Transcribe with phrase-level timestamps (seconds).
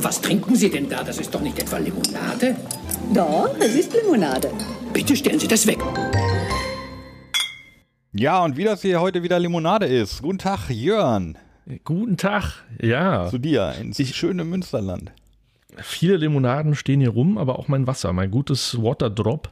[0.00, 1.02] Was trinken Sie denn da?
[1.02, 2.56] Das ist doch nicht etwa Limonade?
[3.14, 4.50] Doch, es ist Limonade.
[4.92, 5.78] Bitte stellen Sie das weg.
[8.12, 10.20] Ja, und wie das hier heute wieder Limonade ist.
[10.20, 11.38] Guten Tag, Jörn.
[11.84, 13.28] Guten Tag, ja.
[13.30, 15.12] Zu dir ins schöne Münsterland.
[15.76, 19.50] Viele Limonaden stehen hier rum, aber auch mein Wasser, mein gutes Waterdrop.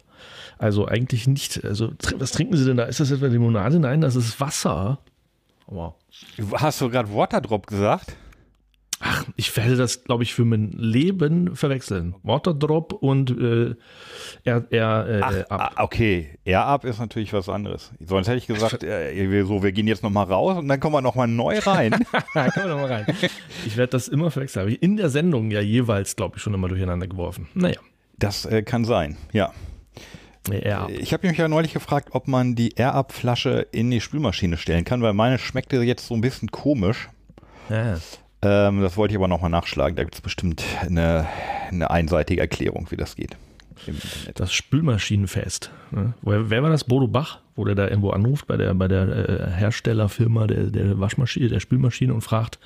[0.59, 1.65] Also eigentlich nicht.
[1.65, 2.85] Also, was trinken Sie denn da?
[2.85, 3.79] Ist das etwa Limonade?
[3.79, 4.99] Nein, das ist Wasser.
[5.71, 5.95] Wow.
[6.55, 8.17] Hast du gerade Waterdrop gesagt?
[9.03, 12.17] Ach, ich werde das, glaube ich, für mein Leben verwechseln.
[12.23, 13.75] Waterdrop und äh,
[14.45, 15.61] Air, Air äh, Ach, Up.
[15.77, 17.93] Ah, okay, Air Up ist natürlich was anderes.
[17.99, 21.01] Sonst hätte ich gesagt, äh, so, wir gehen jetzt nochmal raus und dann kommen wir
[21.01, 21.93] nochmal neu rein.
[22.35, 23.17] dann kommen wir nochmal rein.
[23.65, 24.63] Ich werde das immer verwechseln.
[24.63, 27.49] Habe ich in der Sendung ja jeweils, glaube ich, schon immer durcheinander geworfen.
[27.55, 27.81] Naja.
[28.19, 29.51] Das äh, kann sein, ja.
[30.89, 35.03] Ich habe mich ja neulich gefragt, ob man die Air-Up-Flasche in die Spülmaschine stellen kann,
[35.03, 37.09] weil meine schmeckte jetzt so ein bisschen komisch.
[37.69, 37.99] Ja.
[38.43, 39.97] Ähm, das wollte ich aber nochmal nachschlagen.
[39.97, 41.27] Da gibt es bestimmt eine,
[41.71, 43.37] eine einseitige Erklärung, wie das geht.
[44.35, 45.71] Das Spülmaschinenfest.
[45.91, 46.15] Ne?
[46.23, 46.85] Wer, wer, war das?
[46.85, 50.99] Bodo Bach, wo der da irgendwo anruft bei der, bei der äh, Herstellerfirma der, der
[51.01, 52.59] Waschmaschine, der Spülmaschine und fragt,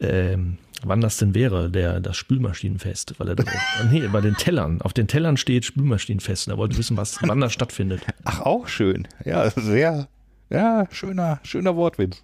[0.00, 3.18] ähm, wann das denn wäre, der, das Spülmaschinenfest.
[3.18, 3.44] Weil er da,
[3.90, 4.80] nee, bei den Tellern.
[4.82, 6.48] Auf den Tellern steht Spülmaschinenfest.
[6.48, 8.02] Er wollte wissen, was, wann das stattfindet.
[8.24, 9.08] Ach, auch schön.
[9.24, 10.08] Ja, sehr,
[10.50, 12.22] ja, schöner, schöner Wortwitz.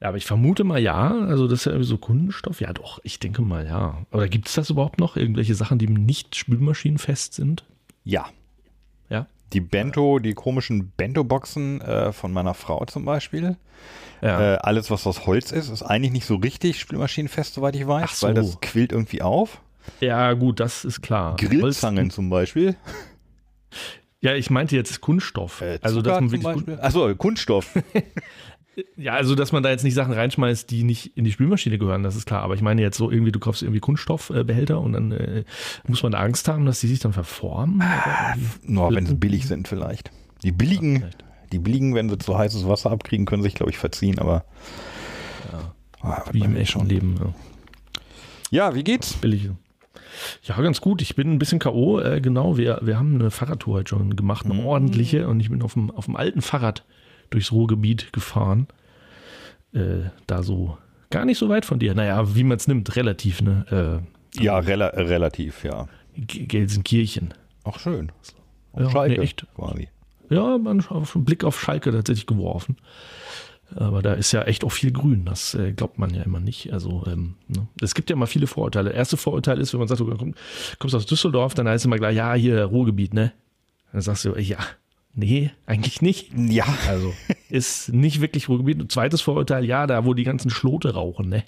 [0.00, 1.10] Ja, aber ich vermute mal ja.
[1.10, 2.60] Also das ist ja irgendwie so Kundenstoff.
[2.60, 4.04] Ja, doch, ich denke mal ja.
[4.12, 5.16] Oder gibt es das überhaupt noch?
[5.16, 7.64] Irgendwelche Sachen, die nicht spülmaschinenfest sind?
[8.04, 8.26] Ja.
[9.56, 13.56] Die Bento, die komischen Bento-Boxen äh, von meiner Frau zum Beispiel.
[14.20, 14.54] Ja.
[14.54, 18.20] Äh, alles, was aus Holz ist, ist eigentlich nicht so richtig spülmaschinenfest, soweit ich weiß,
[18.20, 18.26] so.
[18.26, 19.62] weil das quillt irgendwie auf.
[20.00, 21.36] Ja, gut, das ist klar.
[21.36, 22.76] Grillzangen zum Beispiel.
[24.20, 25.62] Ja, ich meinte jetzt Kunststoff.
[25.62, 26.78] Äh, also, dass man wirklich.
[26.78, 27.72] Achso, Kunststoff.
[28.96, 32.02] Ja, also dass man da jetzt nicht Sachen reinschmeißt, die nicht in die Spülmaschine gehören,
[32.02, 32.42] das ist klar.
[32.42, 35.44] Aber ich meine jetzt so irgendwie, du kaufst irgendwie Kunststoffbehälter und dann äh,
[35.86, 37.80] muss man da Angst haben, dass die sich dann verformen.
[37.80, 40.10] Ah, nur wenn sie billig sind vielleicht.
[40.42, 41.08] Die billigen, ja,
[41.52, 44.44] die billigen, wenn sie zu heißes Wasser abkriegen, können sich, glaube ich, verziehen, aber
[45.52, 45.74] ja.
[46.02, 47.16] oh, wie im echten Leben.
[48.50, 48.68] Ja.
[48.68, 49.14] ja, wie geht's?
[49.14, 49.50] Billig.
[50.42, 51.00] Ja, ganz gut.
[51.00, 52.00] Ich bin ein bisschen K.O.
[52.00, 54.66] Äh, genau, wir, wir haben eine Fahrradtour heute schon gemacht, eine mhm.
[54.66, 55.28] ordentliche.
[55.28, 56.84] Und ich bin auf dem, auf dem alten Fahrrad
[57.30, 58.68] durchs Ruhrgebiet gefahren.
[59.72, 60.78] Äh, da so
[61.10, 61.94] gar nicht so weit von dir.
[61.94, 64.02] Naja, wie man es nimmt, relativ, ne?
[64.36, 65.88] Äh, ja, rela relativ, ja.
[66.16, 67.34] Gelsenkirchen.
[67.64, 68.12] Ach, schön.
[68.72, 69.46] Auf ja, Schalke nee, echt.
[69.54, 69.88] quasi.
[70.28, 72.76] Ja, man auf einen Blick auf Schalke tatsächlich geworfen.
[73.74, 75.24] Aber da ist ja echt auch viel Grün.
[75.24, 76.72] Das äh, glaubt man ja immer nicht.
[76.72, 77.66] Also ähm, ne?
[77.80, 78.90] es gibt ja immer viele Vorurteile.
[78.90, 80.34] Der erste Vorurteil ist, wenn man sagt, du
[80.78, 83.32] kommst aus Düsseldorf, dann heißt es immer gleich, ja, hier Ruhrgebiet, ne?
[83.92, 84.58] Dann sagst du, ja,
[85.18, 86.30] Nee, eigentlich nicht.
[86.36, 86.66] Ja.
[86.88, 87.14] Also
[87.48, 88.80] ist nicht wirklich Ruhrgebiet.
[88.82, 91.42] Und zweites Vorurteil, ja, da wo die ganzen Schlote rauchen, ne?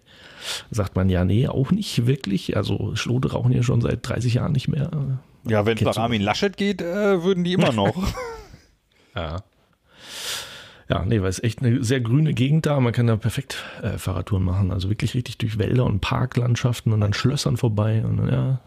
[0.70, 2.56] Sagt man ja, nee, auch nicht wirklich.
[2.56, 5.20] Also Schlote rauchen ja schon seit 30 Jahren nicht mehr.
[5.44, 7.94] Ja, wenn es nach Armin Laschet geht, äh, würden die immer noch.
[9.14, 9.42] ja.
[10.88, 12.80] Ja, nee, weil es echt eine sehr grüne Gegend da.
[12.80, 14.72] Man kann da perfekt äh, Fahrradtouren machen.
[14.72, 18.02] Also wirklich richtig durch Wälder und Parklandschaften und dann Schlössern vorbei.
[18.02, 18.60] Und ja,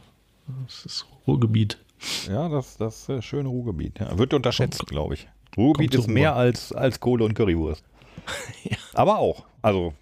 [0.68, 1.80] das ist Ruhrgebiet.
[2.28, 4.00] Ja, das, das äh, schöne Ruhrgebiet.
[4.00, 4.18] Ja.
[4.18, 5.28] Wird unterschätzt, glaube ich.
[5.58, 7.84] Ruhrgebiet ist mehr als, als Kohle und Currywurst.
[8.64, 8.78] ja.
[8.94, 9.46] Aber auch.
[9.62, 9.94] Also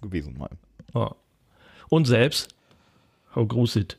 [0.00, 0.50] gewesen mal.
[0.94, 1.14] Ja.
[1.88, 2.48] Und selbst?
[3.34, 3.98] How groß it?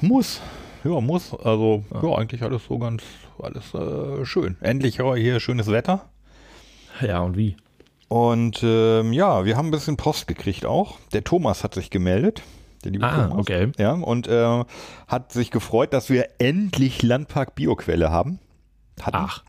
[0.00, 0.40] Muss.
[0.84, 1.34] Ja, muss.
[1.34, 3.02] Also, ja, ja eigentlich alles so ganz,
[3.40, 4.56] alles äh, schön.
[4.60, 6.08] Endlich hier schönes Wetter.
[7.00, 7.56] Ja, und wie?
[8.08, 10.98] Und ähm, ja, wir haben ein bisschen Post gekriegt auch.
[11.12, 12.42] Der Thomas hat sich gemeldet
[12.84, 13.38] der liebe ah, Thomas.
[13.38, 13.72] okay.
[13.78, 14.64] Ja, und äh,
[15.06, 18.38] hat sich gefreut, dass wir endlich Landpark Bioquelle haben.
[19.00, 19.16] Hatten.
[19.16, 19.44] Ach.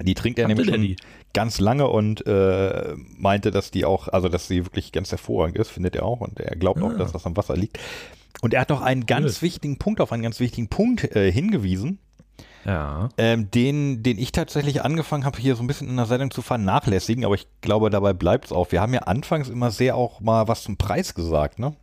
[0.00, 0.96] Die trinkt er nämlich schon die?
[1.32, 5.70] ganz lange und äh, meinte, dass die auch, also dass sie wirklich ganz hervorragend ist,
[5.70, 6.86] findet er auch und er glaubt ah.
[6.86, 7.78] auch, dass das am Wasser liegt.
[8.40, 9.42] Und er hat noch einen ganz cool.
[9.42, 11.98] wichtigen Punkt, auf einen ganz wichtigen Punkt äh, hingewiesen.
[12.64, 13.08] Ja.
[13.18, 16.42] Ähm, den, den ich tatsächlich angefangen habe, hier so ein bisschen in der Sendung zu
[16.42, 18.70] vernachlässigen, aber ich glaube, dabei bleibt es auch.
[18.70, 21.74] Wir haben ja anfangs immer sehr auch mal was zum Preis gesagt, ne?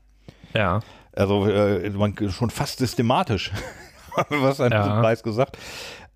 [0.54, 0.81] Ja.
[1.16, 3.51] Also äh, man, schon fast systematisch,
[4.30, 5.00] was ein ja.
[5.01, 5.57] Preis gesagt.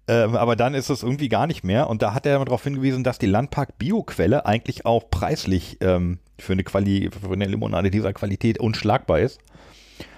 [0.07, 1.89] Ähm, aber dann ist es irgendwie gar nicht mehr.
[1.89, 6.53] Und da hat er darauf hingewiesen, dass die Landpark Bioquelle eigentlich auch preislich ähm, für,
[6.53, 9.39] eine Quali für eine Limonade dieser Qualität unschlagbar ist.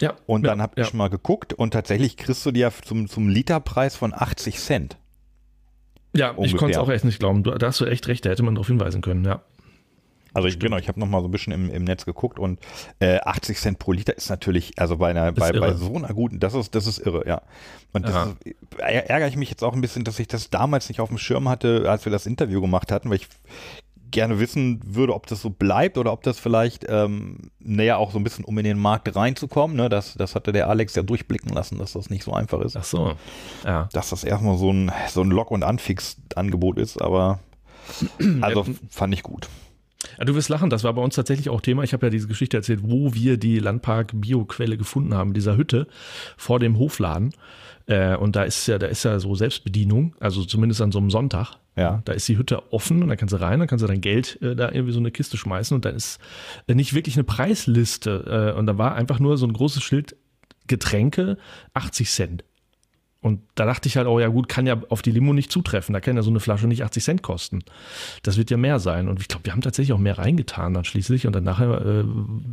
[0.01, 0.13] Ja.
[0.25, 0.95] Und dann ja, habe ich ja.
[0.95, 4.97] mal geguckt und tatsächlich kriegst du die ja zum, zum Literpreis von 80 Cent.
[6.15, 6.45] Ja, ungefähr.
[6.45, 7.43] ich konnte es auch echt nicht glauben.
[7.43, 9.41] Du, da hast du echt recht, da hätte man darauf hinweisen können, ja.
[10.35, 12.59] Also ich, genau, ich habe noch mal so ein bisschen im, im Netz geguckt und
[12.99, 16.41] äh, 80 Cent pro Liter ist natürlich, also bei einer, bei, bei so einer guten,
[16.41, 17.41] das ist, das ist irre, ja.
[17.93, 20.99] Und das ist, ärgere ich mich jetzt auch ein bisschen, dass ich das damals nicht
[20.99, 23.29] auf dem Schirm hatte, als wir das Interview gemacht hatten, weil ich
[24.11, 28.17] gerne wissen würde, ob das so bleibt oder ob das vielleicht, ähm, naja, auch so
[28.17, 31.53] ein bisschen, um in den Markt reinzukommen, ne, das, das hatte der Alex ja durchblicken
[31.53, 32.75] lassen, dass das nicht so einfach ist.
[32.75, 33.13] Ach so,
[33.63, 33.87] ja.
[33.93, 37.39] Dass das erstmal so ein, so ein Lock- und Anfix-Angebot ist, aber
[38.41, 39.47] also fand ich gut.
[40.17, 41.83] Ja, du wirst lachen, das war bei uns tatsächlich auch Thema.
[41.83, 45.87] Ich habe ja diese Geschichte erzählt, wo wir die Landpark-Bioquelle gefunden haben, dieser Hütte
[46.37, 47.33] vor dem Hofladen.
[47.87, 51.11] Äh, und da ist ja, da ist ja so Selbstbedienung, also zumindest an so einem
[51.11, 51.57] Sonntag.
[51.75, 52.01] Ja.
[52.05, 54.41] Da ist die Hütte offen und dann kannst du rein, dann kannst du dein Geld
[54.41, 56.19] äh, da irgendwie so eine Kiste schmeißen und dann ist
[56.67, 58.53] äh, nicht wirklich eine Preisliste.
[58.55, 60.15] Äh, und da war einfach nur so ein großes Schild
[60.67, 61.37] Getränke
[61.73, 62.43] 80 Cent.
[63.25, 65.93] Und da dachte ich halt, oh ja gut, kann ja auf die Limo nicht zutreffen.
[65.93, 67.63] Da kann ja so eine Flasche nicht 80 Cent kosten.
[68.21, 69.09] Das wird ja mehr sein.
[69.09, 71.25] Und ich glaube, wir haben tatsächlich auch mehr reingetan dann schließlich.
[71.25, 72.03] Und dann nachher, äh,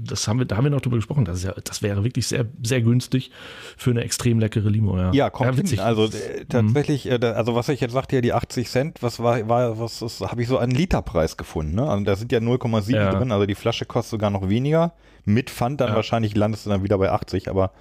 [0.07, 1.27] das haben wir, da haben wir noch drüber gesprochen.
[1.27, 3.31] Das, ja, das wäre wirklich sehr, sehr günstig
[3.77, 4.97] für eine extrem leckere Limo.
[4.97, 5.83] Ja, ja kommt ja, witzig.
[5.83, 7.19] Also äh, tatsächlich, mhm.
[7.21, 10.41] äh, also was ich jetzt sagte, ja die 80 Cent, was war, war was habe
[10.41, 11.75] ich so einen Literpreis gefunden.
[11.75, 11.87] Ne?
[11.87, 13.11] Also da sind ja 0,7 ja.
[13.11, 13.31] drin.
[13.31, 14.95] Also die Flasche kostet sogar noch weniger.
[15.27, 17.51] Mit Pfand dann wahrscheinlich landest du dann wieder bei 80.
[17.51, 17.73] Aber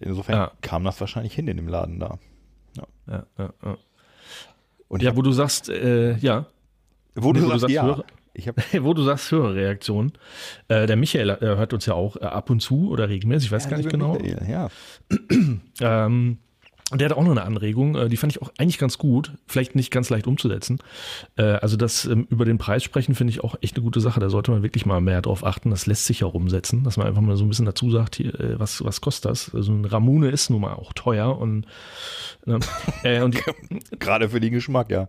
[0.00, 2.18] insofern kam das wahrscheinlich hin in dem Laden da.
[2.76, 3.78] Ja, ja, ja.
[4.88, 6.46] Und ja, wo du sagst, äh, ja.
[7.14, 7.84] Wo, du, wo sagst, du sagst, ja.
[7.84, 10.12] Höre, wo du sagst, Hörerreaktion.
[10.68, 13.52] Äh, der Michael äh, hört uns ja auch äh, ab und zu oder regelmäßig, ich
[13.52, 14.14] weiß gar nicht genau.
[14.14, 14.68] Michael, ja.
[15.80, 16.38] ähm,
[16.92, 19.32] und der hat auch noch eine Anregung, äh, die fand ich auch eigentlich ganz gut,
[19.46, 20.78] vielleicht nicht ganz leicht umzusetzen.
[21.36, 24.20] Äh, also das ähm, über den Preis sprechen finde ich auch echt eine gute Sache.
[24.20, 25.70] Da sollte man wirklich mal mehr drauf achten.
[25.70, 28.38] Das lässt sich auch umsetzen, dass man einfach mal so ein bisschen dazu sagt, hier,
[28.38, 29.54] äh, was, was kostet das?
[29.54, 31.66] Also ein Ramune ist nun mal auch teuer und,
[32.44, 32.60] ne,
[33.24, 33.42] und
[33.98, 35.08] gerade für den Geschmack, ja.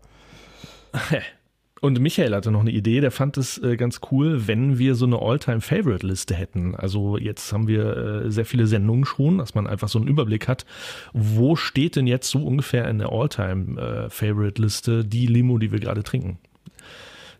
[1.83, 5.05] Und Michael hatte noch eine Idee, der fand es äh, ganz cool, wenn wir so
[5.05, 6.75] eine All-Time-Favorite-Liste hätten.
[6.75, 10.47] Also jetzt haben wir äh, sehr viele Sendungen schon, dass man einfach so einen Überblick
[10.47, 10.65] hat,
[11.11, 16.03] wo steht denn jetzt so ungefähr in der All-Time-Favorite-Liste äh, die Limo, die wir gerade
[16.03, 16.37] trinken.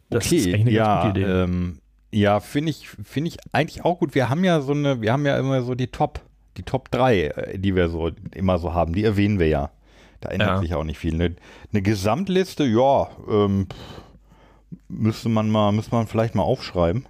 [0.10, 1.31] Das okay, ist eigentlich eine ja, ganz gute Idee.
[1.31, 1.78] Ähm,
[2.12, 4.13] ja, finde ich, finde ich eigentlich auch gut.
[4.13, 6.19] Wir haben ja so eine, wir haben ja immer so die Top,
[6.57, 9.69] die Top 3, äh, die wir so immer so haben, die erwähnen wir ja.
[10.19, 10.60] Da ändert ja.
[10.60, 11.13] sich auch nicht viel.
[11.13, 11.36] Eine,
[11.72, 13.68] eine Gesamtliste, ja, ähm,
[14.88, 17.06] müsste man mal, müsste man vielleicht mal aufschreiben.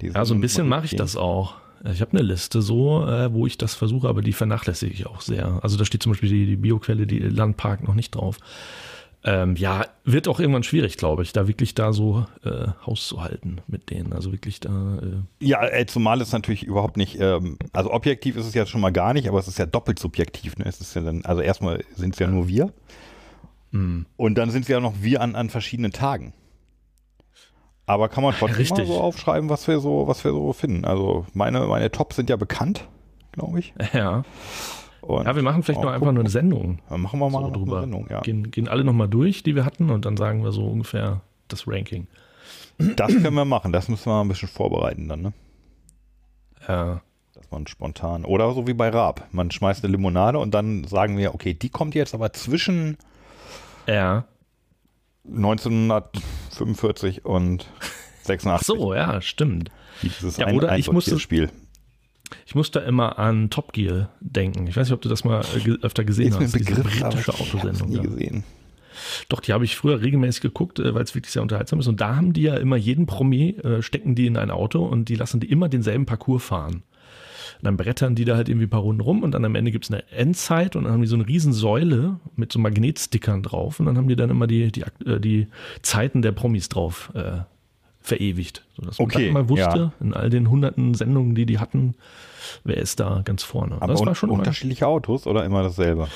[0.00, 1.54] ja, so ein bisschen mache ich das auch.
[1.92, 5.20] Ich habe eine Liste so, äh, wo ich das versuche, aber die vernachlässige ich auch
[5.20, 5.58] sehr.
[5.62, 8.38] Also da steht zum Beispiel die, die Bioquelle, die Landpark noch nicht drauf.
[9.24, 13.22] Ähm, ja, wird auch irgendwann schwierig, glaube ich, da wirklich da so äh, Haus zu
[13.22, 14.12] halten mit denen.
[14.12, 14.98] Also wirklich da.
[14.98, 18.80] Äh ja, äh, zumal es natürlich überhaupt nicht, ähm, also objektiv ist es ja schon
[18.80, 20.56] mal gar nicht, aber es ist ja doppelt subjektiv.
[20.56, 20.64] Ne?
[20.66, 22.72] Es ist ja dann, also erstmal sind es ja nur wir.
[23.70, 24.06] Mhm.
[24.16, 26.34] Und dann sind es ja noch wir an, an verschiedenen Tagen.
[27.86, 28.78] Aber kann man trotzdem Richtig.
[28.78, 30.84] mal so aufschreiben, was wir so, was wir so finden.
[30.84, 32.86] Also meine, meine Tops sind ja bekannt,
[33.32, 33.74] glaube ich.
[33.92, 34.22] Ja.
[35.00, 36.78] Und ja, wir machen vielleicht noch einfach nur eine Sendung.
[36.88, 37.78] Dann machen wir mal so drüber.
[37.78, 38.20] eine Sendung, ja.
[38.20, 41.66] Gehen, gehen alle nochmal durch, die wir hatten, und dann sagen wir so ungefähr das
[41.66, 42.06] Ranking.
[42.78, 45.32] Das können wir machen, das müssen wir mal ein bisschen vorbereiten dann, ne?
[46.68, 47.00] Ja.
[47.34, 51.18] Dass man spontan, oder so wie bei Raab, man schmeißt eine Limonade und dann sagen
[51.18, 52.96] wir, okay, die kommt jetzt aber zwischen
[53.88, 54.24] ja.
[55.26, 57.66] 1945 und
[58.22, 58.48] 86.
[58.50, 59.70] Ach so, ja, stimmt.
[60.02, 61.50] Dieses ja, oder ein, ich musste, Spiel.
[62.46, 64.66] Ich musste immer an Top Gear denken.
[64.66, 66.52] Ich weiß nicht, ob du das mal äh, öfter gesehen hast.
[66.52, 67.88] Begriff, diese britische Autosendung.
[67.90, 68.02] Nie ja.
[68.02, 68.44] gesehen.
[69.28, 71.86] Doch, die habe ich früher regelmäßig geguckt, äh, weil es wirklich sehr unterhaltsam ist.
[71.88, 75.08] Und da haben die ja immer jeden Promi, äh, stecken die in ein Auto und
[75.08, 76.82] die lassen die immer denselben Parcours fahren.
[77.62, 79.70] Und dann brettern die da halt irgendwie ein paar Runden rum und dann am Ende
[79.70, 83.44] gibt es eine Endzeit und dann haben die so eine riesen Säule mit so Magnetstickern
[83.44, 85.46] drauf und dann haben die dann immer die, die, äh, die
[85.80, 87.42] Zeiten der Promis drauf äh,
[88.00, 88.64] verewigt.
[88.74, 89.92] Sodass man okay, mal wusste, ja.
[90.00, 91.94] in all den hunderten Sendungen, die die hatten,
[92.64, 93.76] wer ist da ganz vorne.
[93.76, 96.08] Aber das war schon unterschiedliche Autos oder immer dasselbe?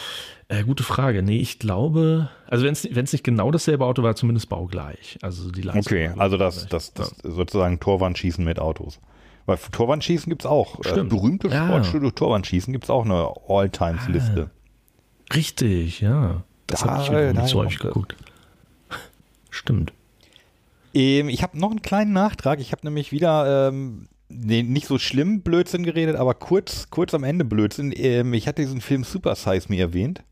[0.48, 1.22] Äh, gute Frage.
[1.22, 5.16] Nee, ich glaube, also wenn es nicht genau dasselbe Auto war, zumindest baugleich.
[5.22, 7.30] Also die Leistung Okay, also das, das, das ja.
[7.30, 8.98] sozusagen Torwandschießen mit Autos.
[9.46, 10.84] Weil für Torwandschießen gibt es auch.
[10.84, 11.66] Äh, berühmte ja.
[11.66, 14.50] Sportstudio Torwandschießen gibt es auch eine All-Times-Liste.
[14.50, 16.42] Ah, richtig, ja.
[16.66, 18.16] Das da, habe ich wieder nicht so häufig geguckt.
[19.50, 19.92] Stimmt.
[20.92, 22.60] Ähm, ich habe noch einen kleinen Nachtrag.
[22.60, 27.24] Ich habe nämlich wieder ähm, nee, nicht so schlimm Blödsinn geredet, aber kurz, kurz am
[27.24, 27.92] Ende Blödsinn.
[27.94, 30.22] Ähm, ich hatte diesen Film Super Size Me erwähnt.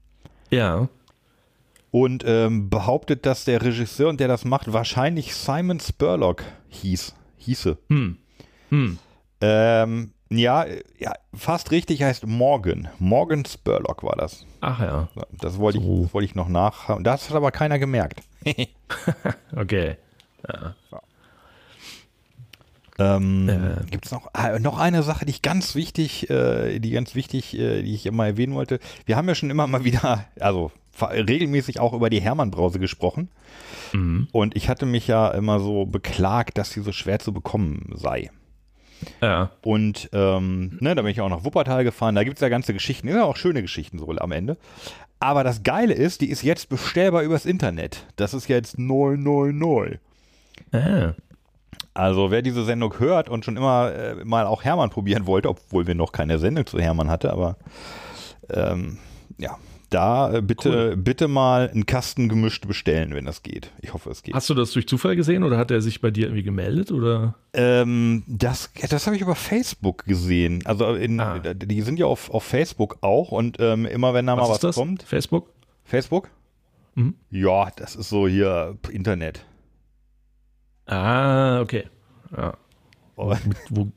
[0.50, 0.88] Ja.
[1.90, 7.78] Und ähm, behauptet, dass der Regisseur der das macht, wahrscheinlich Simon Spurlock hieß, hieße.
[7.88, 8.16] Hm.
[8.70, 8.98] Hm.
[9.46, 10.64] Ähm, ja,
[10.98, 12.88] ja, fast richtig heißt Morgan.
[12.98, 14.46] Morgan Spurlock war das.
[14.62, 15.08] Ach ja.
[15.32, 15.96] Das wollte so.
[15.96, 16.98] ich, das wollte ich noch nach.
[17.02, 18.22] Das hat aber keiner gemerkt.
[19.56, 19.96] okay.
[20.48, 20.74] Ja.
[22.96, 23.84] Ähm, äh.
[23.90, 27.58] Gibt es noch, äh, noch eine Sache, die ich ganz wichtig, äh, die ganz wichtig,
[27.58, 28.78] äh, die ich immer erwähnen wollte.
[29.04, 30.70] Wir haben ja schon immer mal wieder, also
[31.00, 33.28] regelmäßig auch über die Hermann-Brause gesprochen.
[33.92, 34.28] Mhm.
[34.32, 38.30] Und ich hatte mich ja immer so beklagt, dass sie so schwer zu bekommen sei.
[39.20, 39.50] Ja.
[39.62, 42.14] Und ähm, ne, da bin ich auch nach Wuppertal gefahren.
[42.14, 44.56] Da gibt es ja ganze Geschichten, ja auch schöne Geschichten so am Ende.
[45.20, 48.06] Aber das Geile ist, die ist jetzt bestellbar übers Internet.
[48.16, 49.96] Das ist jetzt neu, neu, neu.
[50.72, 51.14] Ah.
[51.94, 55.86] Also wer diese Sendung hört und schon immer äh, mal auch Hermann probieren wollte, obwohl
[55.86, 57.56] wir noch keine Sendung zu Hermann hatte, aber
[58.50, 58.98] ähm,
[59.38, 59.56] ja,
[59.94, 60.96] da äh, bitte, cool.
[60.96, 63.70] bitte mal einen Kasten gemischt bestellen, wenn das geht.
[63.80, 64.34] Ich hoffe, es geht.
[64.34, 67.36] Hast du das durch Zufall gesehen oder hat er sich bei dir irgendwie gemeldet oder?
[67.52, 70.66] Ähm, das das habe ich über Facebook gesehen.
[70.66, 71.38] Also in, ah.
[71.38, 74.60] die sind ja auf, auf Facebook auch und ähm, immer wenn da was mal was
[74.60, 74.74] das?
[74.74, 75.02] kommt.
[75.04, 75.50] Facebook?
[75.84, 76.30] Facebook?
[76.94, 77.14] Mhm.
[77.30, 79.44] Ja, das ist so hier Internet.
[80.86, 81.84] Ah, okay.
[82.36, 82.54] Ja.
[83.16, 83.34] Wo,
[83.70, 83.92] wo,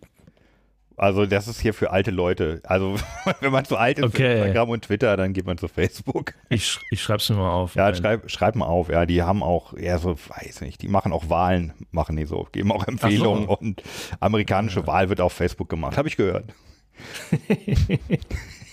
[0.97, 2.61] also das ist hier für alte Leute.
[2.63, 2.95] Also
[3.39, 4.17] wenn man zu alt ist okay.
[4.17, 6.33] für Instagram und Twitter, dann geht man zu Facebook.
[6.49, 7.75] Ich, ich schreib's mir mal auf.
[7.75, 8.89] Ja, schreib, schreib mal auf.
[8.89, 12.47] Ja, die haben auch, ja so, weiß nicht, die machen auch Wahlen, machen die so,
[12.51, 13.57] geben auch Empfehlungen so.
[13.57, 13.83] und
[14.19, 14.87] amerikanische ja.
[14.87, 15.97] Wahl wird auf Facebook gemacht.
[15.97, 16.45] Habe ich gehört.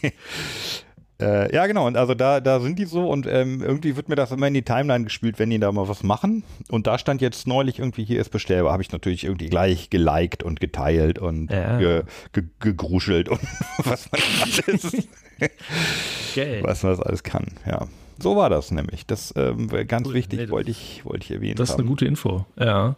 [1.21, 1.87] Äh, ja, genau.
[1.87, 4.55] Und also da, da sind die so und ähm, irgendwie wird mir das immer in
[4.55, 6.43] die Timeline gespielt, wenn die da mal was machen.
[6.71, 8.73] Und da stand jetzt neulich irgendwie, hier ist bestellbar.
[8.73, 11.79] Habe ich natürlich irgendwie gleich geliked und geteilt und ja.
[11.79, 12.03] ge,
[12.33, 13.41] ge, gegruschelt und
[13.79, 14.95] was man alles,
[16.31, 16.61] okay.
[16.63, 17.47] was man das alles kann.
[17.67, 17.87] Ja.
[18.19, 19.07] So war das nämlich.
[19.07, 20.15] Das ähm, ganz cool.
[20.15, 21.57] wichtig, nee, wollte ich, wollte ich erwähnen.
[21.57, 21.83] Das ist haben.
[21.83, 22.47] eine gute Info.
[22.59, 22.97] Ja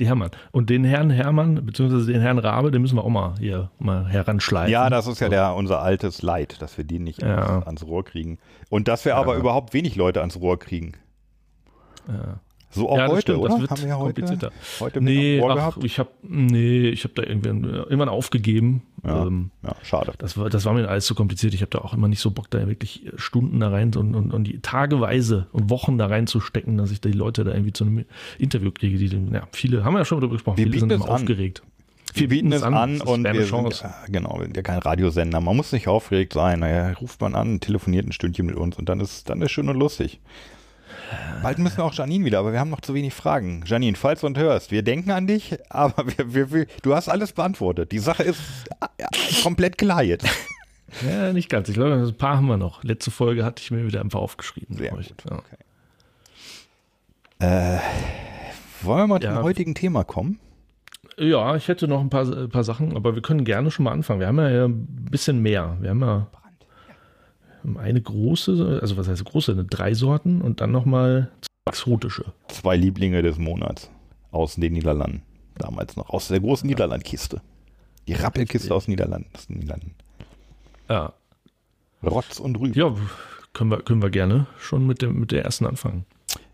[0.00, 0.30] die Hermann.
[0.50, 4.06] Und den Herrn Hermann, beziehungsweise den Herrn Rabe, den müssen wir auch mal hier mal
[4.08, 4.72] heranschleifen.
[4.72, 7.36] Ja, das ist ja der, unser altes Leid, dass wir die nicht ja.
[7.36, 8.38] ans, ans, Rohr kriegen.
[8.68, 9.18] Und dass wir ja.
[9.18, 10.92] aber überhaupt wenig Leute ans Rohr kriegen.
[12.08, 12.40] Ja.
[12.72, 13.48] So auch ja, heute, stimmt, oder?
[13.48, 14.52] Das wird Haben wir heute, komplizierter.
[14.78, 18.82] heute nee, ach, ich habe nee, ich habe da irgendwann, irgendwann aufgegeben.
[19.04, 20.12] Ja, ähm, ja, schade.
[20.18, 21.52] Das war, das war mir alles zu kompliziert.
[21.52, 24.32] Ich habe da auch immer nicht so Bock, da wirklich Stunden da rein und, und,
[24.32, 28.04] und die tageweise und Wochen da reinzustecken, dass ich die Leute da irgendwie zu einem
[28.38, 28.98] Interview kriege.
[28.98, 30.58] Die, ja, viele haben ja schon darüber gesprochen.
[30.58, 31.62] Wir viele sind immer aufgeregt.
[32.14, 35.40] Wir bieten es an, an und wir sind, ja, genau, wir sind ja kein Radiosender.
[35.40, 36.60] Man muss nicht aufgeregt sein.
[36.60, 39.68] Naja, ruft man an, telefoniert ein Stündchen mit uns und dann ist dann ist schön
[39.68, 40.20] und lustig.
[41.42, 43.64] Bald müssen wir auch Janine wieder, aber wir haben noch zu wenig Fragen.
[43.66, 47.08] Janine, falls du uns hörst, wir denken an dich, aber wir, wir, wir, du hast
[47.08, 47.92] alles beantwortet.
[47.92, 48.40] Die Sache ist
[48.98, 49.08] ja,
[49.42, 50.26] komplett klar jetzt.
[51.08, 51.68] Ja, nicht ganz.
[51.68, 52.82] Ich glaube, ein paar haben wir noch.
[52.82, 54.76] Letzte Folge hatte ich mir wieder einfach aufgeschrieben.
[54.76, 55.14] Sehr gut.
[55.24, 55.38] Ja.
[55.38, 55.56] Okay.
[57.38, 57.78] Äh,
[58.82, 59.34] wollen wir mal ja.
[59.34, 60.40] zum heutigen Thema kommen?
[61.16, 63.92] Ja, ich hätte noch ein paar, ein paar Sachen, aber wir können gerne schon mal
[63.92, 64.20] anfangen.
[64.20, 65.76] Wir haben ja ein bisschen mehr.
[65.80, 66.26] Wir haben ja
[67.76, 71.30] eine große, also was heißt große, eine drei Sorten und dann nochmal
[71.66, 72.24] exotische.
[72.48, 73.90] Zwei Lieblinge des Monats
[74.30, 75.22] aus den Niederlanden.
[75.56, 77.40] Damals noch, aus der großen Niederlandkiste.
[78.08, 79.28] Die Rappelkiste aus Niederlanden.
[79.34, 79.94] Aus den Niederlanden.
[80.88, 81.12] Ja.
[82.02, 82.74] Rotz und Rüben.
[82.74, 82.94] Ja,
[83.52, 86.06] können wir, können wir gerne schon mit, dem, mit der ersten anfangen.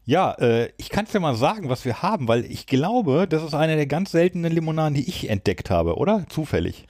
[0.05, 3.43] Ja, äh, ich kann es dir mal sagen, was wir haben, weil ich glaube, das
[3.43, 6.27] ist eine der ganz seltenen Limonaden, die ich entdeckt habe, oder?
[6.29, 6.87] Zufällig.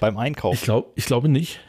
[0.00, 0.54] Beim Einkaufen.
[0.54, 1.60] Ich, glaub, ich glaube nicht.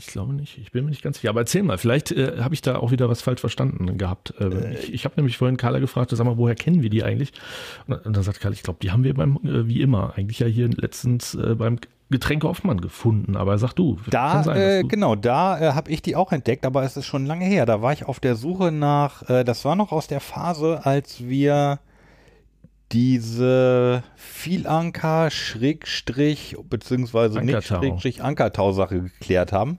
[0.00, 0.56] Ich glaube nicht.
[0.56, 1.28] Ich bin mir nicht ganz sicher.
[1.28, 4.32] Aber erzähl mal, vielleicht äh, habe ich da auch wieder was falsch verstanden gehabt.
[4.40, 7.04] Äh, äh ich ich habe nämlich vorhin Carla gefragt, sag mal, woher kennen wir die
[7.04, 7.32] eigentlich?
[7.86, 10.38] Und, und dann sagt Carla, ich glaube, die haben wir beim, äh, wie immer, eigentlich
[10.38, 11.78] ja hier letztens äh, beim
[12.08, 13.36] Getränke Hoffmann gefunden.
[13.36, 13.98] Aber sag du.
[14.08, 17.26] Da, sein, äh, du genau, da habe ich die auch entdeckt, aber es ist schon
[17.26, 17.66] lange her.
[17.66, 21.78] Da war ich auf der Suche nach, das war noch aus der Phase, als wir
[22.92, 29.78] diese Vielanker Schrägstrich beziehungsweise nicht Schrägstrich Ankertau Sache geklärt haben.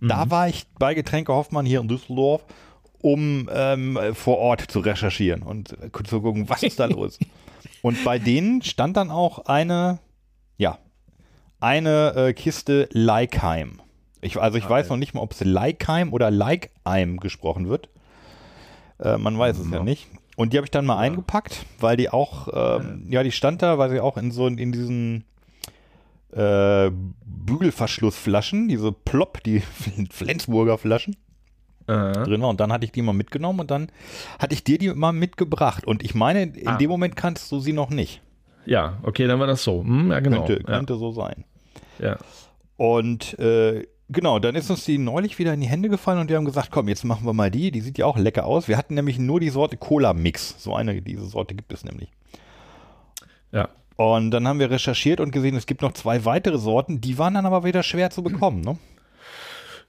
[0.00, 0.08] Mhm.
[0.08, 2.44] Da war ich bei Getränke Hoffmann hier in Düsseldorf,
[3.00, 7.18] um ähm, vor Ort zu recherchieren und zu gucken, was ist da los.
[7.82, 9.98] Und bei denen stand dann auch eine,
[10.56, 10.78] ja,
[11.60, 13.80] eine äh, Kiste Leikheim.
[14.20, 17.88] Ich, also ich ah, weiß noch nicht mal, ob es Leikheim oder Leikheim gesprochen wird.
[18.98, 20.08] Äh, man weiß es ja nicht.
[20.36, 21.00] Und die habe ich dann mal ja.
[21.00, 24.70] eingepackt, weil die auch, ähm, ja, die stand da, weil sie auch in so in
[24.70, 25.24] diesen
[26.32, 26.90] äh,
[27.24, 29.60] Bügelverschlussflaschen, diese Plop, die
[30.10, 31.16] Flensburger Flaschen
[31.88, 32.50] uh drin war.
[32.50, 33.88] Und dann hatte ich die mal mitgenommen und dann
[34.38, 35.86] hatte ich dir die mal mitgebracht.
[35.86, 36.76] Und ich meine, in ah.
[36.76, 38.20] dem Moment kannst du sie noch nicht.
[38.66, 39.82] Ja, okay, dann war das so.
[39.82, 40.44] Hm, ja, genau.
[40.44, 40.76] Könnte, ja.
[40.76, 41.44] könnte so sein.
[41.98, 42.18] Ja.
[42.76, 46.36] Und äh, Genau, dann ist uns die neulich wieder in die Hände gefallen und wir
[46.36, 47.72] haben gesagt, komm, jetzt machen wir mal die.
[47.72, 48.68] Die sieht ja auch lecker aus.
[48.68, 50.54] Wir hatten nämlich nur die Sorte Cola Mix.
[50.62, 52.12] So eine, diese Sorte gibt es nämlich.
[53.50, 53.68] Ja.
[53.96, 57.00] Und dann haben wir recherchiert und gesehen, es gibt noch zwei weitere Sorten.
[57.00, 58.78] Die waren dann aber wieder schwer zu bekommen, ne?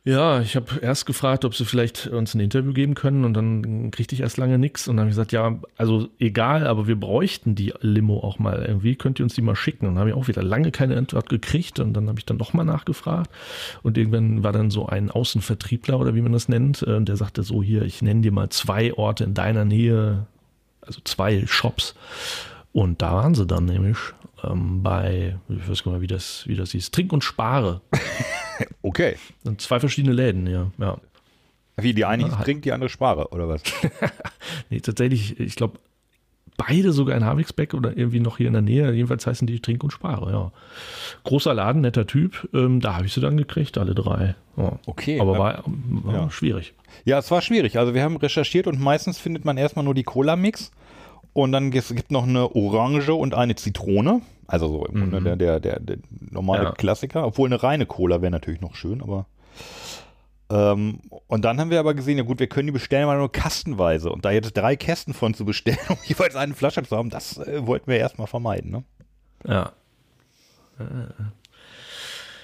[0.08, 3.92] Ja, ich habe erst gefragt, ob sie vielleicht uns ein Interview geben können und dann
[3.92, 6.98] kriegte ich erst lange nichts und dann habe ich gesagt, ja, also egal, aber wir
[6.98, 9.86] bräuchten die Limo auch mal irgendwie, könnt ihr uns die mal schicken?
[9.86, 12.38] Und dann habe ich auch wieder lange keine Antwort gekriegt und dann habe ich dann
[12.38, 13.30] nochmal nachgefragt.
[13.84, 17.44] Und irgendwann war dann so ein Außenvertriebler oder wie man das nennt, äh, der sagte
[17.44, 20.26] so hier, ich nenne dir mal zwei Orte in deiner Nähe,
[20.80, 21.96] also zwei Shops.
[22.72, 23.98] Und da waren sie dann nämlich
[24.44, 27.82] ähm, bei, ich weiß gar nicht, wie das, wie das hieß, Trink und Spare.
[28.82, 29.18] okay.
[29.44, 30.72] Und zwei verschiedene Läden, ja.
[30.78, 30.98] ja.
[31.78, 33.62] Wie, die eine ja, trinkt, die andere Spare, oder was?
[34.70, 35.80] nee, tatsächlich, ich glaube,
[36.58, 38.92] beide sogar in Havixbeck oder irgendwie noch hier in der Nähe.
[38.92, 40.52] Jedenfalls heißen die Trink und Spare, ja.
[41.24, 42.50] Großer Laden, netter Typ.
[42.54, 44.36] Ähm, da habe ich sie dann gekriegt, alle drei.
[44.58, 44.80] Ja.
[44.88, 45.20] Okay.
[45.20, 46.30] Aber war, war ja.
[46.32, 46.74] schwierig.
[47.06, 47.78] Ja, es war schwierig.
[47.78, 50.72] Also wir haben recherchiert und meistens findet man erstmal nur die Cola-Mix.
[51.34, 54.22] Und dann gibt es noch eine Orange und eine Zitrone.
[54.48, 55.24] Also so im mhm.
[55.24, 55.98] Der, der, der, der
[56.32, 56.72] normale ja.
[56.72, 57.26] Klassiker.
[57.26, 59.26] Obwohl eine reine Cola wäre natürlich noch schön, aber.
[60.50, 63.32] Ähm, und dann haben wir aber gesehen, ja gut, wir können die bestellen, aber nur
[63.32, 64.10] kastenweise.
[64.10, 67.38] Und da jetzt drei Kästen von zu bestellen, um jeweils eine Flasche zu haben, das
[67.38, 68.72] äh, wollten wir erstmal vermeiden.
[68.72, 68.84] Ne?
[69.46, 69.74] Ja.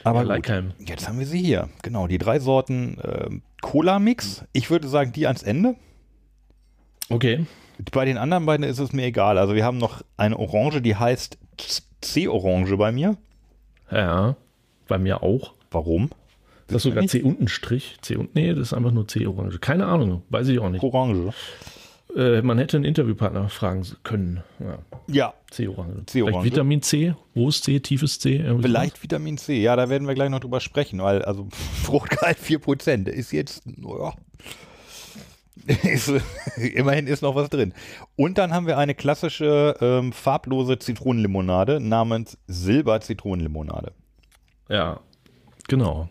[0.04, 1.70] Aber ja, gut, jetzt haben wir sie hier.
[1.82, 3.30] Genau, die drei Sorten äh,
[3.62, 4.44] Cola-Mix.
[4.52, 5.75] Ich würde sagen, die ans Ende.
[7.10, 7.46] Okay.
[7.92, 9.38] Bei den anderen beiden ist es mir egal.
[9.38, 11.38] Also wir haben noch eine Orange, die heißt
[12.01, 13.18] C-Orange bei mir.
[13.92, 14.36] Ja,
[14.88, 15.53] bei mir auch.
[15.72, 16.10] Warum?
[16.68, 17.98] Das ist sogar C unten Strich.
[18.01, 19.60] C und nee, das ist einfach nur C-Orange.
[19.60, 20.84] Keine Ahnung, weiß ich auch nicht.
[20.84, 21.34] Orange.
[22.15, 24.44] Äh, man hätte einen Interviewpartner fragen können.
[24.60, 24.77] Ja.
[25.08, 25.34] ja.
[25.51, 26.06] C-Orange.
[26.06, 26.46] C-Orange.
[26.46, 28.44] Vitamin C, hohes C, tiefes C.
[28.62, 29.03] Vielleicht so.
[29.03, 31.48] Vitamin C, ja, da werden wir gleich noch drüber sprechen, weil also
[31.84, 34.13] Fruchtgehalt 4% ist jetzt, ja,
[35.84, 36.12] ist,
[36.58, 37.74] immerhin ist noch was drin.
[38.16, 43.94] Und dann haben wir eine klassische ähm, farblose Zitronenlimonade namens Silber Zitronenlimonade.
[44.70, 45.00] Ja,
[45.68, 46.10] genau.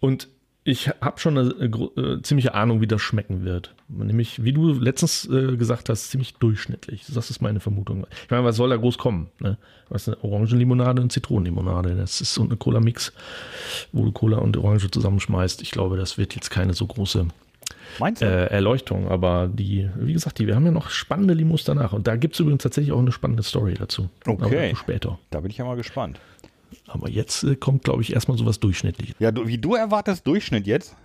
[0.00, 0.28] Und
[0.68, 3.76] ich habe schon eine äh, ziemliche Ahnung, wie das schmecken wird.
[3.88, 7.04] Nämlich, wie du letztens äh, gesagt hast, ziemlich durchschnittlich.
[7.14, 8.04] Das ist meine Vermutung.
[8.24, 9.30] Ich meine, was soll da groß kommen?
[9.38, 9.58] Ne?
[9.90, 11.94] Was eine Orangenlimonade und Zitronenlimonade.
[11.94, 13.12] Das ist so eine Cola-Mix,
[13.92, 15.62] wo du Cola und Orange zusammenschmeißt.
[15.62, 17.28] Ich glaube, das wird jetzt keine so große?
[18.00, 19.08] Äh, Erleuchtung.
[19.08, 21.92] Aber die, wie gesagt, die, wir haben ja noch spannende Limos danach.
[21.92, 24.08] Und da gibt es übrigens tatsächlich auch eine spannende Story dazu.
[24.26, 24.74] Okay.
[24.76, 25.18] später.
[25.30, 26.20] Da bin ich ja mal gespannt.
[26.86, 29.16] Aber jetzt äh, kommt, glaube ich, erstmal sowas Durchschnittliches.
[29.18, 30.96] Ja, du, wie du erwartest Durchschnitt jetzt?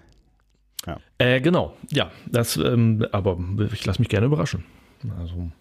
[0.85, 0.97] Ja.
[1.17, 2.11] Äh, genau, ja.
[2.27, 3.37] Das, ähm, aber
[3.71, 4.63] ich lasse mich gerne überraschen.
[5.19, 5.51] Also.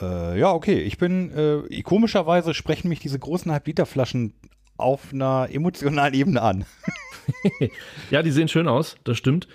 [0.00, 0.80] Äh, ja, okay.
[0.80, 4.34] Ich bin, äh, komischerweise sprechen mich diese großen Halbliterflaschen
[4.76, 6.64] auf einer emotionalen Ebene an.
[8.10, 9.46] ja, die sehen schön aus, das stimmt.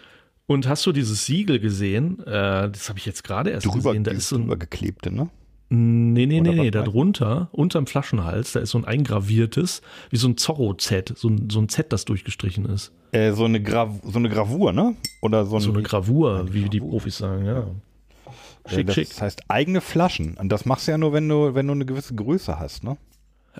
[0.48, 2.20] Und hast du dieses Siegel gesehen?
[2.22, 4.04] Äh, das habe ich jetzt gerade erst drüber, gesehen.
[4.04, 5.30] Da ist so ein geklebte, ne?
[5.70, 9.82] Nee, nee, Oder nee, nee, da drunter, unterm Flaschenhals, da ist so ein eingraviertes,
[10.12, 12.92] wie so ein Zorro-Z, so ein, so ein Z, das durchgestrichen ist.
[13.12, 13.64] Äh, so, eine
[14.04, 14.96] so eine Gravur, ne?
[15.22, 16.70] Oder so, ein, so eine Gravur, eine wie Gravur.
[16.70, 17.66] die Profis sagen, ja.
[18.68, 19.10] Schick, äh, das schick.
[19.10, 20.38] Das heißt eigene Flaschen.
[20.38, 22.98] Und das machst du ja nur, wenn du, wenn du eine gewisse Größe hast, ne?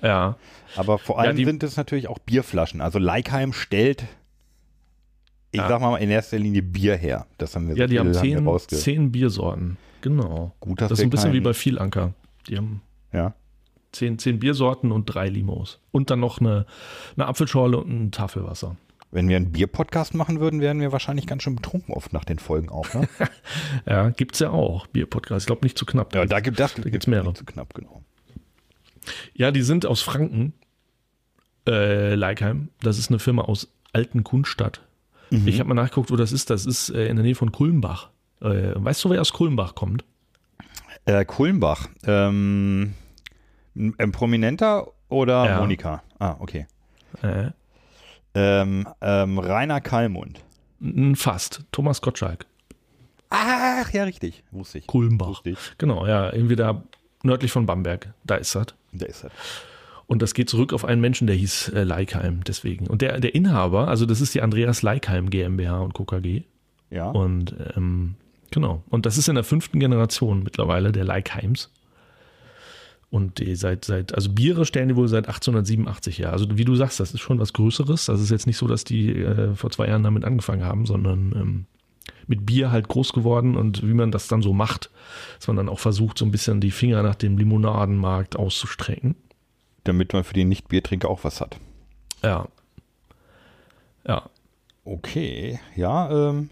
[0.00, 0.36] Ja.
[0.76, 2.80] Aber vor allem ja, sind es natürlich auch Bierflaschen.
[2.80, 4.04] Also Leikheim stellt
[5.52, 5.68] ich ja.
[5.68, 7.26] sag mal in erster Linie Bier her.
[7.38, 9.76] Das haben wir Ja, so die haben zehn, zehn Biersorten.
[10.00, 10.54] Genau.
[10.60, 12.14] Gut, das ist ein bisschen wie bei Vielanker.
[12.48, 12.82] Die haben
[13.12, 13.34] ja.
[13.92, 15.80] zehn, zehn Biersorten und drei Limos.
[15.90, 16.66] Und dann noch eine,
[17.16, 18.76] eine Apfelschorle und ein Tafelwasser.
[19.10, 22.38] Wenn wir einen Bierpodcast machen würden, wären wir wahrscheinlich ganz schön betrunken oft nach den
[22.38, 22.92] Folgen auch.
[22.92, 23.08] Ne?
[23.86, 25.44] ja, gibt es ja auch Bierpodcast.
[25.44, 26.14] Ich glaube nicht zu knapp.
[26.14, 27.32] Ja, da gibt es da gibt's mehrere.
[27.32, 28.02] Zu knapp, genau.
[29.34, 30.52] Ja, die sind aus Franken,
[31.66, 32.68] äh, Leikheim.
[32.80, 34.85] Das ist eine Firma aus Alten Kunststadt.
[35.30, 35.48] Mhm.
[35.48, 36.50] Ich habe mal nachgeguckt, wo das ist.
[36.50, 38.10] Das ist äh, in der Nähe von Kulmbach.
[38.40, 40.04] Äh, weißt du, wer aus Kulmbach kommt?
[41.04, 41.88] Äh, Kulmbach.
[42.04, 42.94] Ähm,
[43.74, 45.60] ein Prominenter oder ja.
[45.60, 46.02] Monika?
[46.18, 46.66] Ah, okay.
[47.22, 47.50] Äh.
[48.34, 50.42] Ähm, ähm, Rainer Kallmund.
[51.14, 51.64] Fast.
[51.72, 52.46] Thomas Gottschalk.
[53.30, 54.44] Ach, ja, richtig.
[54.50, 54.86] Wusste ich.
[54.86, 55.28] Kulmbach.
[55.28, 55.58] Wusste ich.
[55.78, 56.32] Genau, ja.
[56.32, 56.82] Irgendwie da
[57.22, 58.12] nördlich von Bamberg.
[58.24, 58.66] Da ist das.
[58.92, 59.32] Da ist das.
[60.06, 62.86] Und das geht zurück auf einen Menschen, der hieß äh, Leikheim, deswegen.
[62.86, 66.44] Und der, der Inhaber, also das ist die Andreas Leikheim GmbH und KKG.
[66.90, 67.10] Ja.
[67.10, 68.14] Und ähm,
[68.52, 68.84] genau.
[68.88, 71.72] Und das ist in der fünften Generation mittlerweile der Leikheims.
[73.10, 76.32] Und die seit, seit, also Biere stellen die wohl seit 1887 her.
[76.32, 78.06] Also wie du sagst, das ist schon was Größeres.
[78.06, 81.32] Das ist jetzt nicht so, dass die äh, vor zwei Jahren damit angefangen haben, sondern
[81.32, 81.66] ähm,
[82.28, 84.90] mit Bier halt groß geworden und wie man das dann so macht,
[85.38, 89.16] dass man dann auch versucht, so ein bisschen die Finger nach dem Limonadenmarkt auszustrecken
[89.88, 91.56] damit man für die Nicht-Biertrinker auch was hat.
[92.22, 92.46] Ja.
[94.06, 94.22] Ja.
[94.84, 96.50] Okay, ja, ähm,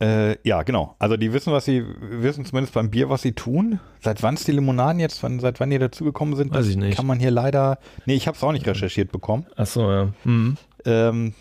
[0.00, 0.96] äh, ja, genau.
[0.98, 3.78] Also die wissen, was sie wissen zumindest beim Bier, was sie tun.
[4.00, 6.96] Seit wann es die Limonaden jetzt, wann, seit wann die dazugekommen sind, Weiß ich nicht.
[6.96, 7.78] kann man hier leider.
[8.04, 9.46] Nee, ich habe es auch nicht recherchiert bekommen.
[9.56, 10.12] Ach so, ja.
[10.24, 10.56] Mhm.
[10.84, 11.34] Ähm,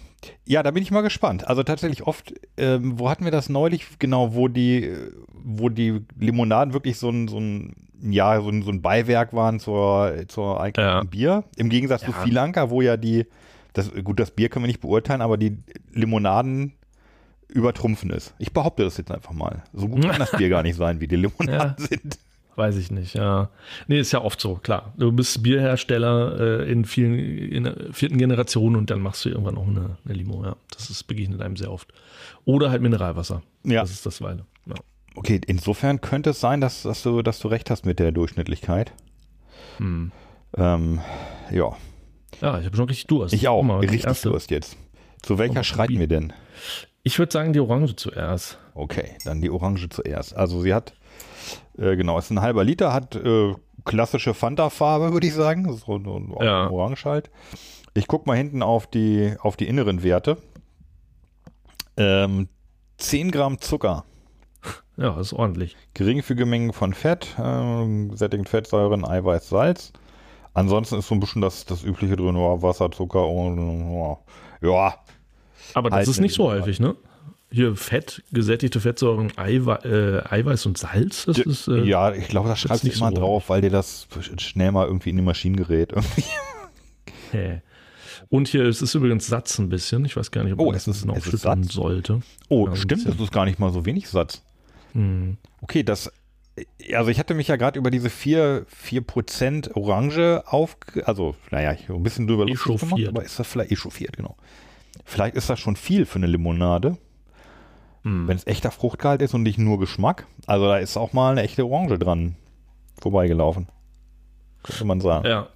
[0.45, 1.47] Ja, da bin ich mal gespannt.
[1.47, 3.97] Also tatsächlich oft, ähm, wo hatten wir das neulich?
[3.97, 4.93] Genau, wo die,
[5.33, 9.59] wo die Limonaden wirklich so ein, so ein ja, so ein, so ein Beiwerk waren
[9.59, 11.03] zur, zur eigenen ja.
[11.03, 11.43] Bier.
[11.55, 12.07] Im Gegensatz ja.
[12.07, 13.25] zu Filanka, wo ja die,
[13.73, 15.57] das, gut, das Bier können wir nicht beurteilen, aber die
[15.91, 16.73] Limonaden
[17.47, 18.33] übertrumpfen ist.
[18.39, 19.63] Ich behaupte das jetzt einfach mal.
[19.73, 21.87] So gut kann das Bier gar nicht sein, wie die Limonaden ja.
[21.87, 22.19] sind.
[22.55, 23.49] Weiß ich nicht, ja.
[23.87, 24.93] Nee, ist ja oft so, klar.
[24.97, 29.57] Du bist Bierhersteller äh, in vielen, in der vierten Generation und dann machst du irgendwann
[29.57, 30.55] auch eine, eine Limo, ja.
[30.71, 31.91] Das ist, begegnet einem sehr oft.
[32.45, 33.41] Oder halt Mineralwasser.
[33.63, 33.81] Ja.
[33.81, 34.45] Das ist das Weile.
[34.67, 34.75] Ja.
[35.15, 38.93] Okay, insofern könnte es sein, dass, dass, du, dass du recht hast mit der Durchschnittlichkeit.
[39.77, 40.11] Hm.
[40.57, 41.01] Ähm,
[41.51, 41.75] ja.
[42.41, 43.33] Ja, ich habe schon richtig Durst.
[43.33, 44.77] Ich auch, mal, richtig Durst jetzt.
[45.21, 46.33] Zu welcher schreiten wir denn?
[47.03, 48.57] Ich würde sagen, die Orange zuerst.
[48.73, 50.35] Okay, dann die Orange zuerst.
[50.35, 50.93] Also sie hat
[51.77, 53.53] äh, genau, ist ein halber Liter, hat äh,
[53.85, 55.71] klassische Fanta-Farbe, würde ich sagen.
[55.73, 56.69] So, so ja.
[56.69, 57.31] Orange halt.
[57.93, 60.37] Ich gucke mal hinten auf die, auf die inneren Werte.
[61.97, 62.47] Ähm,
[62.97, 64.05] 10 Gramm Zucker.
[64.97, 65.75] Ja, ist ordentlich.
[65.93, 69.91] Geringfügige Mengen von Fett, äh, sättigend Fettsäuren, Eiweiß, Salz.
[70.53, 74.19] Ansonsten ist so ein bisschen das, das übliche drin, oh, Wasser, Zucker und oh,
[74.61, 74.95] ja.
[75.73, 76.95] Aber das halt ist nicht so häufig, ne?
[77.53, 81.25] hier Fett, gesättigte Fettsäuren, Eiwe äh, Eiweiß und Salz.
[81.25, 84.07] Das ist, äh, ja, ich glaube, das schreibst du immer so drauf, weil dir das
[84.37, 85.93] schnell mal irgendwie in die Maschinen gerät.
[87.31, 87.61] Irgendwie.
[88.29, 90.05] Und hier ist es übrigens Satz ein bisschen.
[90.05, 92.21] Ich weiß gar nicht, ob oh, man das noch schütteln sollte.
[92.49, 94.41] Oh, ja, stimmt, das ist gar nicht mal so wenig Satz.
[94.93, 95.37] Hm.
[95.61, 96.11] Okay, das,
[96.93, 101.89] also ich hatte mich ja gerade über diese 4%, 4 Orange auf, also naja, ich
[101.89, 104.37] ein bisschen drüber gemacht, aber ist das vielleicht echauffiert, genau.
[105.05, 106.97] Vielleicht ist das schon viel für eine Limonade.
[108.03, 108.27] Hm.
[108.27, 111.43] Wenn es echter Fruchtgehalt ist und nicht nur Geschmack, also da ist auch mal eine
[111.43, 112.35] echte Orange dran
[113.01, 113.67] vorbeigelaufen.
[114.63, 115.27] Könnte man sagen.
[115.27, 115.49] Ja.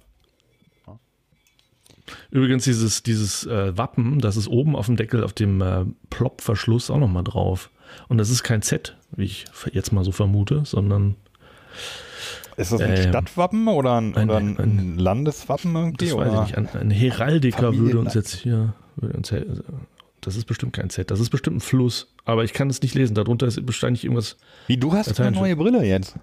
[2.30, 6.90] Übrigens, dieses, dieses äh, Wappen, das ist oben auf dem Deckel auf dem äh, Plop-Verschluss
[6.90, 7.70] auch nochmal drauf.
[8.08, 11.16] Und das ist kein Z, wie ich jetzt mal so vermute, sondern.
[12.56, 16.06] Ist das ein äh, Stadtwappen oder ein, ein, oder ein, ein Landeswappen irgendwie?
[16.06, 16.74] Das weiß ich nicht.
[16.74, 19.32] Ein, Heraldiker würde uns jetzt hier würde uns
[20.20, 22.12] das ist bestimmt kein Z, das ist bestimmt ein Fluss.
[22.24, 23.14] Aber ich kann es nicht lesen.
[23.14, 24.36] Darunter ist wahrscheinlich irgendwas.
[24.66, 26.16] Wie, du hast eine neue Brille jetzt?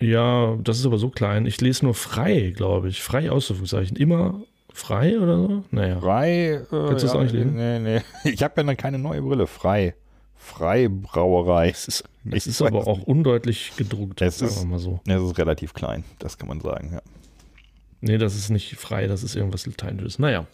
[0.00, 1.46] Ja, das ist aber so klein.
[1.46, 3.02] Ich lese nur frei, glaube ich.
[3.02, 3.96] Frei Ausrufungszeichen.
[3.96, 4.40] Immer
[4.72, 5.64] frei oder so?
[5.70, 6.00] Naja.
[6.00, 6.52] Frei.
[6.54, 7.54] Äh, Kannst du das ja, auch nicht lesen?
[7.54, 8.00] Nee, nee.
[8.24, 9.46] Ich habe ja dann keine neue Brille.
[9.46, 9.94] Frei.
[10.42, 11.70] Freibrauerei.
[11.70, 14.20] Es ist, es ist aber auch undeutlich gedruckt.
[14.20, 15.00] Es ist, mal so.
[15.06, 17.02] es ist relativ klein, das kann man sagen, ja.
[18.00, 20.18] Nee, das ist nicht frei, das ist irgendwas Lateinisches.
[20.18, 20.46] Naja.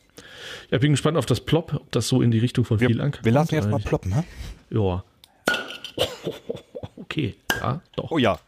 [0.71, 3.13] Ich bin gespannt auf das Plop, ob das so in die Richtung von wir, viel
[3.23, 4.23] Wir lassen jetzt mal ploppen, hä?
[4.71, 5.05] Ja.
[6.97, 8.11] Okay, ja, doch.
[8.11, 8.39] Oh ja.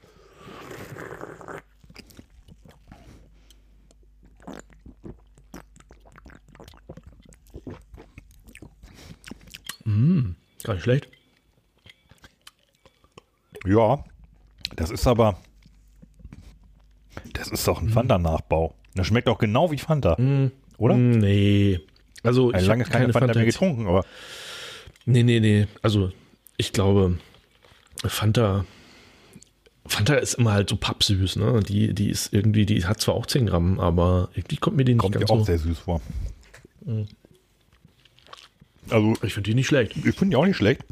[9.86, 11.08] Mm, gar nicht schlecht.
[13.66, 14.04] Ja,
[14.76, 15.38] das ist aber,
[17.32, 17.92] das ist doch ein mm.
[17.92, 18.74] Fanta-Nachbau.
[18.94, 20.50] Das schmeckt auch genau wie Fanta, mm.
[20.78, 20.96] oder?
[20.96, 21.80] Nee.
[22.22, 24.04] Also ich lange keine, keine Fanta, Fanta mehr getrunken, aber.
[25.06, 25.66] Nee, nee, nee.
[25.82, 26.12] Also
[26.56, 27.18] ich glaube,
[28.04, 28.64] Fanta,
[29.86, 31.60] Fanta ist immer halt so pappsüß, ne?
[31.66, 34.92] Die, die ist irgendwie, die hat zwar auch 10 Gramm, aber irgendwie kommt mir die
[34.92, 35.44] nicht kommt ganz auch so.
[35.44, 36.00] sehr süß vor.
[36.84, 37.08] Mhm.
[38.88, 39.96] Also, ich finde die nicht schlecht.
[39.96, 40.82] Ich finde die auch nicht schlecht.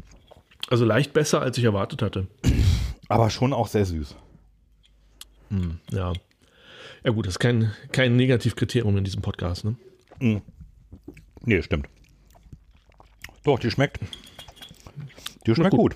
[0.69, 2.27] Also leicht besser, als ich erwartet hatte.
[3.07, 4.15] Aber schon auch sehr süß.
[5.49, 6.13] Mhm, ja.
[7.03, 9.75] Ja gut, das ist kein, kein Negativkriterium in diesem Podcast, ne?
[10.19, 10.41] Mhm.
[11.41, 11.87] Nee, stimmt.
[13.43, 13.99] Doch, die schmeckt.
[15.47, 15.95] Die schmeckt gut.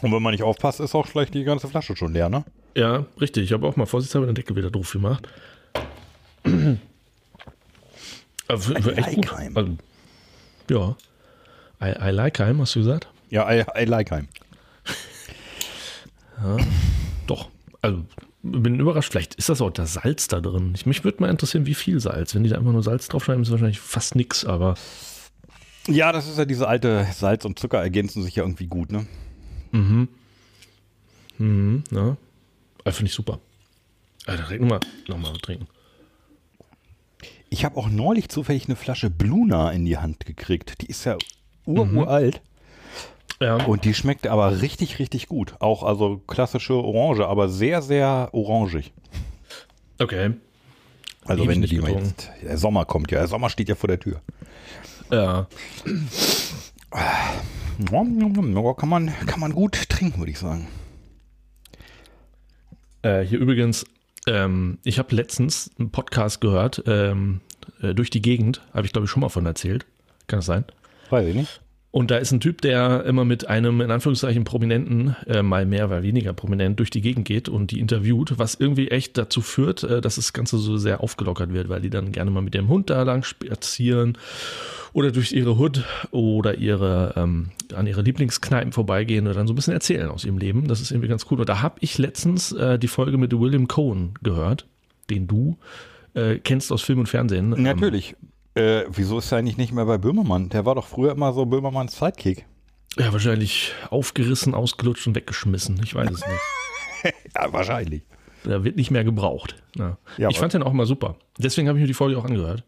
[0.00, 2.44] Und wenn man nicht aufpasst, ist auch vielleicht die ganze Flasche schon leer, ne?
[2.74, 3.44] Ja, richtig.
[3.44, 5.28] Ich habe auch mal vorsichtshalber den Deckel wieder drauf gemacht.
[8.48, 9.32] also, echt like gut.
[9.54, 9.76] Also,
[10.70, 10.96] ja.
[11.82, 13.11] I, I like heim, hast du gesagt?
[13.32, 14.28] Ja, I, I like heim.
[16.42, 16.58] ja,
[17.26, 17.48] doch.
[17.80, 18.04] Also,
[18.42, 19.10] bin überrascht.
[19.10, 20.72] Vielleicht ist das auch das Salz da drin.
[20.74, 22.34] Ich, mich würde mal interessieren, wie viel Salz.
[22.34, 24.74] Wenn die da einfach nur Salz draufschreiben, ist wahrscheinlich fast nichts, aber.
[25.86, 29.06] Ja, das ist ja diese alte Salz und Zucker ergänzen sich ja irgendwie gut, ne?
[29.70, 30.08] Mhm.
[31.38, 32.18] Mhm, ja.
[32.84, 33.40] Also Finde ich super.
[34.26, 35.68] Also, direkt nochmal noch mal trinken.
[37.48, 40.82] Ich habe auch neulich zufällig eine Flasche Bluna in die Hand gekriegt.
[40.82, 41.16] Die ist ja
[41.64, 41.96] ur mhm.
[41.96, 42.42] uralt.
[43.42, 43.56] Ja.
[43.56, 45.54] Und die schmeckt aber richtig, richtig gut.
[45.58, 48.92] Auch also klassische Orange, aber sehr, sehr orangig.
[49.98, 50.34] Okay.
[51.24, 53.98] Also wenn die mal jetzt, der Sommer kommt ja, der Sommer steht ja vor der
[53.98, 54.20] Tür.
[55.10, 55.48] Ja.
[58.76, 60.68] Kann man, kann man gut trinken, würde ich sagen.
[63.02, 63.84] Äh, hier übrigens,
[64.28, 67.40] ähm, ich habe letztens einen Podcast gehört, ähm,
[67.80, 69.84] äh, durch die Gegend, habe ich glaube ich schon mal von erzählt.
[70.28, 70.64] Kann das sein?
[71.10, 71.61] Weiß ich nicht.
[71.92, 75.88] Und da ist ein Typ, der immer mit einem, in Anführungszeichen, Prominenten, äh, mal mehr,
[75.88, 79.84] mal weniger prominent, durch die Gegend geht und die interviewt, was irgendwie echt dazu führt,
[79.84, 82.68] äh, dass das Ganze so sehr aufgelockert wird, weil die dann gerne mal mit dem
[82.68, 84.16] Hund da lang spazieren
[84.94, 89.56] oder durch ihre Hood oder ihre, ähm, an ihre Lieblingskneipen vorbeigehen und dann so ein
[89.56, 90.68] bisschen erzählen aus ihrem Leben.
[90.68, 91.40] Das ist irgendwie ganz cool.
[91.40, 94.66] Und da habe ich letztens äh, die Folge mit William Cohen gehört,
[95.10, 95.58] den du
[96.14, 97.50] äh, kennst aus Film und Fernsehen.
[97.50, 98.12] Natürlich.
[98.12, 100.48] Ähm, äh, wieso ist er eigentlich nicht mehr bei Böhmermann?
[100.48, 102.46] Der war doch früher immer so Böhmermanns Sidekick.
[102.98, 105.80] Ja, wahrscheinlich aufgerissen, ausgelutscht und weggeschmissen.
[105.82, 107.14] Ich weiß es nicht.
[107.34, 108.02] ja, wahrscheinlich.
[108.44, 109.62] Der wird nicht mehr gebraucht.
[109.76, 109.96] Ja.
[110.18, 111.16] Ja, ich fand den auch immer super.
[111.38, 112.64] Deswegen habe ich mir die Folge auch angehört.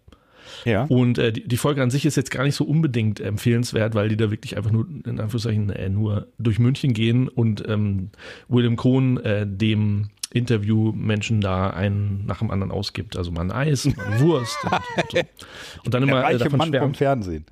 [0.64, 0.85] Ja.
[0.85, 4.09] Und äh, die, die, Folge an sich ist jetzt gar nicht so unbedingt empfehlenswert, weil
[4.09, 8.11] die da wirklich einfach nur, in Anführungszeichen, äh, nur durch München gehen und ähm,
[8.49, 13.16] William Cohn äh, dem Interview-Menschen da einen nach dem anderen ausgibt.
[13.16, 15.47] Also mal ein Eis, mal eine Wurst und, und, so.
[15.85, 17.47] und dann immer Der reiche davon Mann vom Fernsehen.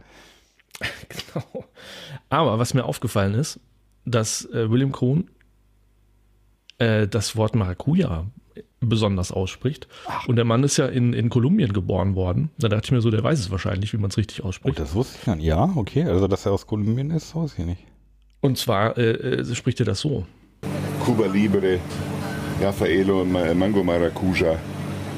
[1.09, 1.64] genau.
[2.29, 3.61] Aber was mir aufgefallen ist,
[4.05, 5.31] dass äh, William Krohn
[6.79, 8.27] äh, das Wort Maracuja
[8.81, 9.87] besonders ausspricht.
[10.07, 10.27] Ach.
[10.27, 12.51] Und der Mann ist ja in, in Kolumbien geboren worden.
[12.59, 14.79] Da dachte ich mir so, der weiß es wahrscheinlich, wie man es richtig ausspricht.
[14.79, 15.40] Oh, das wusste ich dann.
[15.40, 16.05] Ja, okay.
[16.05, 17.85] Also, dass er aus Kolumbien ist, weiß ich nicht.
[18.40, 20.27] Und zwar äh, äh spricht er das so.
[21.05, 21.79] Cuba Libre,
[22.62, 24.57] Raffaello Mango Maracuja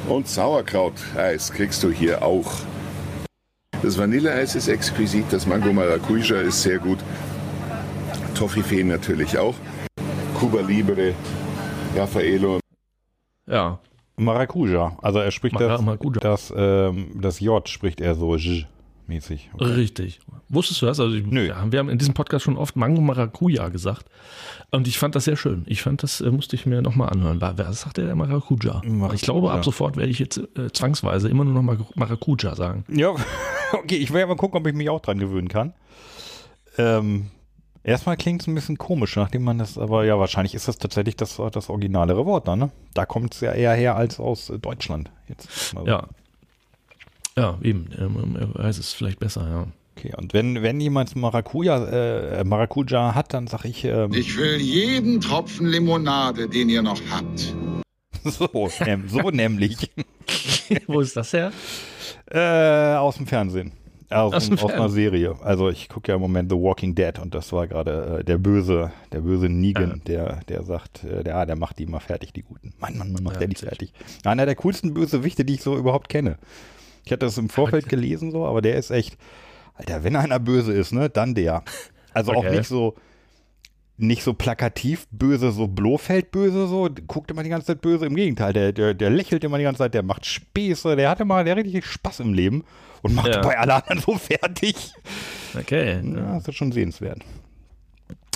[0.09, 2.51] und Sauerkraut-Eis kriegst du hier auch.
[3.83, 6.99] Das Vanilleeis ist exquisit, das Mango Maracuja ist sehr gut.
[8.35, 9.55] Toffifee natürlich auch.
[10.41, 11.13] Cuba Libre,
[11.95, 12.61] Raffaello.
[13.47, 13.79] Ja.
[14.17, 14.97] Maracuja.
[15.03, 16.21] Also er spricht Mar das, Maracuja.
[16.21, 18.37] das, ähm, das J spricht er so.
[18.37, 18.67] J
[19.09, 19.51] mäßig.
[19.55, 19.65] Okay.
[19.65, 20.21] Richtig.
[20.49, 21.01] Wusstest du das?
[21.01, 21.49] Also ich, Nö.
[21.49, 24.07] Ja, wir haben in diesem Podcast schon oft Mango Maracuja gesagt.
[24.71, 25.65] Und ich fand das sehr schön.
[25.67, 27.41] Ich fand, das äh, musste ich mir nochmal anhören.
[27.41, 28.83] Was sagt der, Maracuja?
[28.85, 29.15] Maracuja?
[29.15, 32.85] Ich glaube, ab sofort werde ich jetzt äh, zwangsweise immer nur noch Maracuja sagen.
[32.89, 33.11] Ja,
[33.73, 33.97] okay.
[33.97, 35.75] Ich werde mal gucken, ob ich mich auch dran gewöhnen kann.
[36.77, 37.31] Ähm,
[37.83, 41.17] erstmal klingt es ein bisschen komisch, nachdem man das, aber ja, wahrscheinlich ist das tatsächlich
[41.17, 42.71] das, das originalere Wort da, ne?
[42.95, 45.13] Da kommt es ja eher her als aus Deutschland.
[45.29, 45.75] Jetzt.
[45.87, 46.09] Ja,
[47.37, 47.89] ja, eben.
[47.99, 49.67] Ähm, er weiß es vielleicht besser, ja.
[49.97, 53.85] Okay, und wenn, wenn jemand Maracuja, äh, Maracuja hat, dann sag ich.
[53.85, 57.55] Ähm, ich will jeden Tropfen Limonade, den ihr noch habt.
[58.25, 59.91] So, ähm, so nämlich.
[60.87, 61.53] Wo ist das her?
[62.31, 63.73] Äh, aus dem Fernsehen.
[64.11, 65.37] Aus, aus, aus einer Serie.
[65.43, 68.39] Also ich gucke ja im Moment The Walking Dead und das war gerade äh, der
[68.39, 70.03] böse, der böse Negan, ah.
[70.07, 72.75] der, der sagt, äh, der, ah, der macht die immer fertig, die Guten.
[72.79, 73.93] Mann, Mann, Mann, macht ja, der die fertig.
[74.25, 76.39] Einer der coolsten Bösewichte, die ich so überhaupt kenne.
[77.05, 79.17] Ich hatte das im Vorfeld gelesen so, aber der ist echt,
[79.75, 81.63] Alter, wenn einer böse ist, ne, dann der.
[82.13, 82.47] Also okay.
[82.47, 82.95] auch nicht so,
[83.97, 88.07] nicht so plakativ böse, so Blofeld böse, so, guckt immer die ganze Zeit böse.
[88.07, 91.25] Im Gegenteil, der, der, der lächelt immer die ganze Zeit, der macht Späße, der hatte
[91.25, 92.65] mal, der richtig Spaß im Leben
[93.03, 93.41] und macht ja.
[93.41, 94.93] bei allen anderen so fertig.
[95.59, 96.01] Okay.
[96.03, 97.21] Ja, das ist schon sehenswert.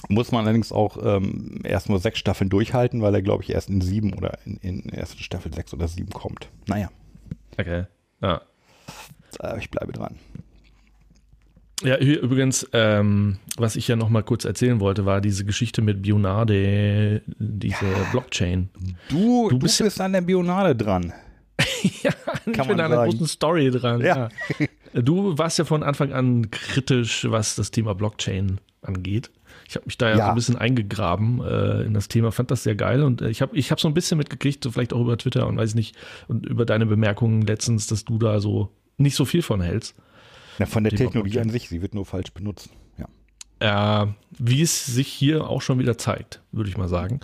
[0.08, 3.68] Muss man allerdings auch ähm, erst nur sechs Staffeln durchhalten, weil er, glaube ich, erst
[3.68, 6.48] in sieben oder in, in ersten Staffel sechs oder sieben kommt.
[6.66, 6.88] Naja.
[7.58, 7.86] Okay.
[8.22, 8.42] Ja.
[9.40, 10.16] Äh, ich bleibe dran.
[11.82, 16.02] Ja, übrigens, ähm, was ich ja noch mal kurz erzählen wollte, war diese Geschichte mit
[16.02, 18.10] Bionade, diese ja.
[18.10, 18.68] Blockchain.
[19.08, 21.12] Du, du bist, du bist an der Bionade dran.
[22.02, 24.00] ja, Kann ich bin an einer großen Story dran.
[24.00, 24.28] Ja.
[24.58, 24.66] ja.
[25.02, 29.30] Du warst ja von Anfang an kritisch, was das Thema Blockchain angeht.
[29.68, 32.50] Ich habe mich da ja, ja, so ein bisschen eingegraben äh, in das Thema, fand
[32.50, 34.94] das sehr geil und äh, ich habe ich hab so ein bisschen mitgekriegt, so vielleicht
[34.94, 35.94] auch über Twitter und weiß nicht,
[36.26, 39.94] und über deine Bemerkungen letztens, dass du da so nicht so viel von hältst.
[40.58, 42.70] Ja, von der Technologie an sich, sie wird nur falsch benutzt.
[42.98, 44.04] Ja.
[44.04, 44.06] Äh,
[44.38, 47.20] wie es sich hier auch schon wieder zeigt, würde ich mal sagen.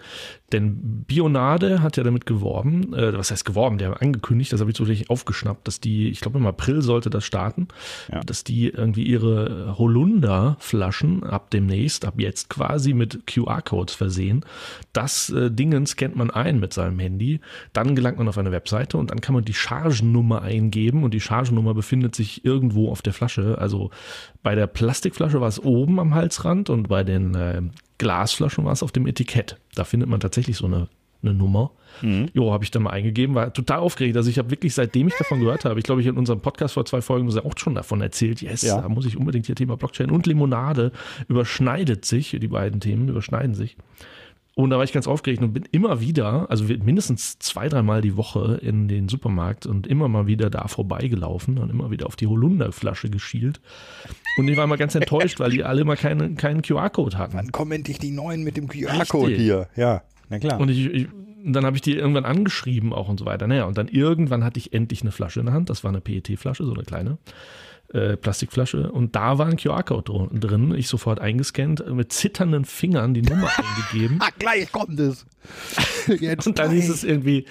[0.53, 4.71] Denn Bionade hat ja damit geworben, äh, was heißt geworben, der hat angekündigt, das habe
[4.71, 7.69] ich so richtig aufgeschnappt, dass die, ich glaube im April sollte das starten,
[8.13, 8.21] ja.
[8.21, 14.45] dass die irgendwie ihre Holunder-Flaschen ab demnächst, ab jetzt quasi mit QR-Codes versehen.
[14.93, 17.41] Das äh, Dingen scannt man ein mit seinem Handy,
[17.73, 21.21] dann gelangt man auf eine Webseite und dann kann man die Chargennummer eingeben und die
[21.21, 23.59] Chargennummer befindet sich irgendwo auf der Flasche.
[23.59, 23.91] Also
[24.43, 27.63] bei der Plastikflasche war es oben am Halsrand und bei den äh,
[27.99, 29.59] Glasflaschen war es auf dem Etikett.
[29.75, 30.89] Da findet man tatsächlich so eine,
[31.23, 31.71] eine Nummer.
[32.03, 32.29] Mhm.
[32.35, 34.17] Jo, habe ich dann mal eingegeben, war total aufgeregt.
[34.17, 36.75] Also ich habe wirklich, seitdem ich davon gehört habe, ich glaube, ich in unserem Podcast
[36.75, 38.81] vor zwei Folgen auch schon davon erzählt, yes, ja.
[38.81, 40.93] da muss ich unbedingt hier Thema Blockchain und Limonade
[41.29, 43.77] überschneidet sich, die beiden Themen überschneiden sich.
[44.57, 48.17] Und da war ich ganz aufgeregt und bin immer wieder, also mindestens zwei, dreimal die
[48.17, 52.29] Woche in den Supermarkt und immer mal wieder da vorbeigelaufen und immer wieder auf die
[52.29, 53.61] Holunderflasche geschielt.
[54.37, 57.37] Und ich war mal ganz enttäuscht, weil die alle mal keine, keinen QR-Code hatten.
[57.37, 59.69] Wann kommen endlich die neuen mit dem QR-Code hier?
[59.75, 60.61] Ja, na klar.
[60.61, 61.09] Und ich, ich
[61.47, 63.47] dann habe ich die irgendwann angeschrieben auch und so weiter.
[63.47, 65.69] Naja, und dann irgendwann hatte ich endlich eine Flasche in der Hand.
[65.69, 67.19] Das war eine PET-Flasche, so eine kleine
[67.95, 70.75] äh, Plastikflasche und da war ein QR-Code drin.
[70.75, 73.49] Ich sofort eingescannt, mit zitternden Fingern die Nummer
[73.93, 74.19] eingegeben.
[74.21, 75.25] Ah, gleich kommt es.
[76.07, 77.47] Jetzt und dann hieß es irgendwie,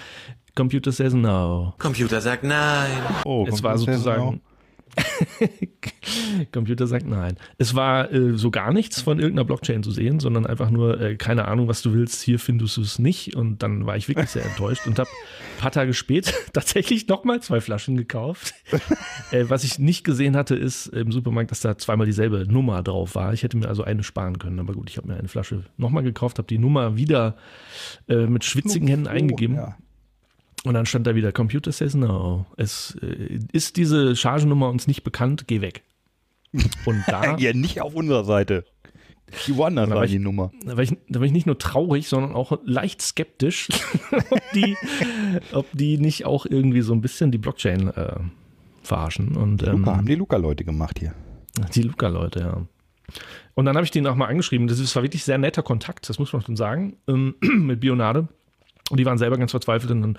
[0.56, 1.74] Computer says no.
[1.80, 2.92] Computer sagt nein.
[3.26, 4.42] Oh, es Computer war sozusagen
[6.52, 7.38] Computer sagt nein.
[7.58, 11.16] Es war äh, so gar nichts von irgendeiner Blockchain zu sehen, sondern einfach nur, äh,
[11.16, 13.36] keine Ahnung, was du willst, hier findest du es nicht.
[13.36, 17.42] Und dann war ich wirklich sehr enttäuscht und habe ein paar Tage später tatsächlich nochmal
[17.42, 18.54] zwei Flaschen gekauft.
[19.32, 23.16] äh, was ich nicht gesehen hatte, ist im Supermarkt, dass da zweimal dieselbe Nummer drauf
[23.16, 23.34] war.
[23.34, 26.04] Ich hätte mir also eine sparen können, aber gut, ich habe mir eine Flasche nochmal
[26.04, 27.36] gekauft, habe die Nummer wieder
[28.08, 29.56] äh, mit schwitzigen Händen eingegeben.
[29.56, 29.78] Ja.
[30.64, 32.46] Und dann stand da wieder, Computer says no.
[32.58, 35.84] Es äh, ist diese Chargennummer uns nicht bekannt, geh weg.
[36.86, 37.36] Und da.
[37.38, 38.66] ja, nicht auf unserer Seite.
[39.48, 40.52] Die woanders war die Nummer.
[40.64, 43.70] Da war, ich, da war ich nicht nur traurig, sondern auch leicht skeptisch,
[44.12, 44.76] ob, die,
[45.54, 48.20] ob die nicht auch irgendwie so ein bisschen die Blockchain äh,
[48.84, 49.36] verarschen.
[49.36, 51.16] Und, ähm, Luca, haben die Luca-Leute gemacht hier.
[51.74, 52.68] Die Luca-Leute, ja.
[53.56, 54.68] Und dann habe ich die nochmal angeschrieben.
[54.68, 58.28] Das war wirklich sehr netter Kontakt, das muss man schon sagen, ähm, mit Bionade.
[58.90, 60.18] Und die waren selber ganz verzweifelt und dann,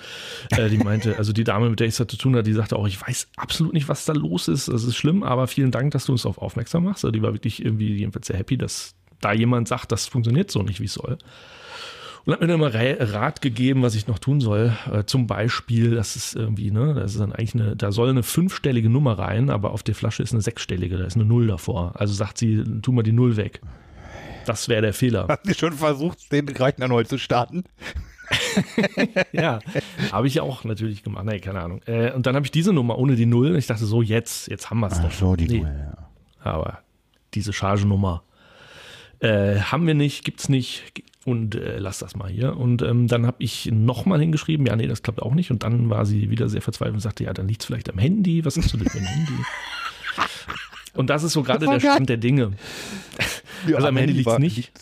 [0.50, 2.76] äh, die meinte, also die Dame, mit der ich es zu tun hatte, die sagte
[2.76, 4.68] auch, ich weiß absolut nicht, was da los ist.
[4.68, 7.04] Das ist schlimm, aber vielen Dank, dass du uns darauf aufmerksam machst.
[7.04, 10.62] Also die war wirklich irgendwie jedenfalls sehr happy, dass da jemand sagt, das funktioniert so
[10.62, 11.18] nicht, wie es soll.
[12.24, 14.72] Und hat mir dann immer Rat gegeben, was ich noch tun soll.
[14.90, 18.22] Äh, zum Beispiel, das ist irgendwie, ne, das ist dann eigentlich eine, da soll eine
[18.22, 21.92] fünfstellige Nummer rein, aber auf der Flasche ist eine sechsstellige, da ist eine Null davor.
[21.96, 23.60] Also sagt sie, tu mal die Null weg.
[24.46, 25.26] Das wäre der Fehler.
[25.28, 27.64] Hast du schon versucht, den Rechner neu zu starten?
[29.32, 29.58] ja,
[30.12, 31.24] habe ich auch natürlich gemacht.
[31.24, 31.80] Nee, keine Ahnung.
[31.86, 33.50] Äh, und dann habe ich diese Nummer ohne die Null.
[33.50, 35.10] Und ich dachte so, jetzt, jetzt haben wir es doch.
[35.10, 35.58] So, die nee.
[35.60, 36.08] Null, ja.
[36.40, 36.78] Aber
[37.34, 38.22] diese Chargenummer
[39.20, 41.02] äh, haben wir nicht, gibt es nicht.
[41.24, 42.56] Und äh, lass das mal hier.
[42.56, 45.50] Und ähm, dann habe ich nochmal hingeschrieben, ja, nee, das klappt auch nicht.
[45.50, 47.98] Und dann war sie wieder sehr verzweifelt und sagte, ja, dann liegt es vielleicht am
[47.98, 48.44] Handy.
[48.44, 49.32] Was hast du denn für ein Handy?
[50.94, 52.52] Und das ist so gerade der Stand der Dinge.
[53.66, 54.72] Ja, also am Handy liegt es nicht.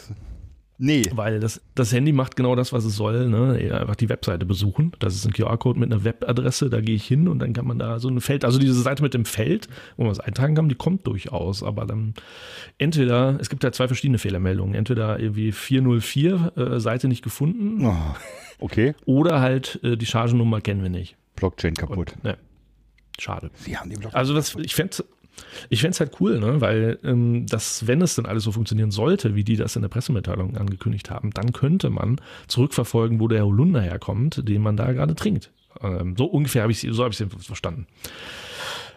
[0.84, 1.04] Nee.
[1.14, 3.28] Weil das, das Handy macht genau das, was es soll.
[3.28, 3.72] Ne?
[3.72, 4.90] Einfach die Webseite besuchen.
[4.98, 6.70] Das ist ein QR-Code mit einer Webadresse.
[6.70, 9.00] Da gehe ich hin und dann kann man da so ein Feld, also diese Seite
[9.00, 11.62] mit dem Feld, wo man es eintragen kann, die kommt durchaus.
[11.62, 12.14] Aber dann
[12.78, 14.74] entweder, es gibt ja zwei verschiedene Fehlermeldungen.
[14.74, 17.86] Entweder irgendwie 404 äh, Seite nicht gefunden.
[17.86, 18.16] Oh,
[18.58, 18.96] okay.
[19.04, 21.16] Oder halt äh, die Chargennummer kennen wir nicht.
[21.36, 22.14] Blockchain kaputt.
[22.16, 22.38] Und, ne.
[23.20, 23.52] Schade.
[23.54, 24.18] Sie haben die Blockchain.
[24.18, 24.96] Also das, ich fände
[25.70, 26.60] ich fände es halt cool, ne?
[26.60, 29.88] weil ähm, das, wenn es dann alles so funktionieren sollte, wie die das in der
[29.88, 35.14] Pressemitteilung angekündigt haben, dann könnte man zurückverfolgen, wo der Holunder herkommt, den man da gerade
[35.14, 35.50] trinkt.
[35.80, 37.86] Ähm, so ungefähr habe ich so habe ich es verstanden.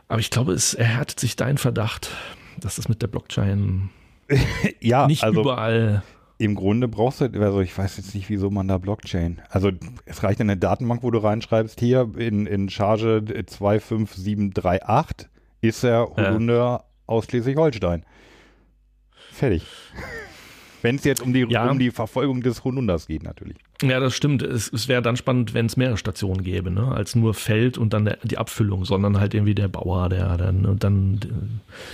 [0.08, 2.12] Aber ich glaube, es erhärtet sich dein Verdacht,
[2.60, 3.90] dass das mit der Blockchain
[4.82, 6.04] ja, nicht also überall
[6.38, 9.42] im Grunde brauchst du, also ich weiß jetzt nicht, wieso man da Blockchain.
[9.50, 9.72] Also
[10.06, 15.30] es reicht eine Datenbank, wo du reinschreibst, hier in, in Charge 25738
[15.62, 16.84] ist er Holunder ja.
[17.08, 18.06] aus Schleswig-Holstein.
[19.32, 19.66] Fertig.
[20.86, 21.68] Wenn es jetzt um die, ja.
[21.68, 23.58] um die Verfolgung des Holunders geht, natürlich.
[23.82, 24.44] Ja, das stimmt.
[24.44, 26.92] Es, es wäre dann spannend, wenn es mehrere Stationen gäbe, ne?
[26.92, 30.68] als nur Feld und dann der, die Abfüllung, sondern halt irgendwie der Bauer, der dann
[30.68, 31.20] und dann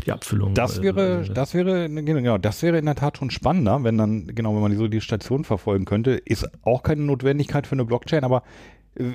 [0.05, 0.55] die Abfüllung.
[0.55, 3.97] Das äh, wäre, äh, das wäre, genau, das wäre in der Tat schon spannender, wenn
[3.97, 6.11] dann, genau, wenn man so die Station verfolgen könnte.
[6.11, 8.43] Ist auch keine Notwendigkeit für eine Blockchain, aber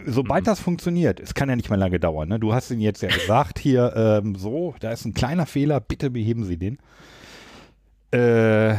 [0.06, 0.46] Sobald mhm.
[0.46, 2.28] das funktioniert, es kann ja nicht mehr lange dauern.
[2.28, 2.40] Ne?
[2.40, 6.10] Du hast ihn jetzt ja gesagt, hier ähm, so, da ist ein kleiner Fehler, bitte
[6.10, 6.78] beheben Sie den.
[8.10, 8.76] Äh,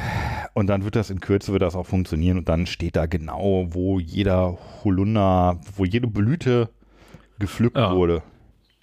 [0.54, 3.68] und dann wird das in Kürze wird das auch funktionieren und dann steht da genau,
[3.70, 6.70] wo jeder Holunder, wo jede Blüte
[7.38, 7.94] gepflückt ja.
[7.94, 8.24] wurde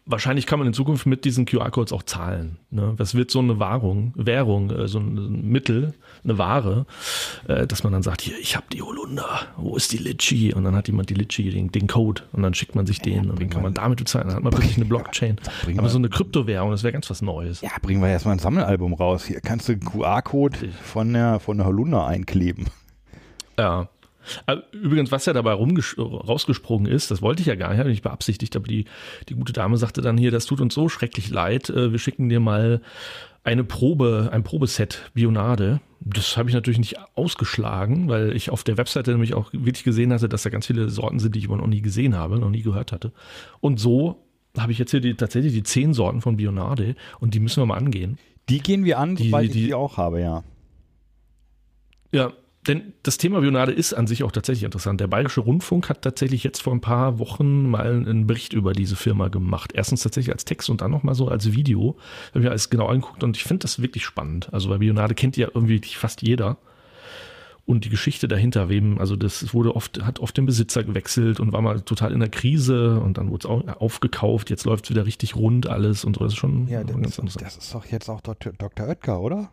[0.07, 2.59] wahrscheinlich kann man in Zukunft mit diesen QR-Codes auch zahlen.
[2.71, 2.95] Ne?
[2.97, 6.87] Das wird so eine Wahrung, Währung, äh, so ein Mittel, eine Ware,
[7.49, 10.53] äh, dass man dann sagt, hier, ich habe die Holunder, wo ist die Litchi?
[10.53, 13.25] Und dann hat jemand die Litchi, den, den Code und dann schickt man sich den
[13.25, 14.29] ja, und dann kann man damit bezahlen.
[14.29, 15.37] Dann hat man wirklich eine Blockchain.
[15.77, 17.61] Aber so eine Kryptowährung, das wäre ganz was Neues.
[17.63, 19.25] Ja, bringen wir erstmal ein Sammelalbum raus.
[19.25, 22.67] Hier kannst du einen QR-Code von der, von der Holunder einkleben.
[23.59, 23.89] Ja,
[24.73, 28.57] übrigens, was ja dabei rausgesprungen ist, das wollte ich ja gar nicht, hatte ich beabsichtigt,
[28.57, 28.87] aber die,
[29.29, 32.29] die gute Dame sagte dann hier, das tut uns so schrecklich leid, äh, wir schicken
[32.29, 32.81] dir mal
[33.45, 35.81] eine Probe, ein Probeset Bionade.
[36.01, 40.13] Das habe ich natürlich nicht ausgeschlagen, weil ich auf der Webseite nämlich auch wirklich gesehen
[40.13, 42.51] hatte, dass da ganz viele Sorten sind, die ich aber noch nie gesehen habe, noch
[42.51, 43.13] nie gehört hatte.
[43.61, 44.23] Und so
[44.59, 47.67] habe ich jetzt hier die, tatsächlich die zehn Sorten von Bionade und die müssen wir
[47.67, 48.19] mal angehen.
[48.49, 50.43] Die gehen wir an, die, weil ich die, die auch habe, ja.
[52.13, 52.33] Ja,
[52.67, 55.01] denn das Thema Bionade ist an sich auch tatsächlich interessant.
[55.01, 58.97] Der Bayerische Rundfunk hat tatsächlich jetzt vor ein paar Wochen mal einen Bericht über diese
[58.97, 59.73] Firma gemacht.
[59.75, 61.97] Erstens tatsächlich als Text und dann nochmal so als Video.
[62.31, 64.53] Habe ich mir alles genau angeguckt und ich finde das wirklich spannend.
[64.53, 66.57] Also bei Bionade kennt ja irgendwie fast jeder.
[67.67, 71.53] und die Geschichte dahinter, wem, also das wurde oft, hat oft den Besitzer gewechselt und
[71.53, 75.07] war mal total in der Krise und dann wurde es aufgekauft, jetzt läuft es wieder
[75.07, 76.25] richtig rund alles und so.
[76.25, 78.53] Das ist schon ja, das, ganz ist, das ist doch jetzt auch Dr.
[78.53, 78.87] Dr.
[78.87, 79.51] Oetker, oder?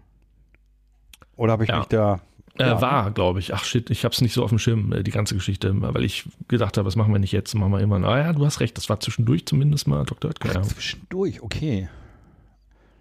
[1.38, 1.80] Oder habe ich ja.
[1.80, 2.22] mich da.
[2.58, 2.82] Äh, ja.
[2.82, 3.54] war, glaube ich.
[3.54, 6.04] Ach shit, ich habe es nicht so auf dem Schirm, äh, die ganze Geschichte, weil
[6.04, 8.04] ich gedacht habe, was machen wir nicht jetzt, machen wir immer.
[8.04, 10.30] Ah ja, du hast recht, das war zwischendurch zumindest mal Dr.
[10.30, 10.54] Oetker.
[10.54, 10.62] Ja.
[10.62, 11.88] Zwischendurch, okay.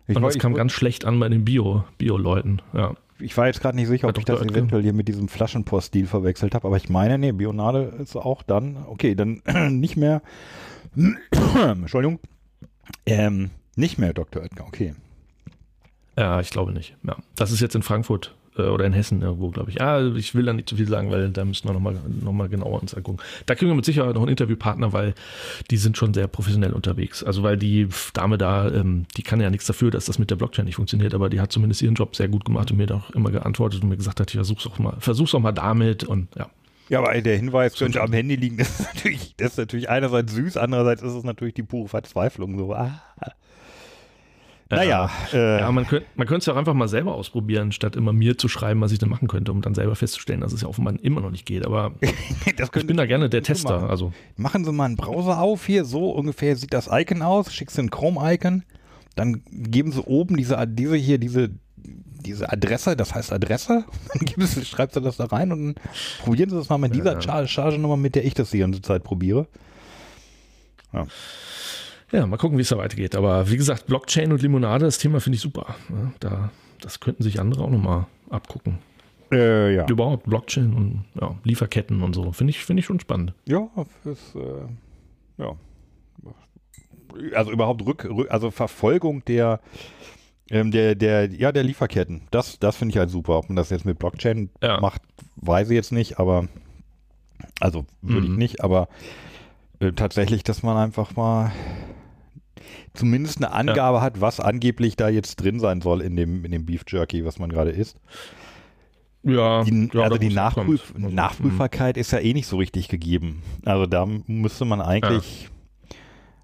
[0.07, 2.95] Ich und das kam ganz schlecht an bei den Bio, Bio-Leuten, ja.
[3.23, 6.55] Ich war jetzt gerade nicht sicher, ob ich das eventuell hier mit diesem Flaschenpost-Stil verwechselt
[6.55, 9.43] habe, aber ich meine, nee, Bionade ist auch dann, okay, dann
[9.79, 10.23] nicht mehr,
[11.55, 12.19] Entschuldigung,
[13.05, 14.43] ähm, nicht mehr Dr.
[14.43, 14.95] Oetker, okay.
[16.17, 16.97] Ja, ich glaube nicht.
[17.03, 18.35] Ja, das ist jetzt in Frankfurt
[18.69, 19.81] oder in Hessen irgendwo, glaube ich.
[19.81, 22.49] Ah, ich will da nicht zu viel sagen, weil da müssen wir nochmal noch mal
[22.49, 23.19] genauer uns angucken.
[23.47, 25.15] Da kriegen wir mit Sicherheit noch einen Interviewpartner, weil
[25.71, 27.23] die sind schon sehr professionell unterwegs.
[27.23, 30.37] Also weil die Dame da, ähm, die kann ja nichts dafür, dass das mit der
[30.37, 33.11] Blockchain nicht funktioniert, aber die hat zumindest ihren Job sehr gut gemacht und mir doch
[33.11, 36.29] immer geantwortet und mir gesagt hat, ich versuch's auch mal, versuch's auch mal damit und
[36.37, 36.51] ja.
[36.91, 40.35] Ja, aber der Hinweis könnte am Handy liegen, das ist natürlich, das ist natürlich einerseits
[40.35, 42.59] süß, andererseits ist es natürlich die pure Verzweiflung.
[42.59, 43.01] So, ah.
[44.71, 45.11] Naja.
[45.33, 48.39] Äh, ja, man könnte man es ja auch einfach mal selber ausprobieren, statt immer mir
[48.39, 50.95] zu schreiben, was ich denn machen könnte, um dann selber festzustellen, dass es ja offenbar
[51.03, 51.67] immer noch nicht geht.
[51.67, 51.93] Aber
[52.47, 53.77] ich bin da gerne der Tester.
[53.77, 53.91] Machen.
[53.91, 54.13] Also.
[54.37, 57.83] machen Sie mal einen Browser auf hier, so ungefähr sieht das Icon aus, schickst du
[57.83, 58.63] ein Chrome-Icon,
[59.17, 63.85] dann geben Sie oben diese, diese hier, diese, diese Adresse, das heißt Adresse,
[64.37, 65.81] dann schreibst du das da rein und
[66.23, 67.47] probieren Sie das mal mit dieser ja.
[67.47, 69.49] Charge-Nummer, mit der ich das die ganze Zeit probiere.
[70.93, 71.07] Ja.
[72.13, 73.15] Ja, mal gucken, wie es da weitergeht.
[73.15, 75.77] Aber wie gesagt, Blockchain und Limonade, das Thema finde ich super.
[76.19, 76.51] Da,
[76.81, 78.79] das könnten sich andere auch nochmal abgucken.
[79.33, 79.87] Äh, ja.
[79.89, 82.33] Überhaupt Blockchain und ja, Lieferketten und so.
[82.33, 83.33] Finde ich, find ich schon spannend.
[83.47, 83.69] Ja,
[84.03, 85.57] fürs, äh, ja.
[87.35, 89.61] Also überhaupt Rück, Rück, also Verfolgung der,
[90.51, 92.23] ähm, der, der, ja, der Lieferketten.
[92.31, 93.39] Das, das finde ich halt super.
[93.39, 94.81] Ob man das jetzt mit Blockchain ja.
[94.81, 95.03] macht,
[95.37, 96.49] weiß ich jetzt nicht, aber
[97.61, 98.33] also würde mhm.
[98.33, 98.89] ich nicht, aber
[99.79, 101.53] äh, tatsächlich, dass man einfach mal
[102.95, 104.03] zumindest eine Angabe ja.
[104.03, 107.39] hat, was angeblich da jetzt drin sein soll in dem, in dem Beef Jerky, was
[107.39, 107.99] man gerade isst.
[109.23, 111.15] Ja, die, ja also die Nachprüf kommt.
[111.15, 113.43] Nachprüfbarkeit ist ja eh nicht so richtig gegeben.
[113.65, 115.51] Also da müsste man eigentlich,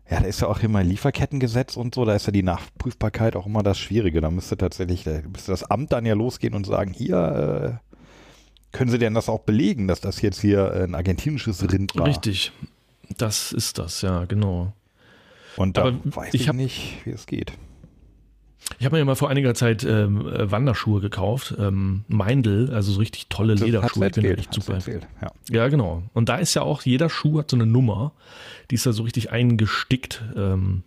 [0.08, 0.16] ja.
[0.16, 3.46] ja, da ist ja auch immer Lieferkettengesetz und so, da ist ja die Nachprüfbarkeit auch
[3.46, 4.20] immer das Schwierige.
[4.20, 7.86] Da müsste tatsächlich, da müsste das Amt dann ja losgehen und sagen, hier, äh,
[8.72, 12.06] können Sie denn das auch belegen, dass das jetzt hier ein argentinisches Rind war?
[12.06, 12.52] Richtig,
[13.16, 14.74] das ist das, ja, genau.
[15.56, 17.52] Und da weiß ich, ich nicht, wie es geht.
[18.78, 22.92] Ich habe mir ja mal vor einiger Zeit ähm, äh, Wanderschuhe gekauft, ähm, Meindl, also
[22.92, 24.08] so richtig tolle das Lederschuhe.
[24.08, 24.74] Ich echt super.
[24.74, 25.30] Erzählt, ja.
[25.50, 25.68] ja.
[25.68, 26.02] genau.
[26.14, 28.12] Und da ist ja auch, jeder Schuh hat so eine Nummer,
[28.70, 30.22] die ist da so richtig eingestickt.
[30.36, 30.82] Ähm,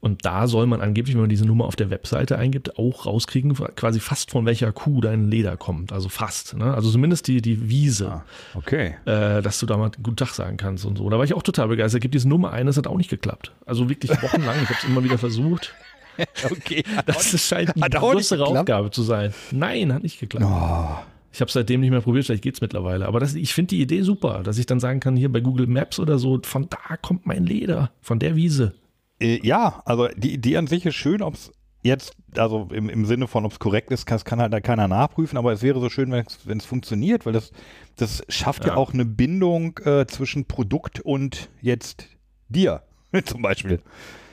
[0.00, 3.54] und da soll man angeblich, wenn man diese Nummer auf der Webseite eingibt, auch rauskriegen,
[3.74, 5.92] quasi fast von welcher Kuh dein Leder kommt.
[5.92, 6.56] Also fast.
[6.56, 6.72] Ne?
[6.72, 8.08] Also zumindest die, die Wiese.
[8.08, 8.24] Ah,
[8.54, 8.94] okay.
[9.06, 11.10] Äh, dass du da mal guten Tag sagen kannst und so.
[11.10, 12.00] Da war ich auch total begeistert.
[12.00, 13.52] Gibt diese Nummer ein, das hat auch nicht geklappt.
[13.66, 14.56] Also wirklich wochenlang.
[14.62, 15.74] ich habe es immer wieder versucht.
[16.50, 16.84] okay.
[17.06, 19.34] Das scheint eine größere Aufgabe zu sein.
[19.50, 20.46] Nein, hat nicht geklappt.
[20.48, 20.96] Oh.
[21.32, 23.06] Ich habe seitdem nicht mehr probiert, vielleicht geht es mittlerweile.
[23.06, 25.66] Aber das, ich finde die Idee super, dass ich dann sagen kann, hier bei Google
[25.66, 28.74] Maps oder so, von da kommt mein Leder, von der Wiese.
[29.20, 31.52] Äh, ja, also die Idee an sich ist schön, ob es
[31.82, 34.88] jetzt, also im, im Sinne von, ob es korrekt ist, kann, kann halt da keiner
[34.88, 37.52] nachprüfen, aber es wäre so schön, wenn es funktioniert, weil das,
[37.96, 42.06] das schafft ja, ja auch eine Bindung äh, zwischen Produkt und jetzt
[42.48, 42.82] dir
[43.24, 43.80] zum Beispiel.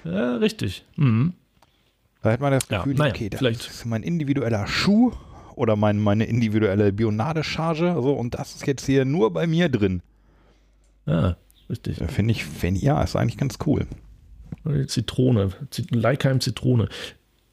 [0.04, 0.86] Ja, richtig.
[0.96, 1.34] Mhm.
[2.22, 3.70] Da hat man das Gefühl, ja, naja, okay, das vielleicht.
[3.70, 5.12] ist mein individueller Schuh
[5.56, 10.02] oder mein, meine individuelle Bionade-Charge so, und das ist jetzt hier nur bei mir drin.
[11.06, 11.38] Ja,
[11.70, 11.98] richtig.
[12.08, 13.86] Finde ich, find, ja, ist eigentlich ganz cool.
[14.88, 15.50] Zitrone,
[15.91, 16.89] Leikheim Zitrone.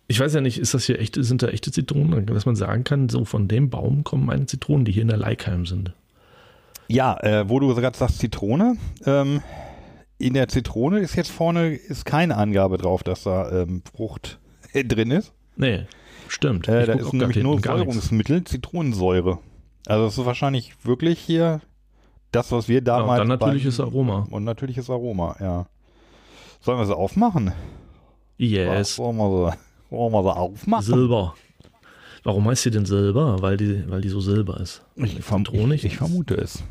[0.09, 2.85] Ich weiß ja nicht, ist das hier echte, sind da echte Zitronen, dass man sagen
[2.85, 5.95] kann, so von dem Baum kommen meine Zitronen, die hier in der Leikheim sind.
[6.89, 8.77] Ja, äh, wo du gerade sagst Zitrone,
[9.07, 9.41] ähm,
[10.19, 14.39] in der Zitrone ist jetzt vorne ist keine Angabe drauf, dass da ähm, Frucht
[14.75, 15.33] drin ist.
[15.57, 15.87] Nee,
[16.29, 16.69] stimmt.
[16.69, 19.39] Äh, da ist nämlich nur Säurungsmittel, Zitronensäure.
[19.87, 21.61] Also es ist wahrscheinlich wirklich hier
[22.31, 23.19] das, was wir damals.
[23.19, 24.27] Ja, und dann natürliches Aroma.
[24.31, 25.67] Und natürliches Aroma, ja.
[26.63, 27.53] Sollen wir sie aufmachen?
[28.39, 28.97] Yes.
[28.97, 29.59] Wollen wir sie,
[29.91, 30.85] wollen wir sie aufmachen?
[30.85, 31.35] Silber.
[32.23, 33.43] Warum heißt sie denn Silber?
[33.43, 34.85] Weil die, weil die so silber ist.
[34.95, 36.63] Ich, verm ich, ich vermute es.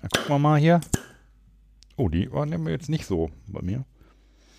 [0.00, 0.80] Na, gucken wir mal hier.
[1.96, 3.84] Oh, die war nämlich jetzt nicht so bei mir.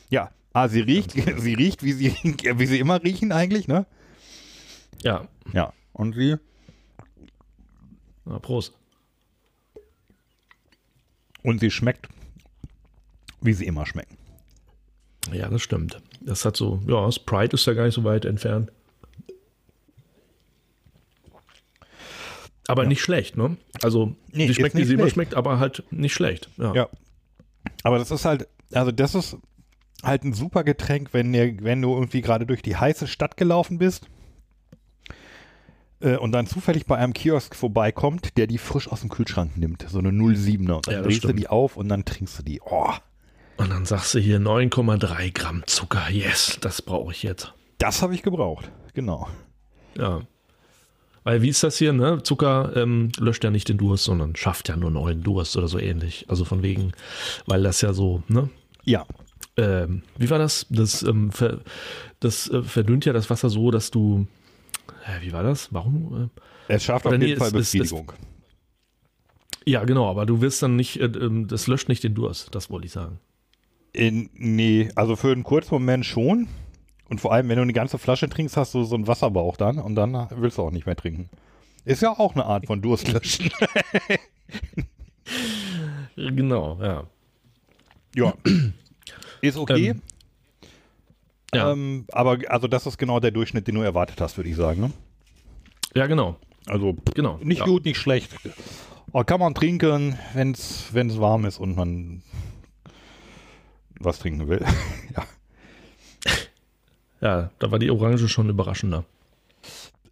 [0.09, 3.85] Ja, ah, sie riecht, sie riecht, wie sie, wie sie immer riechen eigentlich, ne?
[5.03, 5.25] Ja.
[5.53, 6.35] Ja, und sie.
[8.25, 8.73] Na, Prost.
[11.43, 12.09] Und sie schmeckt
[13.47, 14.17] wie sie immer schmecken.
[15.31, 16.01] Ja, das stimmt.
[16.21, 18.71] Das hat so, ja, Sprite ist ja gar nicht so weit entfernt.
[22.67, 22.89] Aber ja.
[22.89, 23.57] nicht schlecht, ne?
[23.81, 26.49] Also, nee, die schmeckt, wie sie immer schmeckt, aber halt nicht schlecht.
[26.57, 26.73] Ja.
[26.73, 26.89] ja.
[27.83, 29.37] Aber das ist halt, also das ist
[30.03, 33.77] halt ein super Getränk, wenn, der, wenn du irgendwie gerade durch die heiße Stadt gelaufen
[33.77, 34.07] bist
[36.01, 39.85] äh, und dann zufällig bei einem Kiosk vorbeikommt, der die frisch aus dem Kühlschrank nimmt.
[39.87, 40.73] So eine 07er.
[40.73, 42.61] Und dann ja, drehst du die auf und dann trinkst du die.
[42.61, 42.93] Oh.
[43.57, 46.09] Und dann sagst du hier 9,3 Gramm Zucker.
[46.09, 47.53] Yes, das brauche ich jetzt.
[47.79, 49.27] Das habe ich gebraucht, genau.
[49.97, 50.21] Ja.
[51.23, 52.23] Weil wie ist das hier, ne?
[52.23, 55.79] Zucker ähm, löscht ja nicht den Durst, sondern schafft ja nur neuen Durst oder so
[55.79, 56.25] ähnlich.
[56.29, 56.93] Also von wegen,
[57.47, 58.49] weil das ja so, ne?
[58.85, 59.05] Ja.
[59.57, 60.67] Ähm, wie war das?
[60.69, 61.59] Das, ähm, ver,
[62.19, 64.27] das äh, verdünnt ja das Wasser so, dass du.
[65.05, 65.73] Äh, wie war das?
[65.73, 66.29] Warum?
[66.69, 68.11] Äh, es schafft auf jeden nee, Fall es, Befriedigung.
[68.13, 68.27] Es,
[69.65, 72.69] ja, genau, aber du wirst dann nicht, äh, ähm, das löscht nicht den Durst, das
[72.69, 73.19] wollte ich sagen.
[73.97, 76.47] In, nee, also für einen kurzen Moment schon.
[77.09, 79.79] Und vor allem, wenn du eine ganze Flasche trinkst, hast du so einen Wasserbauch dann
[79.79, 81.31] und dann willst du auch nicht mehr trinken.
[81.83, 83.49] Ist ja auch eine Art von Durstlöschen.
[86.15, 87.07] genau, ja.
[88.15, 88.33] Ja.
[89.41, 89.89] Ist okay.
[89.89, 90.01] Ähm,
[91.55, 91.71] ja.
[91.71, 94.79] Ähm, aber also das ist genau der Durchschnitt, den du erwartet hast, würde ich sagen.
[94.79, 94.91] Ne?
[95.95, 96.35] Ja, genau.
[96.67, 97.65] Also genau, nicht ja.
[97.65, 98.35] gut, nicht schlecht.
[99.11, 102.21] Aber kann man trinken, wenn es warm ist und man
[103.99, 104.63] was trinken will.
[105.15, 105.23] ja.
[107.19, 109.03] Ja, da war die Orange schon überraschender.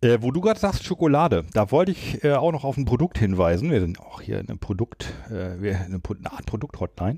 [0.02, 3.18] Äh, wo du gerade sagst Schokolade, da wollte ich äh, auch noch auf ein Produkt
[3.18, 3.72] hinweisen.
[3.72, 7.18] Wir sind auch hier eine Produkt, äh, eine, eine Art Produkt-Hotline.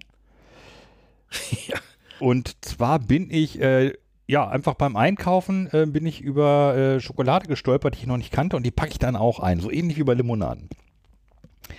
[1.67, 1.77] ja.
[2.19, 3.93] Und zwar bin ich, äh,
[4.27, 8.31] ja, einfach beim Einkaufen äh, bin ich über äh, Schokolade gestolpert, die ich noch nicht
[8.31, 10.69] kannte und die packe ich dann auch ein, so ähnlich wie bei Limonaden.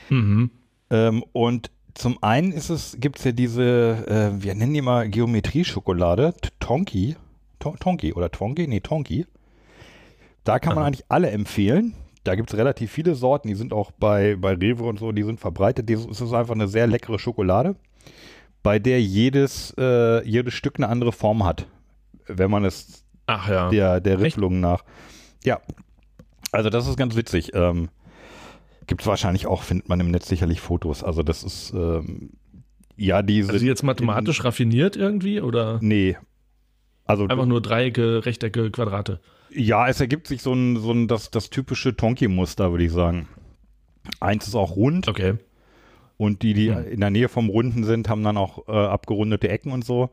[0.09, 0.51] Mhm.
[0.91, 6.35] Ähm, und zum einen ist es, gibt es ja diese, wir nennen die mal Geometrie-Schokolade,
[6.61, 7.17] Tonki
[7.59, 8.67] Tonki oder Twonki?
[8.67, 9.27] Nee, Tonki.
[10.45, 10.87] Da kann man Aha.
[10.89, 11.95] eigentlich alle empfehlen.
[12.25, 15.23] Da gibt es relativ viele Sorten, die sind auch bei, bei Rewe und so, die
[15.23, 15.91] sind verbreitet.
[15.91, 17.77] Es ist einfach eine sehr leckere Schokolade,
[18.63, 21.67] bei der jedes, äh, jedes Stück eine andere Form hat.
[22.27, 23.71] Wenn man es Ach ja.
[23.71, 24.85] der, der Riffelung nach.
[25.45, 25.61] Ja.
[26.53, 27.55] Also das ist ganz witzig.
[27.55, 27.89] Ähm,
[28.89, 31.05] gibt es wahrscheinlich auch, findet man im Netz sicherlich Fotos.
[31.05, 32.31] Also das ist ähm,
[32.97, 33.53] ja diese.
[33.53, 35.79] Also jetzt mathematisch in, raffiniert irgendwie oder?
[35.81, 36.17] Nee,
[37.09, 39.19] also Einfach nur Dreiecke, Rechtecke, Quadrate.
[39.51, 43.29] Ja, es ergibt sich so ein, so ein das, das typische Tonki-Muster, würde ich sagen.
[44.21, 45.09] Eins ist auch rund.
[45.09, 45.37] Okay.
[46.19, 46.87] Und die, die hm.
[46.87, 50.11] in der Nähe vom Runden sind, haben dann auch äh, abgerundete Ecken und so.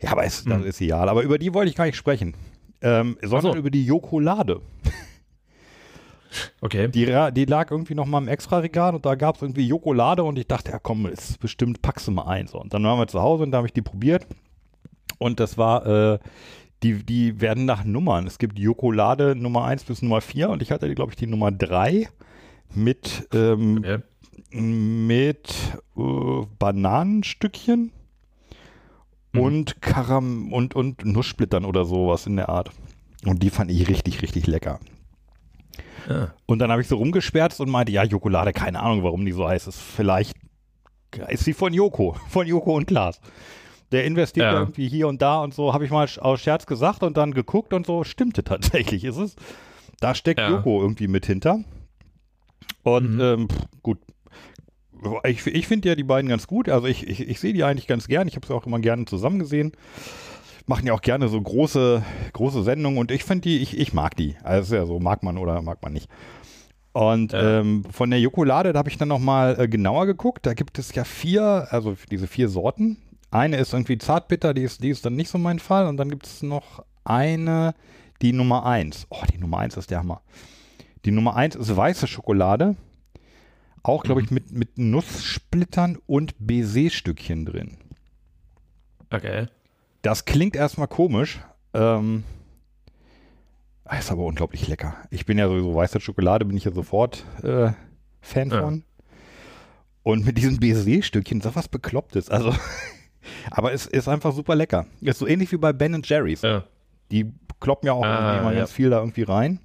[0.00, 0.50] Ja, aber es, hm.
[0.50, 1.08] das ist egal.
[1.08, 2.34] Aber über die wollte ich gar nicht sprechen.
[2.82, 3.58] Ähm, sondern so.
[3.58, 4.60] über die Jokolade.
[6.60, 6.88] Okay.
[6.88, 10.38] Die, die lag irgendwie noch mal im Extra-Regal und da gab es irgendwie Jokolade und
[10.38, 12.46] ich dachte, ja komm, ist bestimmt, packst du mal ein.
[12.46, 12.60] So.
[12.60, 14.26] Und dann waren wir zu Hause und da habe ich die probiert
[15.18, 16.18] und das war, äh,
[16.82, 18.26] die, die werden nach Nummern.
[18.26, 21.52] Es gibt Jokolade Nummer 1 bis Nummer 4 und ich hatte, glaube ich, die Nummer
[21.52, 22.08] 3
[22.74, 23.98] mit, ähm, okay.
[24.50, 25.52] mit
[25.96, 27.92] äh, Bananenstückchen
[29.32, 29.40] mhm.
[29.40, 32.70] und Karam und, und Nusssplittern oder sowas in der Art.
[33.26, 34.80] Und die fand ich richtig, richtig lecker.
[36.08, 36.34] Ja.
[36.46, 39.46] Und dann habe ich so rumgeschwärzt und meinte, ja, Jokolade, keine Ahnung, warum die so
[39.46, 39.80] heiß ist.
[39.80, 40.36] Vielleicht
[41.28, 43.20] ist sie von Joko, von Joko und Klaas.
[43.92, 44.60] Der investiert ja.
[44.60, 47.72] irgendwie hier und da und so, habe ich mal aus Scherz gesagt und dann geguckt
[47.74, 49.36] und so, stimmte tatsächlich, ist es.
[50.00, 50.50] Da steckt ja.
[50.50, 51.60] Joko irgendwie mit hinter.
[52.82, 53.20] Und mhm.
[53.20, 53.48] ähm,
[53.82, 53.98] gut,
[55.24, 56.68] ich, ich finde ja die beiden ganz gut.
[56.68, 58.28] Also ich, ich, ich sehe die eigentlich ganz gern.
[58.28, 59.72] Ich habe sie auch immer gerne zusammen gesehen.
[60.70, 62.00] Machen ja auch gerne so große,
[62.32, 64.36] große Sendungen und ich finde die, ich, ich mag die.
[64.44, 66.08] Also ja so, mag man oder mag man nicht.
[66.92, 67.58] Und ja.
[67.58, 70.46] ähm, von der Jokolade, da habe ich dann nochmal äh, genauer geguckt.
[70.46, 72.98] Da gibt es ja vier, also diese vier Sorten.
[73.32, 75.88] Eine ist irgendwie zartbitter, die ist, die ist dann nicht so mein Fall.
[75.88, 77.74] Und dann gibt es noch eine,
[78.22, 79.08] die Nummer 1.
[79.10, 80.20] Oh, die Nummer 1 ist der Hammer.
[81.04, 82.76] Die Nummer 1 ist weiße Schokolade.
[83.82, 84.34] Auch, glaube ich, mhm.
[84.34, 87.78] mit, mit Nusssplittern und Baiser-Stückchen drin.
[89.10, 89.48] Okay.
[90.02, 91.40] Das klingt erstmal komisch.
[91.74, 92.24] Ähm,
[93.98, 94.96] ist aber unglaublich lecker.
[95.10, 97.72] Ich bin ja sowieso weiße Schokolade, bin ich ja sofort äh,
[98.20, 98.62] Fan ja.
[98.62, 98.84] von.
[100.02, 102.30] Und mit diesen Baiser-Stückchen, so was Beklopptes.
[102.30, 102.54] Also,
[103.50, 104.86] Aber es ist einfach super lecker.
[105.00, 106.42] Ist so ähnlich wie bei Ben Jerry's.
[106.42, 106.64] Ja.
[107.10, 108.60] Die kloppen ja auch ah, immer ja.
[108.60, 109.60] ganz viel da irgendwie rein.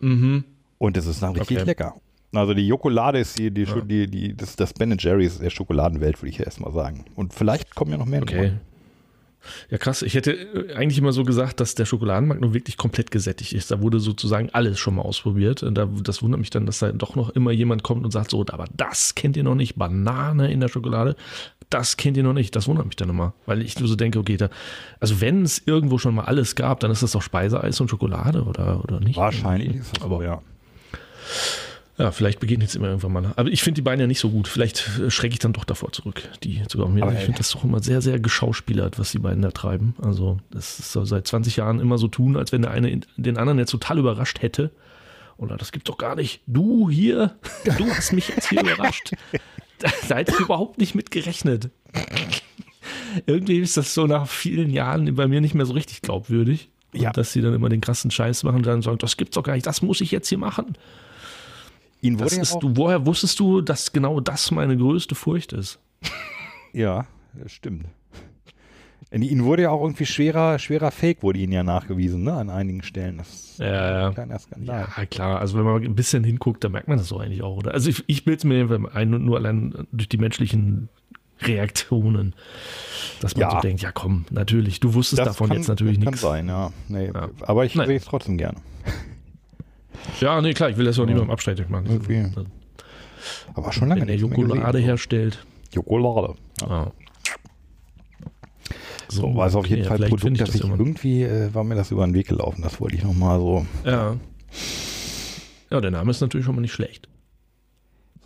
[0.00, 0.44] Mhm.
[0.78, 1.66] Und es ist dann richtig okay.
[1.66, 1.94] lecker.
[2.32, 3.80] Also die Jokolade ist die, die, ja.
[3.80, 7.06] die, die, das, das Ben Jerry's der Schokoladenwelt, würde ich ja erstmal sagen.
[7.14, 8.22] Und vielleicht kommen ja noch mehr.
[8.22, 8.34] Okay.
[8.36, 8.60] Davon.
[9.70, 10.02] Ja, krass.
[10.02, 13.70] Ich hätte äh, eigentlich immer so gesagt, dass der Schokoladenmarkt nur wirklich komplett gesättigt ist.
[13.70, 15.64] Da wurde sozusagen alles schon mal ausprobiert.
[15.72, 18.44] Da, das wundert mich dann, dass da doch noch immer jemand kommt und sagt so,
[18.48, 21.16] aber das kennt ihr noch nicht, Banane in der Schokolade
[21.70, 22.54] das kennt ihr noch nicht.
[22.56, 23.34] Das wundert mich dann immer.
[23.46, 24.48] Weil ich nur so denke, okay, da,
[25.00, 28.44] also wenn es irgendwo schon mal alles gab, dann ist das doch Speiseeis und Schokolade
[28.44, 29.16] oder, oder nicht?
[29.16, 30.42] Wahrscheinlich ist das aber, ja.
[31.98, 33.32] Ja, vielleicht begegnet es immer irgendwann mal.
[33.34, 34.46] Aber ich finde die Beine ja nicht so gut.
[34.46, 36.22] Vielleicht äh, schrecke ich dann doch davor zurück.
[36.44, 37.04] Die sogar mir.
[37.12, 39.96] ich finde das doch immer sehr, sehr geschauspielert, was die beiden da treiben.
[40.00, 43.58] Also, das soll seit 20 Jahren immer so tun, als wenn der eine den anderen
[43.58, 44.70] jetzt total überrascht hätte.
[45.38, 46.40] Oder das gibt doch gar nicht.
[46.46, 49.12] Du hier, du hast mich jetzt hier überrascht.
[49.80, 51.70] Da, da hätte ich überhaupt nicht mit gerechnet.
[53.26, 56.70] Irgendwie ist das so nach vielen Jahren bei mir nicht mehr so richtig glaubwürdig.
[56.94, 57.12] Ja.
[57.12, 59.52] dass sie dann immer den krassen Scheiß machen und dann sagen, das gibt's doch gar
[59.52, 60.74] nicht, das muss ich jetzt hier machen.
[62.00, 65.78] Ihn wurde ist, du, woher wusstest du, dass genau das meine größte Furcht ist?
[66.72, 67.86] ja, das stimmt.
[69.10, 72.82] Ihnen wurde ja auch irgendwie schwerer, schwerer Fake wurde ihnen ja nachgewiesen, ne, an einigen
[72.82, 73.16] Stellen.
[73.16, 74.26] Das ja, ja.
[74.66, 75.40] ja, klar.
[75.40, 77.72] Also wenn man ein bisschen hinguckt, dann merkt man das so eigentlich auch, oder?
[77.72, 80.90] Also ich, ich bilde es mir ein, nur allein durch die menschlichen
[81.40, 82.34] Reaktionen,
[83.20, 83.50] dass man ja.
[83.52, 86.20] so denkt, ja komm, natürlich, du wusstest das davon kann, jetzt natürlich nichts.
[86.20, 86.70] Kann sein, ja.
[86.88, 87.30] Nee, ja.
[87.40, 88.58] Aber ich sehe es trotzdem gerne.
[90.20, 91.12] Ja, nee, klar, ich will das auch ja.
[91.12, 92.00] nicht beim Absteitig machen.
[92.02, 92.30] Okay.
[93.54, 95.44] Aber schon lange Wenn er Jokolade herstellt.
[95.72, 96.34] Jokolade.
[96.60, 96.92] Ja.
[99.08, 101.64] So, so war es auf jeden okay, Fall ein Produkt, das ich irgendwie, äh, war
[101.64, 102.62] mir das über den Weg gelaufen.
[102.62, 103.66] Das wollte ich nochmal so.
[103.84, 104.16] Ja.
[105.70, 107.08] Ja, der Name ist natürlich schon mal nicht schlecht.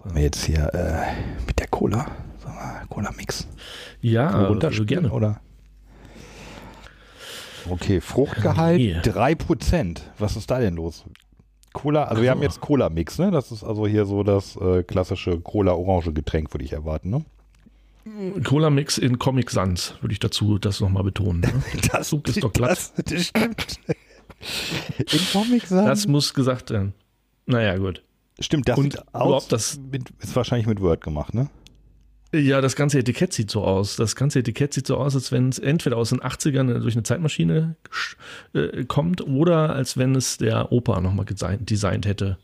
[0.03, 2.07] Sollen wir jetzt hier äh, mit der Cola,
[2.89, 3.47] Cola-Mix?
[4.01, 5.11] Ja, also gerne.
[5.11, 5.41] Oder?
[7.69, 10.01] Okay, Fruchtgehalt ja, 3%.
[10.19, 11.05] Was ist da denn los?
[11.73, 13.31] Cola, also, also wir haben jetzt Cola-Mix, ne?
[13.31, 17.25] Das ist also hier so das äh, klassische Cola-Orange-Getränk, würde ich erwarten, ne?
[18.43, 21.41] Cola-Mix in Comic Sans, würde ich dazu das nochmal betonen.
[21.41, 21.53] Ne?
[21.93, 22.71] das Zug ist doch glatt.
[22.71, 23.81] Das, das stimmt.
[24.99, 25.87] in Comic Sans?
[25.87, 26.95] Das muss gesagt werden.
[27.47, 28.03] Naja, gut.
[28.41, 31.49] Stimmt, das Und sieht aus, das mit, ist wahrscheinlich mit Word gemacht, ne?
[32.35, 33.97] Ja, das ganze Etikett sieht so aus.
[33.97, 37.03] Das ganze Etikett sieht so aus, als wenn es entweder aus den 80ern durch eine
[37.03, 37.77] Zeitmaschine
[38.55, 42.39] äh, kommt oder als wenn es der Opa nochmal designt hätte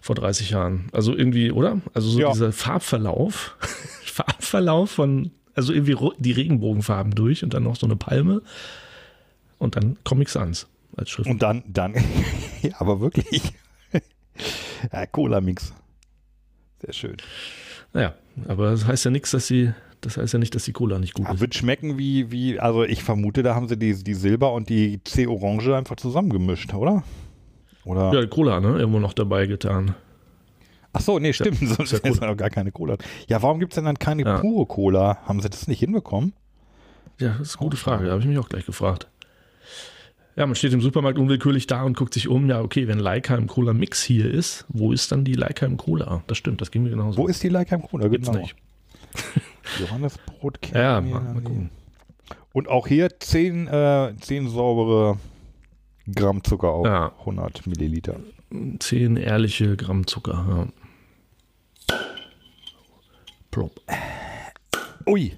[0.00, 0.88] vor 30 Jahren.
[0.92, 1.80] Also irgendwie, oder?
[1.94, 2.30] Also so ja.
[2.30, 3.56] dieser Farbverlauf,
[4.04, 8.42] Farbverlauf von, also irgendwie die Regenbogenfarben durch und dann noch so eine Palme
[9.58, 11.28] und dann Comic Sans als Schrift.
[11.28, 11.94] Und dann, dann,
[12.62, 13.52] ja, aber wirklich.
[14.92, 15.72] ja, Cola-Mix.
[16.82, 17.16] Sehr schön.
[17.92, 18.14] Naja,
[18.46, 21.14] aber das heißt ja nichts, dass sie, das heißt ja nicht, dass die Cola nicht
[21.14, 21.40] gut ja, ist.
[21.40, 25.02] Wird schmecken wie, wie, also ich vermute, da haben sie die, die Silber und die
[25.04, 27.02] C-Orange einfach zusammengemischt, oder?
[27.84, 28.12] Oder?
[28.12, 28.78] Ja, Cola, ne?
[28.78, 29.94] Irgendwo noch dabei getan.
[30.92, 32.96] Ach so, nee, stimmt, ja, sonst ist ja noch gar keine Cola.
[33.28, 34.38] Ja, warum gibt es denn dann keine ja.
[34.40, 35.18] pure Cola?
[35.26, 36.32] Haben sie das nicht hinbekommen?
[37.18, 39.08] Ja, das ist eine gute Frage, da habe ich mich auch gleich gefragt.
[40.38, 42.48] Ja, man steht im Supermarkt unwillkürlich da und guckt sich um.
[42.48, 46.22] Ja, okay, wenn Leikheim Cola Mix hier ist, wo ist dann die Leikheim Cola?
[46.28, 47.18] Das stimmt, das ging mir genauso.
[47.18, 48.06] Wo ist die Leikheim Cola?
[48.06, 48.42] Gibt's genau.
[48.42, 48.54] nicht.
[49.80, 50.60] Johannesbrot.
[50.72, 51.70] Ja, mal, mal gucken.
[52.52, 55.18] Und auch hier 10, äh, 10 saubere
[56.14, 57.12] Gramm Zucker auf ja.
[57.18, 58.20] 100 Milliliter.
[58.78, 60.70] 10 ehrliche Gramm Zucker,
[61.88, 61.96] ja.
[63.50, 63.72] Plop.
[65.04, 65.32] Ui.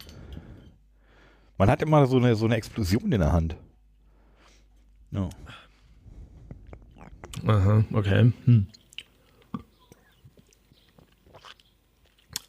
[1.56, 3.56] Man hat immer so eine, so eine Explosion in der Hand.
[5.10, 5.30] No.
[7.46, 8.32] Aha, okay.
[8.44, 8.66] Hm.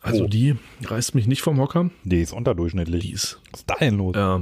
[0.01, 0.27] Also oh.
[0.27, 1.91] die reißt mich nicht vom Hocker.
[2.03, 3.03] Die ist unterdurchschnittlich.
[3.03, 3.39] Die ist.
[3.51, 4.15] Was ist da denn los?
[4.15, 4.41] Ja.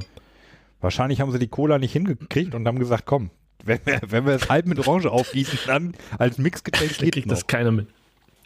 [0.81, 3.31] Wahrscheinlich haben sie die Cola nicht hingekriegt und haben gesagt, komm,
[3.63, 7.47] wenn wir, wenn wir es halb mit Orange aufgießen, dann als Mixgetränk geht kriegt das
[7.47, 7.87] keiner mit.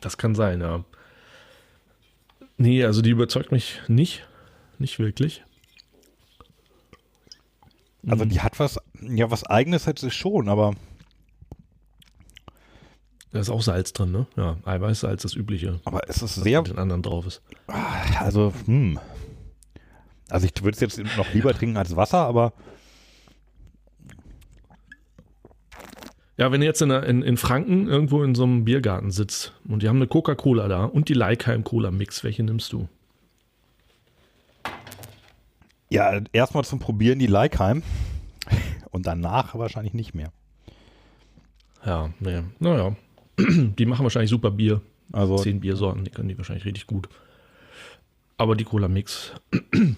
[0.01, 0.83] Das kann sein, ja.
[2.57, 4.27] Nee, also die überzeugt mich nicht.
[4.79, 5.43] Nicht wirklich.
[8.07, 10.73] Also die hat was, ja, was eigenes hat sie schon, aber.
[13.31, 14.27] Da ist auch Salz drin, ne?
[14.35, 15.79] Ja, Eiweiß, Salz, das übliche.
[15.85, 16.59] Aber es ist sehr.
[16.59, 17.41] Was mit den anderen drauf ist.
[18.19, 18.99] Also, hm.
[20.29, 22.53] Also ich würde es jetzt noch lieber trinken als Wasser, aber.
[26.37, 29.83] Ja, wenn ihr jetzt in, in, in, Franken irgendwo in so einem Biergarten sitzt und
[29.83, 32.89] die haben eine Coca-Cola da und die Leikheim Cola Mix, welche nimmst du?
[35.93, 37.83] Ja, erstmal zum Probieren die Leikheim
[38.89, 40.31] und danach wahrscheinlich nicht mehr.
[41.85, 42.41] Ja, nee.
[42.57, 42.95] Naja.
[43.37, 44.81] Die machen wahrscheinlich super Bier.
[45.11, 47.09] Also zehn Biersorten, die können die wahrscheinlich richtig gut.
[48.37, 49.33] Aber die Cola Mix.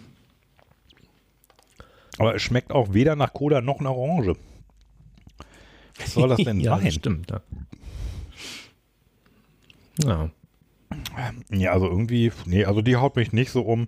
[2.17, 4.35] Aber es schmeckt auch weder nach Cola noch nach Orange.
[5.97, 6.91] Was soll das denn ja, sein?
[6.91, 7.41] Stimmt, ja.
[10.03, 10.29] ja.
[11.51, 13.87] Ja, also irgendwie, nee, also die haut mich nicht so um.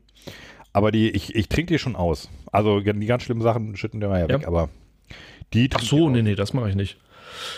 [0.78, 2.30] Aber die, ich, ich trinke die schon aus.
[2.52, 4.30] Also die ganz schlimmen Sachen schütten wir ja, ja.
[4.30, 4.70] weg, aber
[5.52, 7.00] die Ach so, nee, nee, das mache ich nicht.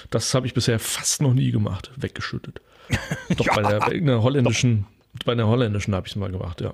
[0.10, 2.62] Das habe ich bisher fast noch nie gemacht, weggeschüttet.
[3.36, 3.56] Doch ja.
[3.56, 5.26] bei, der, bei einer holländischen, Doch.
[5.26, 6.72] bei einer holländischen habe ich es mal gemacht, ja.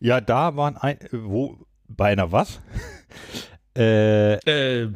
[0.00, 1.56] Ja, da waren ein, wo,
[1.86, 2.60] bei einer was?
[3.78, 4.90] äh, äh,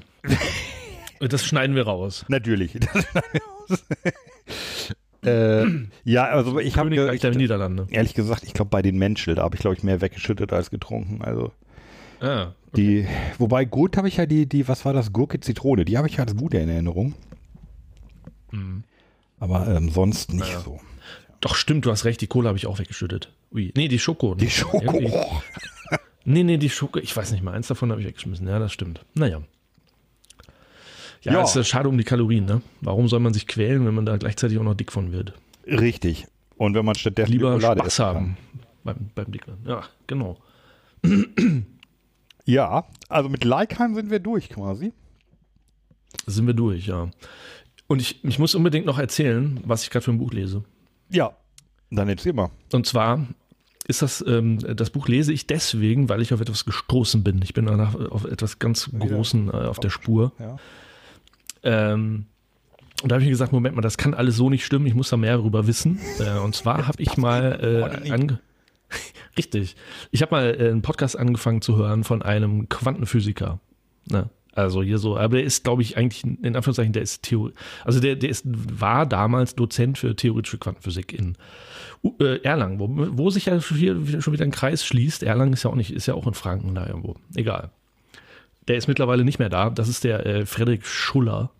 [1.20, 2.24] das schneiden wir raus.
[2.26, 2.72] Natürlich.
[2.72, 3.84] Das schneiden wir raus.
[5.24, 5.66] Äh,
[6.04, 7.86] ja, also ich habe der Niederlande.
[7.90, 10.70] Ehrlich gesagt, ich glaube bei den Menschen, da habe ich glaube ich mehr weggeschüttet als
[10.70, 11.22] getrunken.
[11.22, 11.52] Also
[12.20, 12.76] ah, okay.
[12.76, 13.06] die,
[13.38, 16.18] wobei gut habe ich ja die, die, was war das, Gurke Zitrone, die habe ich
[16.18, 17.14] als gute in Erinnerung.
[18.50, 18.84] Mhm.
[19.38, 20.60] Aber ähm, sonst nicht naja.
[20.60, 20.80] so.
[21.40, 23.32] Doch stimmt, du hast recht, die Cola habe ich auch weggeschüttet.
[23.52, 23.72] Ui.
[23.76, 24.34] Nee, die Schoko.
[24.34, 24.80] Die Schoko.
[24.86, 25.42] Oh.
[26.24, 28.46] nee, nee, die Schoko, ich weiß nicht mal, eins davon habe ich weggeschmissen.
[28.46, 29.04] Ja, das stimmt.
[29.14, 29.42] Naja.
[31.22, 31.42] Ja, ja.
[31.42, 32.62] ist ja schade um die Kalorien, ne?
[32.80, 35.34] Warum soll man sich quälen, wenn man da gleichzeitig auch noch dick von wird?
[35.66, 36.26] Richtig.
[36.56, 38.36] Und wenn man stattdessen lieber Schokolade Spaß haben
[38.84, 39.64] beim, beim Dickwerden.
[39.66, 40.38] Ja, genau.
[42.44, 44.92] Ja, also mit Leikheim sind wir durch quasi.
[46.26, 47.10] Sind wir durch, ja.
[47.86, 50.64] Und ich, ich muss unbedingt noch erzählen, was ich gerade für ein Buch lese.
[51.10, 51.32] Ja,
[51.90, 52.50] dann erzähl mal.
[52.72, 53.26] Und zwar
[53.86, 57.40] ist das, ähm, das Buch lese ich deswegen, weil ich auf etwas gestoßen bin.
[57.42, 60.32] Ich bin danach auf etwas ganz Großen äh, auf der Spur.
[60.38, 60.56] Ja.
[61.62, 62.26] Ähm,
[63.02, 64.94] und da habe ich mir gesagt, Moment mal, das kann alles so nicht stimmen, ich
[64.94, 65.98] muss da mehr darüber wissen.
[66.18, 68.40] Äh, und zwar habe ich mal äh, ange
[69.36, 69.76] Richtig.
[70.10, 73.60] Ich habe mal äh, einen Podcast angefangen zu hören von einem Quantenphysiker.
[74.10, 74.28] Ne?
[74.52, 77.52] Also hier so, aber der ist, glaube ich, eigentlich in Anführungszeichen, der ist Theorie,
[77.84, 81.36] also der, der ist, war damals Dozent für theoretische Quantenphysik in
[82.20, 85.22] äh, Erlangen, wo, wo sich ja hier schon wieder ein Kreis schließt.
[85.22, 87.14] Erlangen ist ja auch nicht, ist ja auch in Franken da irgendwo.
[87.36, 87.70] Egal.
[88.68, 89.70] Der ist mittlerweile nicht mehr da.
[89.70, 91.50] Das ist der äh, Frederik Schuller.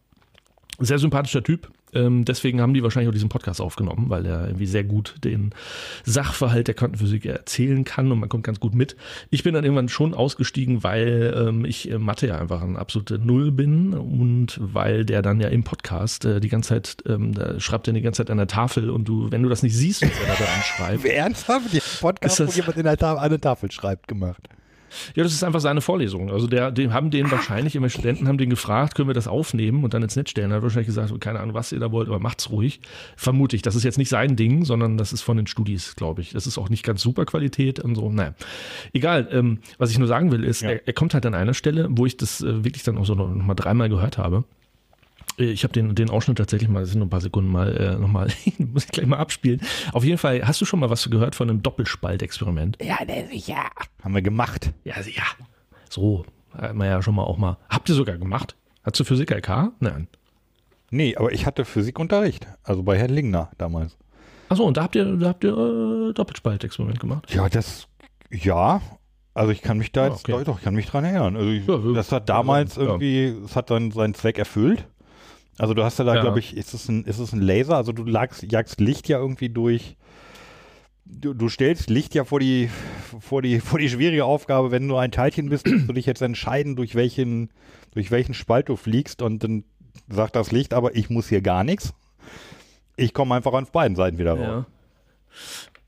[0.78, 1.70] Sehr sympathischer Typ.
[1.92, 5.50] Ähm, deswegen haben die wahrscheinlich auch diesen Podcast aufgenommen, weil er irgendwie sehr gut den
[6.04, 8.96] Sachverhalt der Quantenphysik erzählen kann und man kommt ganz gut mit.
[9.30, 13.50] Ich bin dann irgendwann schon ausgestiegen, weil ähm, ich Mathe ja einfach ein absolute Null
[13.50, 17.88] bin und weil der dann ja im Podcast äh, die ganze Zeit, ähm, da schreibt
[17.88, 20.10] er die ganze Zeit an der Tafel und du, wenn du das nicht siehst, was
[20.20, 21.04] er da dran schreibt.
[21.20, 21.72] Ernsthaft?
[21.72, 24.48] Der Podcast, wo jemand in der Ta an der Tafel schreibt, gemacht.
[25.14, 26.30] Ja, das ist einfach seine Vorlesung.
[26.30, 29.84] Also der, den haben den wahrscheinlich, immer Studenten haben den gefragt, können wir das aufnehmen
[29.84, 30.50] und dann ins Netz stellen.
[30.50, 32.80] Er hat wahrscheinlich gesagt, keine Ahnung, was ihr da wollt, aber macht's ruhig.
[33.16, 33.62] Vermute ich.
[33.62, 36.32] Das ist jetzt nicht sein Ding, sondern das ist von den Studis, glaube ich.
[36.32, 38.10] Das ist auch nicht ganz super Qualität und so.
[38.10, 38.34] Naja.
[38.92, 39.28] Egal.
[39.32, 40.70] Ähm, was ich nur sagen will, ist, ja.
[40.70, 43.14] er, er, kommt halt an einer Stelle, wo ich das äh, wirklich dann auch so
[43.14, 44.44] noch, noch mal dreimal gehört habe.
[45.40, 47.76] Äh, ich habe den, den Ausschnitt tatsächlich mal, das sind nur ein paar Sekunden mal
[47.76, 48.28] äh, nochmal,
[48.58, 49.60] muss ich gleich mal abspielen.
[49.92, 52.78] Auf jeden Fall, hast du schon mal was gehört von einem Doppelspaltexperiment?
[52.82, 52.98] Ja,
[53.30, 53.64] sicher.
[54.02, 54.70] Haben wir gemacht.
[54.84, 55.24] Ja, sicher.
[55.88, 56.24] So,
[56.56, 57.56] hat man ja schon mal auch mal.
[57.68, 58.56] Habt ihr sogar gemacht?
[58.82, 59.72] Hast du Physik LK?
[59.80, 60.08] Nein.
[60.90, 62.46] Nee, aber ich hatte Physikunterricht.
[62.62, 63.96] Also bei Herrn Lingner damals.
[64.48, 67.32] Achso, und da habt ihr, da habt ihr äh, Doppelspaltexperiment gemacht?
[67.32, 67.86] Ja, das,
[68.30, 68.80] ja.
[69.32, 70.42] Also ich kann mich da ah, jetzt, okay.
[70.44, 71.36] doch, ich kann mich dran erinnern.
[71.36, 72.82] Also ich, ja, das hat damals ja.
[72.82, 74.86] irgendwie, es hat dann seinen Zweck erfüllt.
[75.58, 76.22] Also du hast ja da, ja.
[76.22, 77.76] glaube ich, ist es, ein, ist es ein Laser?
[77.76, 79.96] Also du lagst, jagst Licht ja irgendwie durch.
[81.04, 82.70] Du, du, stellst Licht ja vor die,
[83.20, 86.22] vor, die, vor die schwierige Aufgabe, wenn du ein Teilchen bist, musst du dich jetzt
[86.22, 87.50] entscheiden, durch welchen,
[87.92, 89.64] durch welchen Spalt du fliegst und dann
[90.08, 91.92] sagt das Licht, aber ich muss hier gar nichts.
[92.96, 94.64] Ich komme einfach an beiden Seiten wieder raus.
[94.64, 94.66] Ja.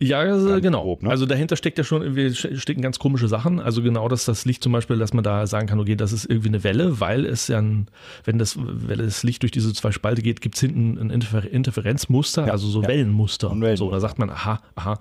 [0.02, 0.82] Ja, also genau.
[0.82, 1.10] Grob, ne?
[1.10, 3.60] Also dahinter steckt ja schon irgendwie stecken ganz komische Sachen.
[3.60, 6.24] Also genau, dass das Licht zum Beispiel, dass man da sagen kann, okay, das ist
[6.24, 7.86] irgendwie eine Welle, weil es ja, ein,
[8.24, 11.48] wenn das, wenn das Licht durch diese zwei Spalte geht, gibt es hinten ein Interfer
[11.48, 12.88] Interferenzmuster, ja, also so ja.
[12.88, 13.50] Wellenmuster.
[13.50, 13.76] Wellenmuster.
[13.76, 14.98] So, da sagt man, aha, aha,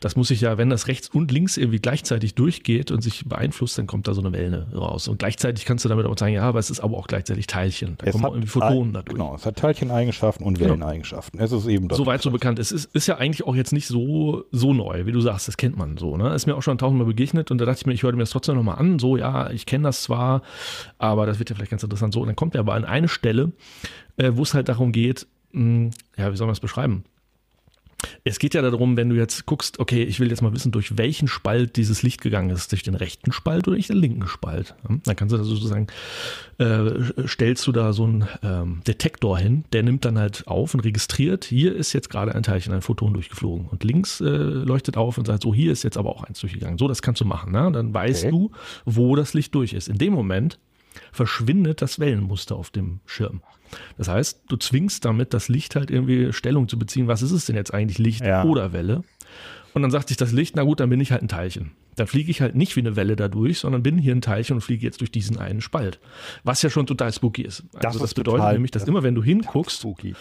[0.00, 3.78] das muss ich ja, wenn das rechts und links irgendwie gleichzeitig durchgeht und sich beeinflusst,
[3.78, 5.08] dann kommt da so eine Welle raus.
[5.08, 7.96] Und gleichzeitig kannst du damit auch sagen, ja, aber es ist aber auch gleichzeitig Teilchen.
[7.98, 9.16] Da es kommen irgendwie Photonen dadurch.
[9.16, 10.70] Genau, es hat Teilcheneigenschaften und genau.
[10.70, 11.40] Welleneigenschaften.
[11.40, 11.98] Es ist eben das.
[11.98, 12.58] Soweit so bekannt.
[12.58, 15.56] Es ist, ist ja eigentlich auch jetzt nicht so so, neu, wie du sagst, das
[15.56, 16.16] kennt man so.
[16.16, 16.34] Ne?
[16.34, 18.30] Ist mir auch schon tausendmal begegnet und da dachte ich mir, ich höre mir das
[18.30, 18.98] trotzdem nochmal an.
[18.98, 20.42] So, ja, ich kenne das zwar,
[20.98, 22.20] aber das wird ja vielleicht ganz interessant so.
[22.20, 23.52] Und dann kommt er aber an eine Stelle,
[24.16, 27.04] äh, wo es halt darum geht, mh, hm, ja, wie soll man das beschreiben?
[28.24, 30.96] Es geht ja darum, wenn du jetzt guckst, okay, ich will jetzt mal wissen, durch
[30.96, 34.74] welchen Spalt dieses Licht gegangen ist, durch den rechten Spalt oder durch den linken Spalt.
[35.04, 35.86] Dann kannst du da sozusagen,
[36.58, 40.80] äh, stellst du da so einen ähm, Detektor hin, der nimmt dann halt auf und
[40.80, 43.68] registriert, hier ist jetzt gerade ein Teilchen, ein Photon durchgeflogen.
[43.68, 46.78] Und links äh, leuchtet auf und sagt, so, hier ist jetzt aber auch eins durchgegangen.
[46.78, 47.52] So, das kannst du machen.
[47.52, 47.70] Ne?
[47.72, 48.30] Dann weißt okay.
[48.30, 48.50] du,
[48.84, 49.88] wo das Licht durch ist.
[49.88, 50.58] In dem Moment
[51.12, 53.42] verschwindet das Wellenmuster auf dem Schirm.
[53.96, 57.46] Das heißt, du zwingst damit das Licht halt irgendwie Stellung zu beziehen, was ist es
[57.46, 58.44] denn jetzt eigentlich, Licht ja.
[58.44, 59.02] oder Welle?
[59.72, 61.72] Und dann sagt sich das Licht, na gut, dann bin ich halt ein Teilchen.
[61.96, 64.60] Dann fliege ich halt nicht wie eine Welle dadurch, sondern bin hier ein Teilchen und
[64.60, 65.98] fliege jetzt durch diesen einen Spalt.
[66.42, 67.64] Was ja schon total spooky ist.
[67.74, 70.14] Also das, das bedeutet nämlich, dass immer wenn du hinguckst, spooky.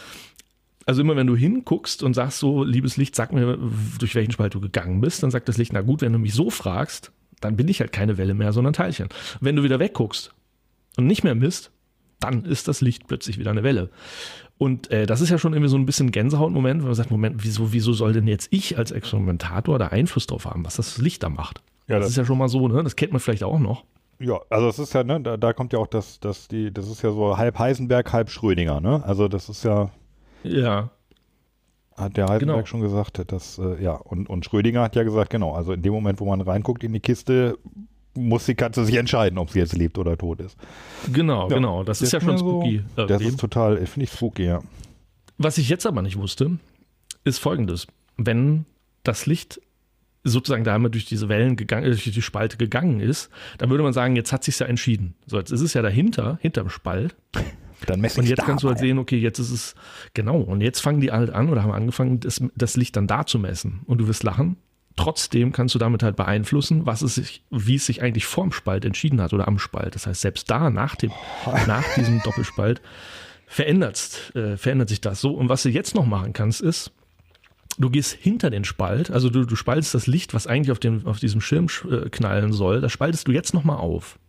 [0.86, 3.57] also immer wenn du hinguckst und sagst so, liebes Licht, sag mir,
[3.99, 6.34] durch welchen Spalt du gegangen bist, dann sagt das Licht, na gut, wenn du mich
[6.34, 9.09] so fragst, dann bin ich halt keine Welle mehr, sondern Teilchen.
[9.39, 10.34] Wenn du wieder wegguckst
[10.98, 11.72] und nicht mehr misst,
[12.20, 13.89] dann ist das Licht plötzlich wieder eine Welle.
[14.58, 17.44] Und äh, das ist ja schon irgendwie so ein bisschen Gänsehautmoment, wo man sagt, Moment,
[17.44, 21.24] wieso, wieso soll denn jetzt ich als Experimentator da Einfluss drauf haben, was das Licht
[21.24, 21.62] da macht?
[21.88, 22.82] Ja, das, das ist ja schon mal so, ne?
[22.84, 23.84] Das kennt man vielleicht auch noch.
[24.20, 26.88] Ja, also es ist ja, ne, da, da kommt ja auch das, das, die, das
[26.88, 29.04] ist ja so halb Heisenberg, halb Schrödinger, ne?
[29.04, 29.89] Also das ist ja.
[30.44, 30.91] Ja.
[31.98, 32.66] hat der Heisenberg genau.
[32.66, 35.91] schon gesagt, dass, äh, ja, und, und Schrödinger hat ja gesagt, genau, also in dem
[35.91, 37.58] Moment, wo man reinguckt in die Kiste,
[38.16, 40.57] muss die Katze sich entscheiden, ob sie jetzt lebt oder tot ist.
[41.11, 42.84] Genau, ja, genau, das, das ist ja schon spooky.
[42.95, 44.61] So, das ist total, finde ich spooky, ja.
[45.38, 46.59] Was ich jetzt aber nicht wusste,
[47.24, 47.88] ist folgendes.
[48.18, 48.66] Wenn
[49.03, 49.59] das Licht
[50.24, 53.93] sozusagen da einmal durch diese Wellen gegangen, durch die Spalte gegangen ist, dann würde man
[53.93, 55.16] sagen, jetzt hat sich ja entschieden.
[55.26, 57.16] So, jetzt ist es ja dahinter, hinterm Spalt.
[57.86, 59.76] Dann messe und jetzt kannst du halt sehen, okay, jetzt ist es,
[60.14, 63.26] genau, und jetzt fangen die halt an oder haben angefangen, das, das Licht dann da
[63.26, 63.82] zu messen.
[63.88, 64.55] Und du wirst lachen.
[64.96, 68.86] Trotzdem kannst du damit halt beeinflussen, was es sich, wie es sich eigentlich vorm Spalt
[68.86, 69.96] entschieden hat oder am Spalt.
[69.96, 71.12] Das heißt, selbst da, nach dem,
[71.68, 72.82] nach diesem Doppelspalt,
[73.48, 75.32] verändert, äh, verändert sich das so.
[75.32, 76.91] Und was du jetzt noch machen kannst, ist,
[77.78, 81.06] du gehst hinter den Spalt, also du, du spaltest das Licht, was eigentlich auf, dem,
[81.06, 84.20] auf diesem Schirm äh, knallen soll, das spaltest du jetzt nochmal auf.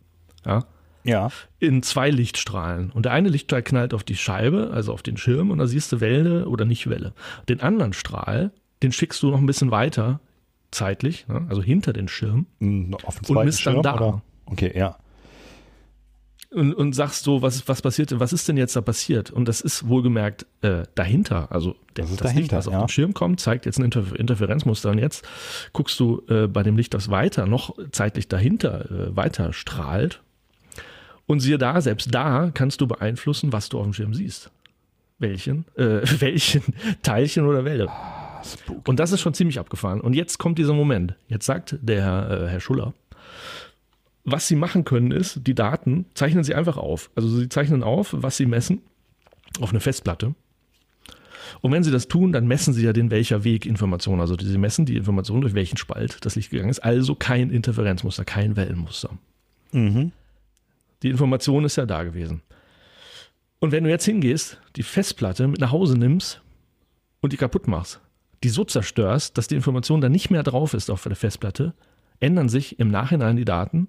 [0.47, 0.67] Ja.
[1.05, 1.29] Ja.
[1.59, 2.91] In zwei Lichtstrahlen.
[2.91, 5.93] Und der eine Lichtstrahl knallt auf die Scheibe, also auf den Schirm, und da siehst
[5.93, 7.12] du Welle oder nicht Welle.
[7.49, 8.53] Den anderen Strahl,
[8.83, 10.21] den schickst du noch ein bisschen weiter,
[10.75, 11.47] zeitlich, ne?
[11.49, 12.47] also hinter den Schirm.
[12.61, 13.95] Hm, auf den und misst dann da.
[13.95, 14.22] Oder?
[14.47, 14.97] Okay, ja
[16.55, 19.31] und, und sagst so, was, was passiert, was ist denn jetzt da passiert?
[19.31, 22.79] Und das ist wohlgemerkt äh, dahinter, also das, das dahinter, Licht, was ja.
[22.79, 25.27] auf den Schirm kommt, zeigt jetzt ein Interfer Interferenzmuster und jetzt
[25.72, 30.22] guckst du äh, bei dem Licht, das weiter, noch zeitlich dahinter äh, weiter strahlt
[31.27, 34.51] und siehe da, selbst da kannst du beeinflussen, was du auf dem Schirm siehst.
[35.18, 36.62] Welchen, äh, welchen
[37.03, 37.89] Teilchen oder Welle.
[38.45, 40.01] Ah, und das ist schon ziemlich abgefahren.
[40.01, 41.14] Und jetzt kommt dieser Moment.
[41.28, 42.95] Jetzt sagt der äh, Herr Schuller,
[44.24, 47.11] was sie machen können, ist, die Daten zeichnen sie einfach auf.
[47.14, 48.80] Also sie zeichnen auf, was sie messen
[49.61, 50.34] auf eine Festplatte.
[51.61, 54.20] Und wenn sie das tun, dann messen sie ja den welcher Weg Information.
[54.20, 56.80] Also sie messen die Information, durch welchen Spalt das Licht gegangen ist.
[56.80, 59.11] Also kein Interferenzmuster, kein Wellenmuster.
[59.72, 60.12] Mhm.
[61.03, 62.42] Die Information ist ja da gewesen.
[63.61, 66.42] Und wenn du jetzt hingehst, die Festplatte mit nach Hause nimmst
[67.20, 68.01] und die kaputt machst,
[68.45, 71.74] die so zerstörst, dass die Information dann nicht mehr drauf ist auf der Festplatte,
[72.20, 73.88] ändern sich im Nachhinein die Daten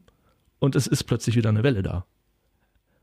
[0.59, 2.05] und es ist plötzlich wieder eine Welle da.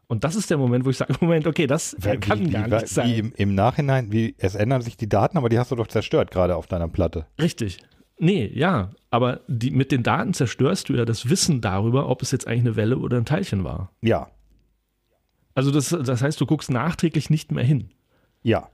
[0.08, 2.66] Und das ist der Moment, wo ich sage, Moment, okay, das wie, kann wie, gar
[2.66, 3.08] wie, nicht sein.
[3.08, 5.86] Wie im, im, Nachhinein, wie es ändern sich die Daten, aber die hast du doch
[5.86, 7.26] zerstört gerade auf deiner Platte.
[7.40, 7.78] Richtig.
[8.18, 12.30] Nee, ja, aber die, mit den Daten zerstörst du ja das Wissen darüber, ob es
[12.30, 13.90] jetzt eigentlich eine Welle oder ein Teilchen war.
[14.00, 14.30] Ja.
[15.54, 17.90] Also das, das heißt, du guckst nachträglich nicht mehr hin.
[18.42, 18.68] Ja.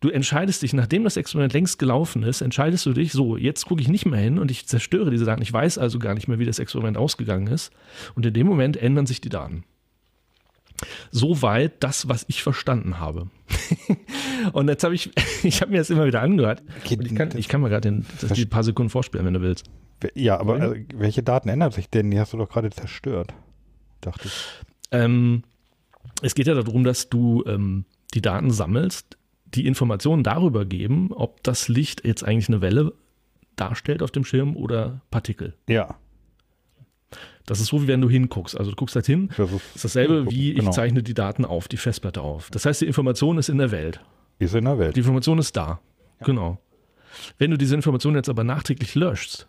[0.00, 3.82] Du entscheidest dich, nachdem das Experiment längst gelaufen ist, entscheidest du dich, so, jetzt gucke
[3.82, 5.42] ich nicht mehr hin und ich zerstöre diese Daten.
[5.42, 7.70] Ich weiß also gar nicht mehr, wie das Experiment ausgegangen ist.
[8.14, 9.64] Und in dem Moment ändern sich die Daten.
[11.10, 13.28] Soweit das, was ich verstanden habe.
[14.52, 15.10] und jetzt habe ich,
[15.42, 16.62] ich habe mir das immer wieder angehört.
[16.82, 18.02] Okay, ich, kann, ich kann mal gerade
[18.34, 19.66] die paar Sekunden vorspielen, wenn du willst.
[20.14, 22.10] Ja, aber also, welche Daten ändern sich denn?
[22.10, 23.34] Die hast du doch gerade zerstört,
[24.00, 24.46] dachte ich.
[24.92, 25.42] Ähm,
[26.22, 27.84] es geht ja darum, dass du ähm,
[28.14, 29.18] die Daten sammelst,
[29.54, 32.92] die Informationen darüber geben, ob das Licht jetzt eigentlich eine Welle
[33.56, 35.54] darstellt auf dem Schirm oder Partikel.
[35.68, 35.96] Ja.
[37.46, 38.56] Das ist so, wie wenn du hinguckst.
[38.56, 40.70] Also du guckst halt hin, das ist dasselbe wie genau.
[40.70, 42.50] ich zeichne die Daten auf, die Festplatte auf.
[42.50, 44.00] Das heißt, die Information ist in der Welt.
[44.38, 44.96] Ist in der Welt.
[44.96, 45.80] Die Information ist da.
[46.20, 46.26] Ja.
[46.26, 46.58] Genau.
[47.38, 49.48] Wenn du diese Information jetzt aber nachträglich löschst,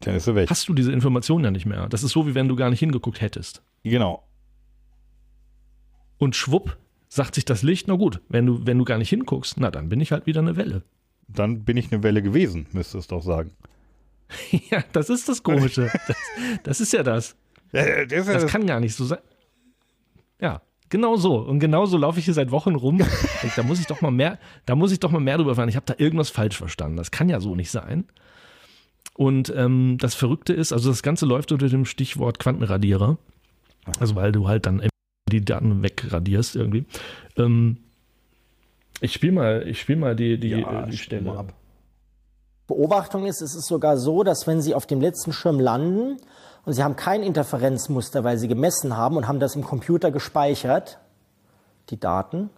[0.00, 0.50] dann ist sie weg.
[0.50, 1.88] hast du diese Information ja nicht mehr.
[1.88, 3.62] Das ist so, wie wenn du gar nicht hingeguckt hättest.
[3.82, 4.22] Genau.
[6.18, 6.76] Und schwupp,
[7.12, 9.90] sagt sich das Licht, na gut, wenn du, wenn du gar nicht hinguckst, na dann
[9.90, 10.82] bin ich halt wieder eine Welle.
[11.28, 13.50] Dann bin ich eine Welle gewesen, müsste es doch sagen.
[14.70, 15.90] ja, das ist das Komische.
[16.08, 16.16] das,
[16.62, 17.36] das ist ja das.
[17.72, 19.18] Ja, das, das kann gar nicht so sein.
[20.40, 21.36] Ja, genau so.
[21.36, 22.96] Und genau so laufe ich hier seit Wochen rum.
[23.42, 25.68] Denk, da muss ich doch mal mehr, da muss ich doch mal mehr drüber fahren.
[25.68, 26.96] Ich habe da irgendwas falsch verstanden.
[26.96, 28.04] Das kann ja so nicht sein.
[29.12, 33.18] Und ähm, das Verrückte ist, also das Ganze läuft unter dem Stichwort Quantenradierer.
[34.00, 34.80] Also weil du halt dann
[35.32, 36.86] die Daten wegradierst irgendwie.
[37.36, 37.78] Ähm,
[39.00, 41.54] ich spiele mal, ich spiel mal die, die, ja, die Stelle ab.
[42.68, 46.18] Beobachtung ist, es ist sogar so, dass wenn Sie auf dem letzten Schirm landen
[46.64, 50.98] und Sie haben kein Interferenzmuster, weil Sie gemessen haben und haben das im Computer gespeichert,
[51.90, 52.50] die Daten,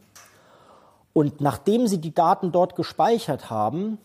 [1.15, 3.99] und nachdem Sie die Daten dort gespeichert haben,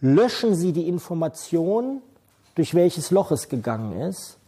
[0.00, 2.00] löschen Sie die Information,
[2.54, 4.38] durch welches Loch es gegangen ist,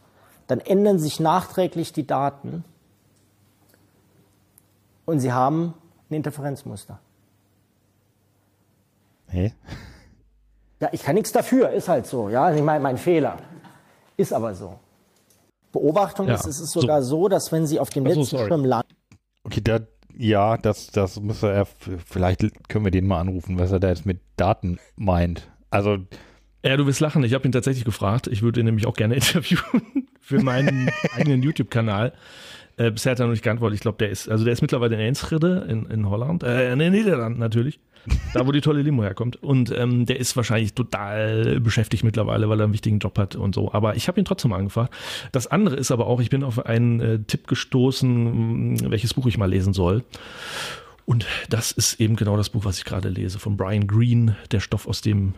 [0.47, 2.65] dann ändern sich nachträglich die Daten
[5.05, 5.75] und sie haben
[6.09, 7.01] ein Interferenzmuster.
[9.29, 9.53] Hä?
[10.81, 12.31] Ja, ich kann nichts dafür, ist halt so.
[12.31, 13.37] Ja, ich meine, mein Fehler.
[14.17, 14.79] Ist aber so.
[15.73, 17.23] Beobachtung ja, ist, es ist sogar so.
[17.23, 18.95] so, dass wenn sie auf dem letzten so, Schirm landen.
[19.45, 19.81] Okay, da,
[20.17, 24.07] ja, das, das muss er, vielleicht können wir den mal anrufen, was er da jetzt
[24.07, 25.49] mit Daten meint.
[25.71, 25.99] Also.
[26.65, 27.23] Ja, du wirst lachen.
[27.25, 28.27] Ich habe ihn tatsächlich gefragt.
[28.27, 32.13] Ich würde ihn nämlich auch gerne interviewen für meinen eigenen YouTube-Kanal.
[32.81, 33.75] Äh, bisher hat er noch nicht geantwortet.
[33.75, 36.79] Ich glaube, der ist, also der ist mittlerweile in Enschede in, in Holland, äh, in
[36.79, 37.79] den Niederlanden natürlich.
[38.33, 39.43] da, wo die tolle Limo herkommt.
[39.43, 43.55] Und ähm, der ist wahrscheinlich total beschäftigt mittlerweile, weil er einen wichtigen Job hat und
[43.55, 43.71] so.
[43.75, 44.95] Aber ich habe ihn trotzdem angefragt.
[45.33, 49.37] Das andere ist aber auch, ich bin auf einen äh, Tipp gestoßen, welches Buch ich
[49.37, 50.03] mal lesen soll.
[51.05, 54.61] Und das ist eben genau das Buch, was ich gerade lese, von Brian Greene, der
[54.61, 55.35] Stoff, aus dem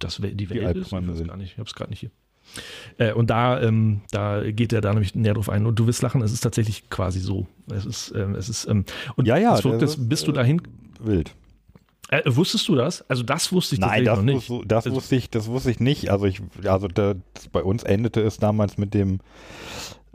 [0.00, 0.92] das die Welt die ist.
[0.92, 2.10] Ich, ich habe es gerade nicht hier.
[2.98, 5.66] Äh, und da, ähm, da geht er da nämlich näher drauf ein.
[5.66, 7.46] Und du wirst lachen, es ist tatsächlich quasi so.
[7.70, 8.84] Es ist, ähm, es ist, ähm,
[9.16, 10.62] und ja, ja, das ist, bist du äh, dahin.
[11.00, 11.34] Wild.
[12.10, 13.08] Äh, wusstest du das?
[13.08, 14.50] Also das wusste ich Nein, das noch nicht.
[14.50, 16.10] Wusste, das also, wusste ich, das wusste ich nicht.
[16.10, 17.16] Also ich, also das,
[17.50, 19.20] bei uns endete es damals mit dem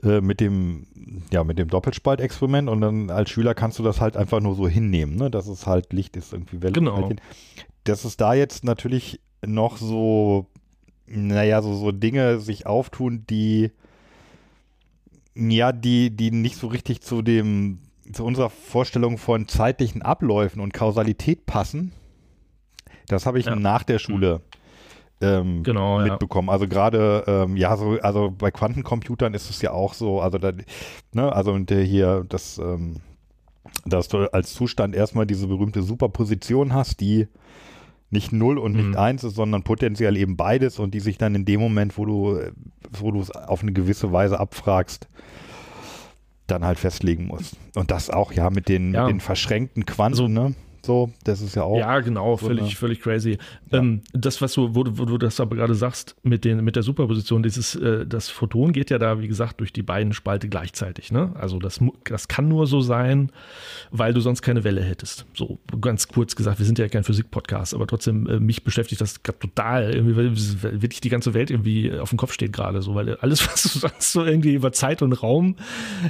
[0.03, 0.87] äh, mit dem
[1.31, 4.67] ja mit dem Doppelspaltexperiment und dann als Schüler kannst du das halt einfach nur so
[4.67, 5.29] hinnehmen, ne?
[5.29, 6.73] Dass es halt Licht ist irgendwie Welle.
[6.73, 7.09] Genau.
[7.83, 10.47] Dass es da jetzt natürlich noch so
[11.10, 13.72] naja, so, so Dinge sich auftun, die,
[15.36, 17.80] ja, die, die nicht so richtig zu dem,
[18.12, 21.91] zu unserer Vorstellung von zeitlichen Abläufen und Kausalität passen.
[23.07, 23.55] Das habe ich ja.
[23.55, 24.41] nach der Schule
[25.22, 26.47] ähm, genau, mitbekommen.
[26.47, 26.53] Ja.
[26.53, 30.51] Also gerade, ähm, ja, so, also bei Quantencomputern ist es ja auch so, also da,
[31.14, 32.97] ne, also und der hier, das, ähm,
[33.86, 37.28] dass du als Zustand erstmal diese berühmte Superposition hast, die
[38.12, 38.97] nicht null und nicht mhm.
[38.97, 42.39] eins ist, sondern potenziell eben beides und die sich dann in dem Moment, wo du,
[42.89, 45.07] wo du es auf eine gewisse Weise abfragst,
[46.47, 47.55] dann halt festlegen musst.
[47.76, 49.03] Und das auch ja mit den, ja.
[49.03, 50.55] mit den verschränkten Quanten, so, ne?
[50.82, 51.77] So, das ist ja auch.
[51.77, 53.38] Ja, genau, so völlig, völlig crazy.
[53.71, 53.80] Ja.
[53.80, 56.84] Ähm, das, was du, wo, wo, du das aber gerade sagst, mit, den, mit der
[56.84, 61.11] Superposition, dieses, äh, das Photon geht ja da, wie gesagt, durch die beiden Spalte gleichzeitig.
[61.11, 61.34] Ne?
[61.36, 63.32] Also das, das kann nur so sein,
[63.91, 65.25] weil du sonst keine Welle hättest.
[65.34, 69.23] So ganz kurz gesagt, wir sind ja kein Physik-Podcast, aber trotzdem, äh, mich beschäftigt das
[69.23, 72.95] gerade total, irgendwie, weil wirklich die ganze Welt irgendwie auf dem Kopf steht gerade, so,
[72.95, 75.55] weil alles, was du sonst so irgendwie über Zeit und Raum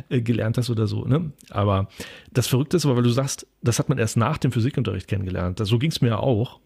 [0.09, 1.05] äh, gelernt hast oder so.
[1.05, 1.31] Ne?
[1.49, 1.87] Aber
[2.31, 5.59] das Verrückte ist aber, weil du sagst, das hat man erst nach dem Physikunterricht kennengelernt.
[5.63, 6.59] So ging es mir auch.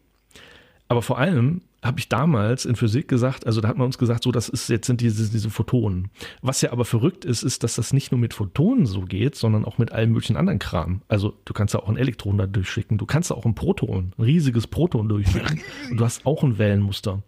[0.88, 4.24] Aber vor allem habe ich damals in Physik gesagt, also da hat man uns gesagt,
[4.24, 6.10] so das ist jetzt sind diese, diese Photonen.
[6.42, 9.66] Was ja aber verrückt ist, ist, dass das nicht nur mit Photonen so geht, sondern
[9.66, 11.02] auch mit allem möglichen anderen Kram.
[11.08, 14.14] Also du kannst da auch ein Elektron da durchschicken, du kannst da auch ein Proton,
[14.18, 17.24] ein riesiges Proton durchschicken und du hast auch ein Wellenmuster.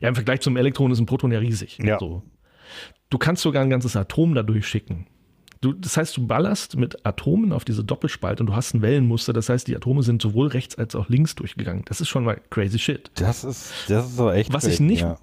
[0.00, 1.78] Ja, im Vergleich zum Elektron ist ein Proton ja riesig.
[1.82, 1.98] Ja.
[1.98, 2.22] So.
[3.10, 5.06] Du kannst sogar ein ganzes Atom da durchschicken.
[5.64, 9.32] Du, das heißt, du ballerst mit Atomen auf diese Doppelspalte und du hast ein Wellenmuster.
[9.32, 11.84] Das heißt, die Atome sind sowohl rechts als auch links durchgegangen.
[11.86, 13.10] Das ist schon mal crazy shit.
[13.14, 14.52] Das ist, das ist so echt.
[14.52, 15.16] Was crazy, ich nicht, ja.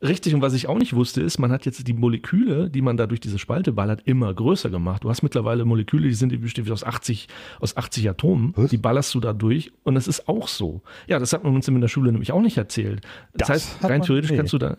[0.00, 2.96] Richtig, und was ich auch nicht wusste, ist, man hat jetzt die Moleküle, die man
[2.96, 5.04] da durch diese Spalte ballert, immer größer gemacht.
[5.04, 7.28] Du hast mittlerweile Moleküle, die sind die bestehen aus 80,
[7.60, 8.70] aus 80 Atomen, Was?
[8.70, 10.82] die ballerst du da durch und das ist auch so.
[11.06, 13.00] Ja, das hat man uns in der Schule nämlich auch nicht erzählt.
[13.32, 14.36] Das, das heißt, rein theoretisch nee.
[14.36, 14.76] kannst du da,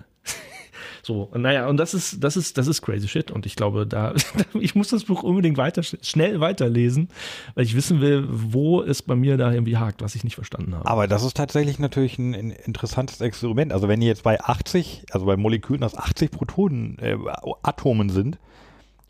[1.05, 3.29] so, naja, und das ist, das ist, das ist crazy shit.
[3.29, 4.15] Und ich glaube, da,
[4.59, 7.09] ich muss das Buch unbedingt weiter, schnell weiterlesen,
[7.53, 10.73] weil ich wissen will, wo es bei mir da irgendwie hakt, was ich nicht verstanden
[10.73, 10.89] habe.
[10.89, 13.71] Aber das ist tatsächlich natürlich ein, ein interessantes Experiment.
[13.71, 17.15] Also wenn die jetzt bei 80, also bei Molekülen aus 80 Protonen, äh,
[17.61, 18.39] Atomen sind,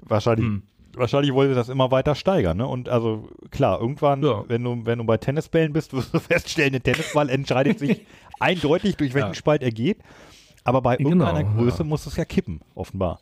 [0.03, 0.63] wahrscheinlich, hm.
[0.97, 2.67] wahrscheinlich wollte das immer weiter steigern, ne?
[2.67, 4.43] Und also klar, irgendwann, ja.
[4.49, 8.01] wenn du, wenn du bei Tennisbällen bist, wirst du feststellen, der Tennisball entscheidet sich
[8.41, 9.33] eindeutig, durch welchen ja.
[9.33, 9.99] Spalt er geht.
[10.65, 11.83] Aber bei genau, irgendeiner Größe ja.
[11.85, 13.19] muss es ja kippen, offenbar.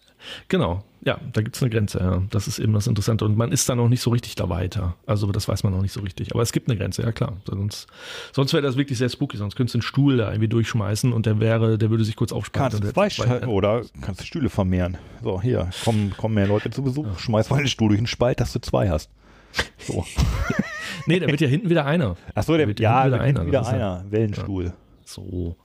[0.47, 2.21] Genau, ja, da gibt es eine Grenze, ja.
[2.29, 3.25] Das ist eben das Interessante.
[3.25, 4.95] Und man ist da noch nicht so richtig da weiter.
[5.05, 6.33] Also das weiß man noch nicht so richtig.
[6.33, 7.33] Aber es gibt eine Grenze, ja klar.
[7.45, 7.87] Sonst,
[8.31, 9.35] sonst wäre das wirklich sehr spooky.
[9.35, 12.31] Sonst könntest du einen Stuhl da irgendwie durchschmeißen und der wäre, der würde sich kurz
[12.31, 12.79] aufspalten.
[12.79, 14.97] Kannst du zwei oder kannst du Stühle vermehren.
[15.21, 17.05] So, hier, kommen, kommen mehr Leute zu Besuch.
[17.05, 17.19] Ja.
[17.19, 19.09] Schmeiß mal einen Stuhl durch den Spalt, dass du zwei hast.
[19.79, 20.05] So.
[21.05, 22.15] nee, da wird ja hinten wieder einer.
[22.33, 23.45] Ach so, der, wird ja, wieder einer.
[23.45, 24.05] Wieder einer.
[24.09, 24.73] Wellenstuhl.
[25.03, 25.57] So.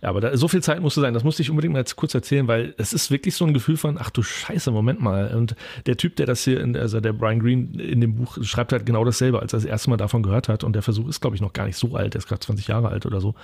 [0.00, 1.12] Ja, aber da, so viel Zeit musste sein.
[1.12, 3.98] Das musste ich unbedingt mal kurz erzählen, weil es ist wirklich so ein Gefühl von,
[3.98, 5.34] ach du Scheiße, Moment mal.
[5.34, 8.72] Und der Typ, der das hier, in, also der Brian Green in dem Buch schreibt
[8.72, 10.62] halt genau dasselbe, als er das erste Mal davon gehört hat.
[10.62, 12.14] Und der Versuch ist, glaube ich, noch gar nicht so alt.
[12.14, 13.34] Er ist gerade 20 Jahre alt oder so.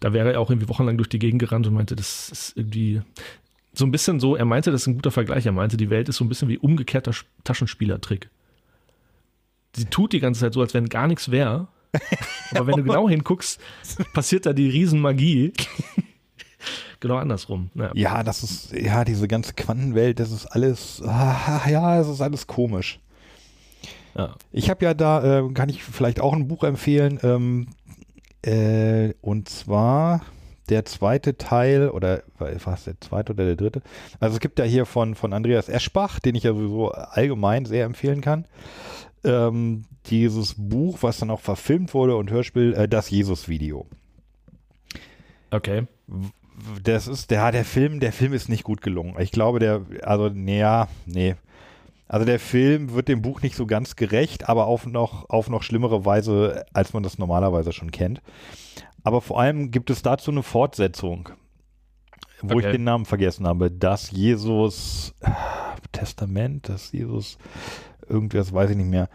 [0.00, 3.02] Da wäre er auch irgendwie wochenlang durch die Gegend gerannt und meinte, das ist irgendwie
[3.72, 5.46] so ein bisschen so, er meinte, das ist ein guter Vergleich.
[5.46, 7.12] Er meinte, die Welt ist so ein bisschen wie umgekehrter
[7.44, 8.30] Taschenspielertrick.
[9.76, 11.68] Sie tut die ganze Zeit so, als wenn gar nichts wäre
[12.54, 13.60] Aber wenn du genau hinguckst,
[14.12, 15.52] passiert da die Riesenmagie.
[17.00, 17.70] genau andersrum.
[17.74, 17.90] Ja.
[17.94, 18.22] ja.
[18.22, 23.00] das ist, ja, diese ganze Quantenwelt, das ist alles, ah, ja, das ist alles komisch.
[24.16, 24.34] Ja.
[24.52, 27.68] Ich habe ja da, äh, kann ich vielleicht auch ein Buch empfehlen, ähm,
[28.42, 30.22] äh, und zwar
[30.68, 33.82] der zweite Teil, oder was, der zweite oder der dritte?
[34.20, 37.84] Also es gibt ja hier von, von Andreas Eschbach, den ich ja sowieso allgemein sehr
[37.84, 38.46] empfehlen kann
[39.24, 43.86] ähm, dieses Buch, was dann auch verfilmt wurde und Hörspiel, äh, das Jesus-Video.
[45.50, 45.86] Okay.
[46.82, 49.14] Das ist, der, der Film, der Film ist nicht gut gelungen.
[49.18, 51.36] Ich glaube, der, also, naja, nee.
[52.06, 55.62] Also der Film wird dem Buch nicht so ganz gerecht, aber auf noch, auf noch
[55.62, 58.20] schlimmere Weise, als man das normalerweise schon kennt.
[59.04, 61.30] Aber vor allem gibt es dazu eine Fortsetzung,
[62.42, 62.66] wo okay.
[62.66, 63.70] ich den Namen vergessen habe.
[63.70, 65.14] Das Jesus
[65.92, 67.38] Testament, das Jesus
[68.10, 69.08] irgendwas, weiß ich nicht mehr.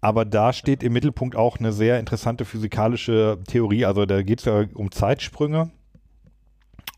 [0.00, 3.84] Aber da steht im Mittelpunkt auch eine sehr interessante physikalische Theorie.
[3.84, 5.70] Also da geht es ja um Zeitsprünge.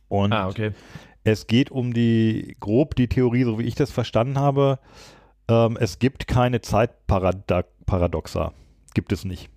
[0.08, 0.72] Und ah, okay.
[1.24, 4.78] es geht um die, grob die Theorie, so wie ich das verstanden habe,
[5.48, 8.52] ähm, es gibt keine Zeitparadoxa.
[8.94, 9.48] Gibt es nicht.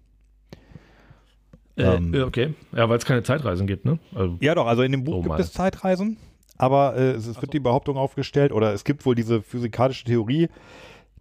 [1.78, 4.00] Äh, ähm, okay, ja, weil es keine Zeitreisen gibt, ne?
[4.14, 5.42] Also, ja, doch, also in dem Buch so gibt mal.
[5.42, 6.18] es Zeitreisen,
[6.58, 10.48] aber äh, es, es wird die Behauptung aufgestellt, oder es gibt wohl diese physikalische Theorie,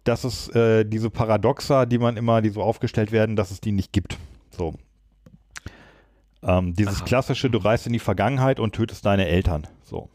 [0.05, 3.71] dass es äh, diese Paradoxa, die man immer, die so aufgestellt werden, dass es die
[3.73, 4.17] nicht gibt.
[4.51, 4.75] So.
[6.43, 7.05] Ähm, dieses Aha.
[7.05, 9.67] klassische, du reist in die Vergangenheit und tötest deine Eltern.
[9.83, 10.09] So.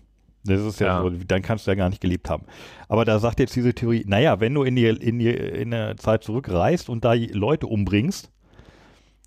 [0.45, 2.45] Das ist ja, ja, so, dann kannst du ja gar nicht gelebt haben.
[2.89, 5.97] Aber da sagt jetzt diese Theorie, naja, wenn du in die, in die in der
[5.97, 8.31] Zeit zurückreist und da Leute umbringst,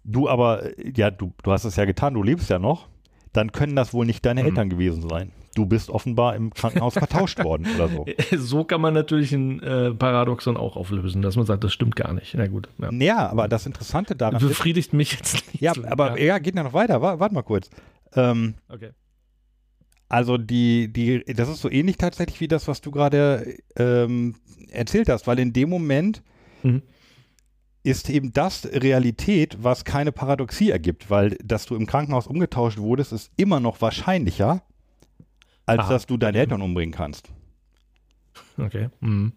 [0.03, 0.63] du aber,
[0.95, 2.87] ja, du, du hast es ja getan, du lebst ja noch,
[3.31, 4.49] dann können das wohl nicht deine mhm.
[4.49, 5.31] Eltern gewesen sein.
[5.55, 8.05] Du bist offenbar im Krankenhaus vertauscht worden oder so.
[8.37, 12.13] So kann man natürlich ein äh, Paradoxon auch auflösen, dass man sagt, das stimmt gar
[12.13, 12.33] nicht.
[12.35, 12.69] Na gut.
[12.79, 14.39] Ja, ja aber das Interessante daran.
[14.39, 15.61] Befriedigt ist, mich jetzt nicht.
[15.61, 16.25] Ja, so, aber ja.
[16.25, 16.39] ja.
[16.39, 17.01] geht ja noch weiter.
[17.01, 17.69] Warte mal kurz.
[18.15, 18.91] Ähm, okay.
[20.09, 24.35] Also die, die, das ist so ähnlich tatsächlich wie das, was du gerade ähm,
[24.69, 26.21] erzählt hast, weil in dem Moment
[26.61, 26.83] mhm
[27.83, 33.11] ist eben das Realität, was keine Paradoxie ergibt, weil dass du im Krankenhaus umgetauscht wurdest,
[33.11, 34.63] ist immer noch wahrscheinlicher,
[35.65, 35.89] als Aha.
[35.89, 37.29] dass du deine Eltern umbringen kannst.
[38.57, 38.89] Okay.
[38.99, 39.33] Mhm.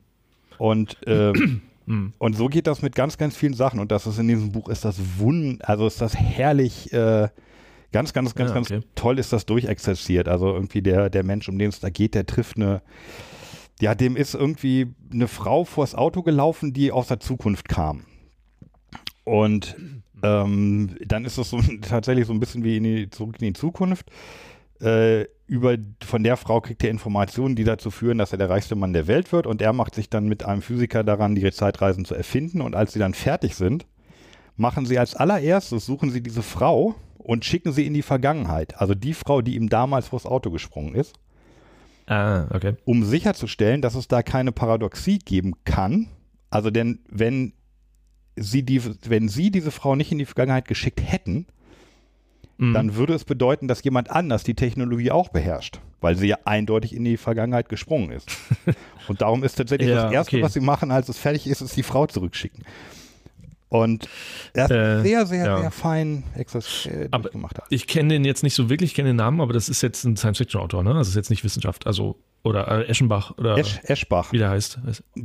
[0.58, 1.32] Und, äh,
[1.86, 2.12] mhm.
[2.18, 3.80] und so geht das mit ganz, ganz vielen Sachen.
[3.80, 7.28] Und das ist in diesem Buch, ist das wund, also ist das herrlich, äh,
[7.92, 8.74] ganz, ganz, ganz, ja, okay.
[8.74, 10.28] ganz toll ist das durchexerziert.
[10.28, 12.82] Also irgendwie der, der Mensch, um den es da geht, der trifft eine,
[13.80, 18.04] ja, dem ist irgendwie eine Frau vors Auto gelaufen, die aus der Zukunft kam.
[19.24, 19.76] Und
[20.22, 23.52] ähm, dann ist es so, tatsächlich so ein bisschen wie in die, zurück in die
[23.52, 24.10] Zukunft.
[24.80, 28.74] Äh, über, von der Frau kriegt er Informationen, die dazu führen, dass er der reichste
[28.74, 29.46] Mann der Welt wird.
[29.46, 32.60] Und er macht sich dann mit einem Physiker daran, die Zeitreisen zu erfinden.
[32.60, 33.86] Und als sie dann fertig sind,
[34.56, 38.80] machen sie als allererstes, suchen sie diese Frau und schicken sie in die Vergangenheit.
[38.80, 41.14] Also die Frau, die ihm damals vors Auto gesprungen ist.
[42.06, 42.74] Ah, okay.
[42.84, 46.08] Um sicherzustellen, dass es da keine Paradoxie geben kann.
[46.50, 47.52] Also denn wenn
[48.36, 51.46] sie die, wenn sie diese Frau nicht in die Vergangenheit geschickt hätten,
[52.58, 52.74] mhm.
[52.74, 56.94] dann würde es bedeuten, dass jemand anders die Technologie auch beherrscht, weil sie ja eindeutig
[56.94, 58.30] in die Vergangenheit gesprungen ist.
[59.08, 60.44] Und darum ist tatsächlich ja, das Erste, okay.
[60.44, 62.64] was sie machen, als es fertig ist, ist die Frau zurückschicken.
[63.82, 64.08] Und
[64.52, 65.60] er äh, sehr, sehr, ja.
[65.60, 66.44] sehr fein äh,
[67.30, 67.66] gemacht hat.
[67.70, 70.04] Ich kenne den jetzt nicht so wirklich, ich kenne den Namen, aber das ist jetzt
[70.04, 70.94] ein Science-Fiction-Autor, ne?
[70.94, 71.86] Das ist jetzt nicht Wissenschaft.
[71.86, 72.16] Also
[72.46, 74.32] oder äh, Eschenbach oder Esch, Eschbach.
[74.32, 74.78] Wie der heißt.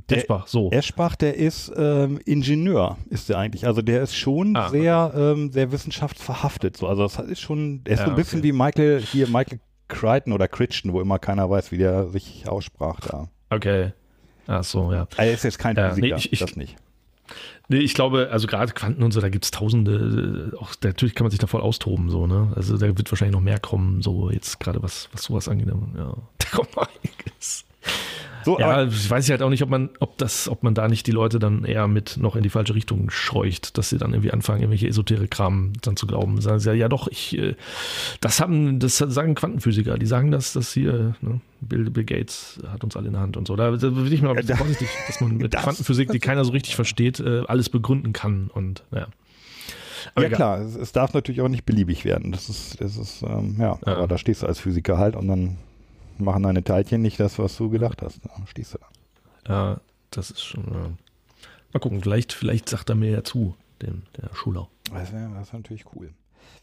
[0.10, 0.72] Der, Eschbach, so.
[0.72, 3.68] Eschbach, der ist ähm, Ingenieur, ist der eigentlich.
[3.68, 5.32] Also der ist schon ah, sehr, okay.
[5.32, 6.78] ähm, sehr wissenschaftsverhaftet.
[6.78, 6.88] So.
[6.88, 8.48] Also das ist schon, er ist ja, so ein bisschen okay.
[8.48, 13.02] wie Michael, hier Michael Crichton oder Crichton, wo immer keiner weiß, wie der sich aussprach
[13.02, 13.28] da.
[13.52, 13.94] Okay.
[14.48, 15.08] Ach so, ja.
[15.18, 16.76] Er ist jetzt kein Physiker, nee, ich, ich, das nicht.
[17.68, 21.24] Nee, ich glaube, also gerade Quanten und so, da gibt es tausende, auch natürlich kann
[21.24, 22.52] man sich da voll austoben, so, ne?
[22.56, 25.68] Also da wird wahrscheinlich noch mehr kommen, so jetzt gerade was, was sowas angeht.
[25.68, 27.66] Ja, da kommt noch einiges.
[28.44, 31.08] So, ja, ich weiß halt auch nicht, ob man, ob das, ob man da nicht
[31.08, 34.32] die Leute dann eher mit noch in die falsche Richtung scheucht, dass sie dann irgendwie
[34.32, 36.42] anfangen, irgendwelche Esoterik-Kram dann zu glauben.
[36.42, 37.56] Sagen sie ja, ja doch, ich, äh,
[38.20, 42.84] das haben, das sagen Quantenphysiker, die sagen das, dass hier, ne, Bill, Bill Gates hat
[42.84, 43.56] uns alle in der Hand und so.
[43.56, 46.44] Da, da bin ich mal ein bisschen vorsichtig, dass man mit das, Quantenphysik, die keiner
[46.44, 49.08] so richtig versteht, äh, alles begründen kann und, ja.
[50.16, 50.38] Aber ja egal.
[50.38, 52.32] klar, es, es, darf natürlich auch nicht beliebig werden.
[52.32, 55.28] Das ist, das ist, ähm, ja, ja, aber da stehst du als Physiker halt und
[55.28, 55.58] dann
[56.22, 58.20] machen deine Teilchen nicht das, was du gedacht hast.
[58.26, 59.54] Da stehst du da.
[59.54, 59.82] Ja,
[60.12, 60.64] das ist schon.
[60.64, 60.90] Äh,
[61.74, 64.68] mal gucken, vielleicht, vielleicht sagt er mir ja zu, dem, der Schuler.
[64.94, 66.10] Das wäre das natürlich cool.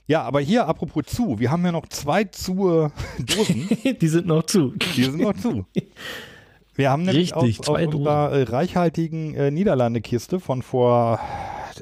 [0.06, 3.68] Ja, aber hier, apropos zu, wir haben ja noch zwei zu Dosen.
[4.00, 4.72] die sind noch zu.
[4.96, 5.66] Die sind noch zu.
[6.74, 11.20] Wir haben nämlich Richtig, aus, aus unserer äh, reichhaltigen äh, Niederlande-Kiste von vor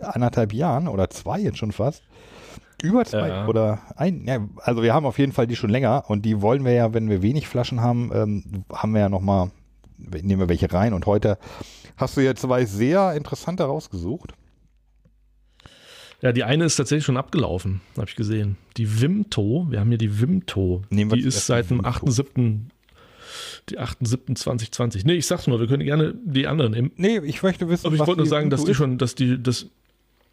[0.00, 2.02] anderthalb Jahren oder zwei jetzt schon fast
[2.82, 3.46] über zwei ja.
[3.46, 6.64] oder ein, ja, also wir haben auf jeden Fall die schon länger und die wollen
[6.64, 9.50] wir ja, wenn wir wenig Flaschen haben, ähm, haben wir ja nochmal,
[9.96, 11.38] nehmen wir welche rein und heute
[11.96, 14.34] hast du jetzt zwei sehr interessante rausgesucht.
[16.22, 18.56] Ja, die eine ist tatsächlich schon abgelaufen, habe ich gesehen.
[18.76, 20.82] Die Wimto, wir haben hier die Wimto.
[20.90, 22.60] Nehmen wir die ist seit dem 8.7.
[23.68, 25.02] Die 8.7.2020.
[25.04, 26.92] Nee, ich sag's nur, wir können gerne die anderen nehmen.
[26.96, 29.66] Nee, ich möchte wissen, Aber ich wollte nur sagen, dass die schon, dass die, das,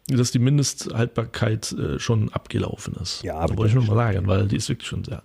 [0.06, 3.22] dass die Mindesthaltbarkeit äh, schon abgelaufen ist.
[3.22, 3.54] Ja, aber.
[3.54, 5.22] Da wollte ich nur mal sagen, weil die ist wirklich schon sehr.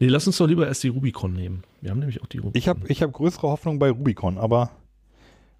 [0.00, 1.64] Nee, lass uns doch lieber erst die Rubicon nehmen.
[1.80, 2.58] Wir haben nämlich auch die Rubicon.
[2.58, 4.70] Ich habe ich hab größere Hoffnung bei Rubicon, aber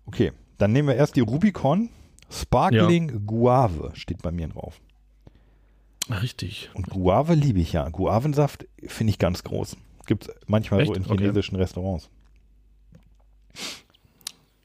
[0.06, 1.88] Okay, dann nehmen wir erst die Rubicon
[2.30, 3.16] Sparkling ja.
[3.26, 4.80] Guave steht bei mir drauf.
[6.10, 6.70] Richtig.
[6.74, 7.88] Und Guave liebe ich ja.
[7.88, 9.76] Guavensaft finde ich ganz groß.
[10.06, 10.88] Gibt es manchmal Echt?
[10.88, 11.62] so in chinesischen okay.
[11.62, 12.10] Restaurants.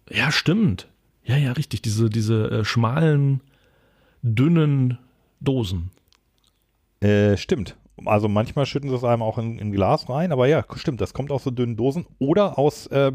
[0.09, 0.87] Ja, stimmt.
[1.23, 1.81] Ja, ja, richtig.
[1.81, 3.41] Diese, diese äh, schmalen,
[4.21, 4.97] dünnen
[5.39, 5.91] Dosen.
[7.01, 7.77] Äh, stimmt.
[8.05, 11.13] Also manchmal schütten sie es einem auch in, in Glas rein, aber ja, stimmt, das
[11.13, 13.11] kommt aus so dünnen Dosen oder aus äh,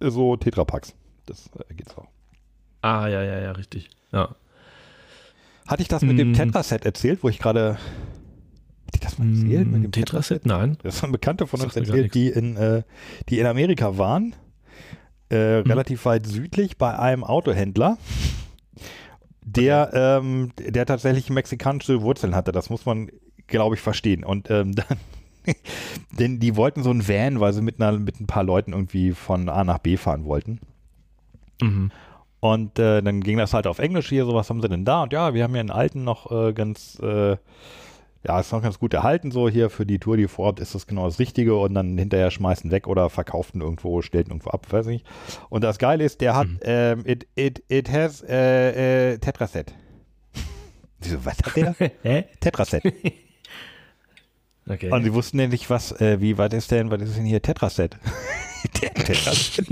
[0.00, 0.94] so Tetrapacks.
[1.26, 2.08] Das äh, geht's auch.
[2.80, 3.90] Ah, ja, ja, ja, richtig.
[4.12, 4.34] Ja.
[5.66, 6.18] Hatte ich das mit mm.
[6.18, 7.74] dem Tetraset erzählt, wo ich gerade.
[7.74, 9.68] Hatte ich das mal erzählt?
[9.68, 10.44] Mit dem Tetraset?
[10.44, 10.76] Nein.
[10.82, 12.82] Das haben Bekannte von uns erzählt, die in, äh,
[13.28, 14.34] die in Amerika waren,
[15.30, 15.70] äh, mhm.
[15.70, 17.98] relativ weit südlich bei einem Autohändler,
[19.44, 22.52] der, ähm, der tatsächlich mexikanische Wurzeln hatte.
[22.52, 23.10] Das muss man,
[23.46, 24.24] glaube ich, verstehen.
[24.24, 24.98] Und ähm, dann.
[26.12, 29.12] denn die wollten so ein Van, weil sie mit, einer, mit ein paar Leuten irgendwie
[29.12, 30.60] von A nach B fahren wollten.
[31.60, 31.90] Mhm.
[32.38, 35.04] Und äh, dann ging das halt auf Englisch hier, so was haben sie denn da?
[35.04, 37.36] Und ja, wir haben hier einen alten noch äh, ganz, äh,
[38.24, 40.86] ja, ist noch ganz gut erhalten, so hier für die Tour, die vorhabt, ist das
[40.86, 44.86] genau das Richtige und dann hinterher schmeißen weg oder verkaufen irgendwo, stellten irgendwo ab, weiß
[44.86, 45.06] ich nicht.
[45.48, 46.58] Und das Geile ist, der hat, mhm.
[46.62, 49.74] ähm, it, it, it has äh, äh, Tetraset.
[51.00, 51.74] Wieso, was hat der?
[52.02, 52.24] Hä?
[52.40, 52.84] Tetraset.
[54.68, 54.92] Okay.
[54.92, 57.42] Und sie wussten ja nicht, was, äh, wie, was ist denn, was ist denn hier
[57.42, 57.98] Tetraset?
[58.72, 59.66] Tetraset.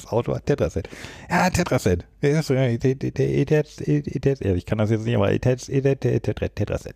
[0.00, 0.88] Das Auto hat Tetraset.
[1.28, 2.04] Ja, Tetraset.
[2.20, 2.30] Ich
[4.66, 6.94] kann das jetzt nicht, aber Tetraset.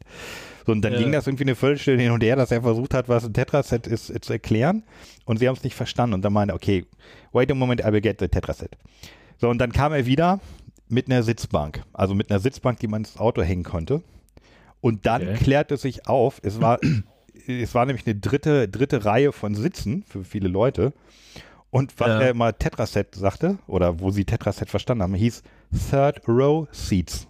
[0.65, 0.99] So, und dann ja.
[1.01, 3.89] ging das irgendwie eine Viertelstunde hin und her, dass er versucht hat, was ein Tetraset
[3.89, 4.85] ist, äh, zu erklären.
[5.25, 6.15] Und sie haben es nicht verstanden.
[6.15, 6.87] Und dann meinte, okay,
[7.33, 8.77] wait a moment, I will get the Tetraset.
[9.39, 10.39] So, und dann kam er wieder
[10.89, 11.83] mit einer Sitzbank.
[11.93, 14.03] Also mit einer Sitzbank, die man ins Auto hängen konnte.
[14.81, 15.39] Und dann okay.
[15.39, 16.79] klärte sich auf, es war,
[17.49, 20.93] es war nämlich eine dritte, dritte Reihe von Sitzen für viele Leute.
[21.73, 22.21] Und was ja.
[22.21, 25.43] er immer Tetraset sagte, oder wo sie Tetraset verstanden haben, hieß
[25.91, 27.27] Third Row Seats.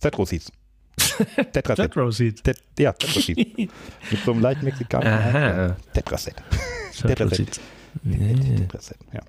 [0.00, 0.50] Third Row Seats.
[1.52, 1.76] Tetraset.
[1.76, 2.42] Third Row Seats.
[2.42, 3.38] Tet, ja, Third Row Seats.
[4.10, 5.76] Mit so einem leicht mexikanischen Aha.
[5.94, 6.34] Tetraset.
[7.00, 7.60] Tetraset.
[8.02, 9.20] Tetraset, ja.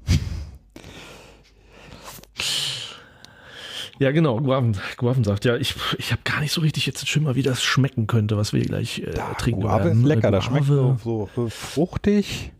[3.99, 7.35] Ja, genau, Guaven, Guaven sagt, ja, ich, ich habe gar nicht so richtig jetzt Schimmer,
[7.35, 10.01] wie das schmecken könnte, was wir gleich äh, ja, trinken Guave werden.
[10.01, 12.51] ist lecker, das schmeckt so, so fruchtig.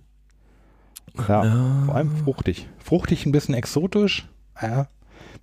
[1.28, 2.68] Ja, ja, vor allem fruchtig.
[2.80, 4.28] Fruchtig, ein bisschen exotisch.
[4.62, 4.88] Ja.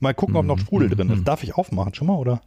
[0.01, 1.21] Mal gucken, ob noch Sprudel drin ist.
[1.21, 1.25] Mhm.
[1.25, 2.41] Darf ich aufmachen schon mal, oder?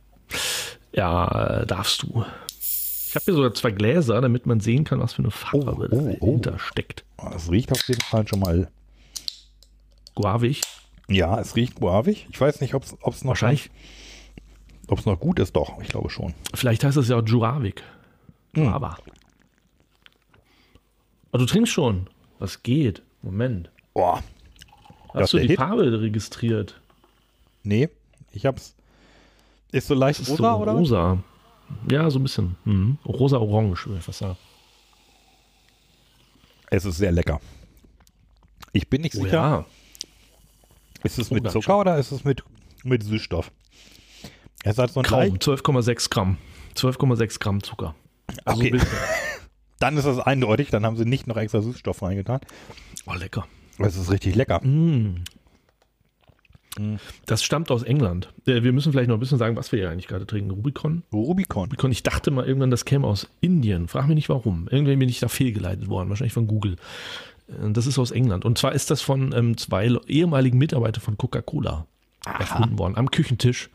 [0.93, 2.25] Ja, darfst du.
[2.59, 5.97] Ich habe hier sogar zwei Gläser, damit man sehen kann, was für eine Farbe oh,
[5.97, 6.19] oh, oh.
[6.19, 7.03] dahinter steckt.
[7.17, 8.69] Oh, das riecht auf jeden Fall schon mal
[10.15, 10.61] guavig.
[11.09, 12.27] Ja, es riecht guavig.
[12.31, 13.69] Ich weiß nicht, ob es noch wahrscheinlich
[14.91, 15.81] ob es noch gut ist, doch.
[15.81, 16.33] Ich glaube schon.
[16.53, 17.81] Vielleicht heißt es ja auch Juravik.
[18.55, 18.67] Hm.
[18.67, 18.97] Aber
[21.31, 22.09] du trinkst schon.
[22.39, 23.01] Was geht?
[23.21, 23.69] Moment.
[23.93, 24.23] Boah.
[25.13, 25.57] Hast du die Hit?
[25.57, 26.79] Farbe registriert?
[27.63, 27.89] Nee,
[28.31, 28.75] ich hab's.
[29.71, 30.71] Ist so leicht ist rosa, so oder?
[30.73, 31.23] Rosa.
[31.89, 32.55] Ja, so ein bisschen.
[32.65, 32.97] Mhm.
[33.05, 34.37] Rosa-orange, würde ich fast sagen.
[36.69, 37.39] Es ist sehr lecker.
[38.73, 39.33] Ich bin nicht oh, sicher.
[39.33, 39.65] Ja.
[41.03, 42.43] Ist es mit Zucker oder ist es mit,
[42.83, 43.51] mit Süßstoff?
[44.63, 46.37] Es hat so ein Kaum, 12,6 Gramm.
[46.75, 47.95] 12,6 Gramm Zucker.
[48.45, 48.79] Also okay.
[49.81, 50.69] dann ist das eindeutig.
[50.69, 52.39] Dann haben sie nicht noch extra Süßstoff reingetan.
[53.05, 53.47] Oh, lecker.
[53.77, 54.59] Das ist richtig lecker.
[54.65, 55.23] Mm.
[57.25, 58.29] Das stammt aus England.
[58.45, 60.51] Äh, wir müssen vielleicht noch ein bisschen sagen, was wir hier eigentlich gerade trinken.
[60.51, 61.03] Rubicon?
[61.11, 61.63] Rubicon.
[61.63, 61.91] Rubicon.
[61.91, 63.87] Ich dachte mal irgendwann, das käme aus Indien.
[63.89, 64.69] Frag mich nicht warum.
[64.69, 66.09] Irgendwann bin ich da fehlgeleitet worden.
[66.09, 66.77] Wahrscheinlich von Google.
[67.49, 68.45] Äh, das ist aus England.
[68.45, 71.87] Und zwar ist das von ähm, zwei ehemaligen Mitarbeitern von Coca-Cola
[72.25, 72.95] erfunden worden.
[72.95, 73.69] Am Küchentisch.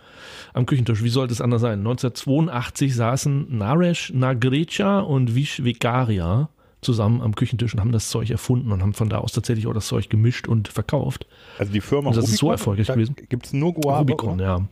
[0.57, 1.03] Am Küchentisch.
[1.03, 1.81] Wie sollte es anders sein?
[1.81, 6.49] 1982 saßen Naresh Nagrecha und Vish Vikaria
[6.81, 9.75] zusammen am Küchentisch und haben das Zeug erfunden und haben von da aus tatsächlich auch
[9.75, 11.27] das Zeug gemischt und verkauft.
[11.59, 13.17] Also die Firma und das Rubicon, ist so erfolgreich gewesen.
[13.29, 13.99] Gibt es nur Guava?
[13.99, 14.67] Rubicon, ja.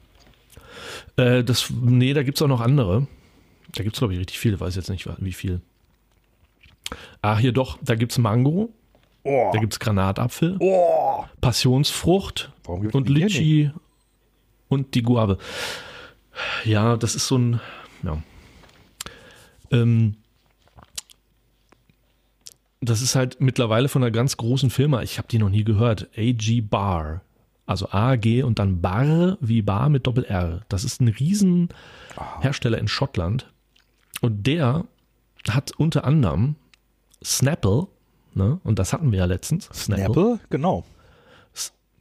[1.18, 3.06] Äh, das, nee, da gibt es auch noch andere.
[3.74, 5.60] Da gibt es, glaube ich, richtig viele, weiß jetzt nicht, wie viel.
[7.20, 8.70] Ah, hier doch, da gibt es Mango.
[9.22, 9.50] Oh.
[9.52, 10.56] Da gibt es Granatapfel.
[10.60, 11.24] Oh.
[11.42, 13.70] Passionsfrucht und Litchi
[14.68, 15.38] und die Guave.
[16.64, 17.60] Ja, das ist so ein,
[18.02, 18.22] ja.
[19.70, 20.16] Ähm,
[22.80, 26.08] das ist halt mittlerweile von einer ganz großen Firma, ich habe die noch nie gehört,
[26.16, 27.22] AG Bar.
[27.66, 30.60] Also AG und dann Bar wie Bar mit Doppel R.
[30.68, 33.50] Das ist ein Riesenhersteller in Schottland.
[34.20, 34.84] Und der
[35.48, 36.56] hat unter anderem
[37.22, 37.86] Snapple,
[38.34, 38.60] ne?
[38.64, 39.70] und das hatten wir ja letztens.
[39.72, 40.84] Snapple, Snapple genau.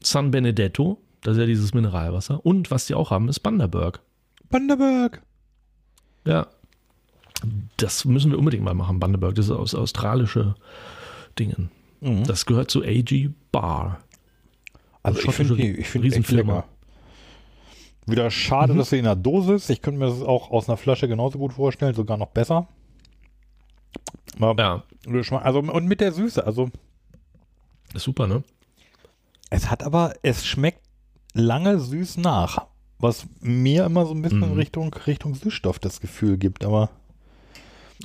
[0.01, 2.45] San Benedetto, das ist ja dieses Mineralwasser.
[2.45, 4.01] Und was die auch haben, ist Bundaberg.
[4.49, 5.21] Bundaberg.
[6.25, 6.47] Ja,
[7.77, 9.35] das müssen wir unbedingt mal machen, Bundaberg.
[9.35, 10.55] Das ist aus australische
[11.39, 11.71] Dingen.
[12.01, 12.25] Mhm.
[12.25, 13.99] Das gehört zu AG Bar.
[15.01, 16.65] Also ich finde ich find Riesenfirma.
[18.05, 18.77] Wieder schade, mhm.
[18.77, 19.69] dass sie in der Dose ist.
[19.69, 22.67] Ich könnte mir das auch aus einer Flasche genauso gut vorstellen, sogar noch besser.
[24.39, 24.83] Aber ja.
[25.37, 26.69] Also, und mit der Süße, also.
[27.93, 28.43] Ist super, ne?
[29.49, 30.81] Es hat aber, es schmeckt
[31.33, 32.67] lange süß nach.
[32.99, 34.53] Was mir immer so ein bisschen mhm.
[34.53, 36.89] Richtung, Richtung Süßstoff das Gefühl gibt, aber.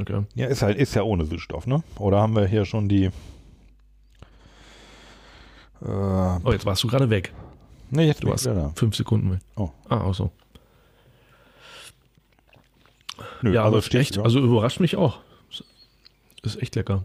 [0.01, 0.25] Okay.
[0.35, 1.83] Ja, ist halt, ist ja ohne Süßstoff, ne?
[1.99, 3.05] Oder haben wir hier schon die.
[3.05, 3.11] Äh,
[5.83, 7.33] oh, jetzt warst du gerade weg.
[7.91, 8.73] Nee, jetzt du hast da.
[8.75, 9.41] fünf Sekunden weg.
[9.57, 9.71] Oh.
[9.89, 10.31] Ah, auch so.
[13.43, 14.23] Nö, ja, also aber echt, ja.
[14.23, 15.21] also überrascht mich auch.
[16.43, 17.05] Ist echt lecker.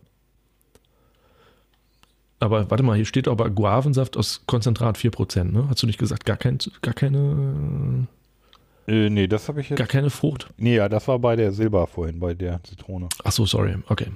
[2.44, 5.66] Aber warte mal, hier steht aber Guavensaft aus Konzentrat 4%, ne?
[5.70, 8.08] Hast du nicht gesagt, gar, kein, gar keine.
[8.86, 9.78] Äh, nee, das habe ich jetzt.
[9.78, 10.50] Gar keine Frucht?
[10.58, 13.08] Nee, ja, das war bei der Silber vorhin, bei der Zitrone.
[13.24, 13.78] Ach so, sorry.
[13.88, 14.08] Okay.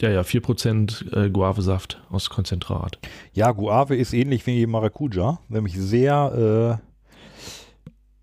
[0.00, 2.98] Ja, ja, 4% äh, Guavesaft aus Konzentrat.
[3.34, 6.80] Ja, Guave ist ähnlich wie Maracuja, nämlich sehr,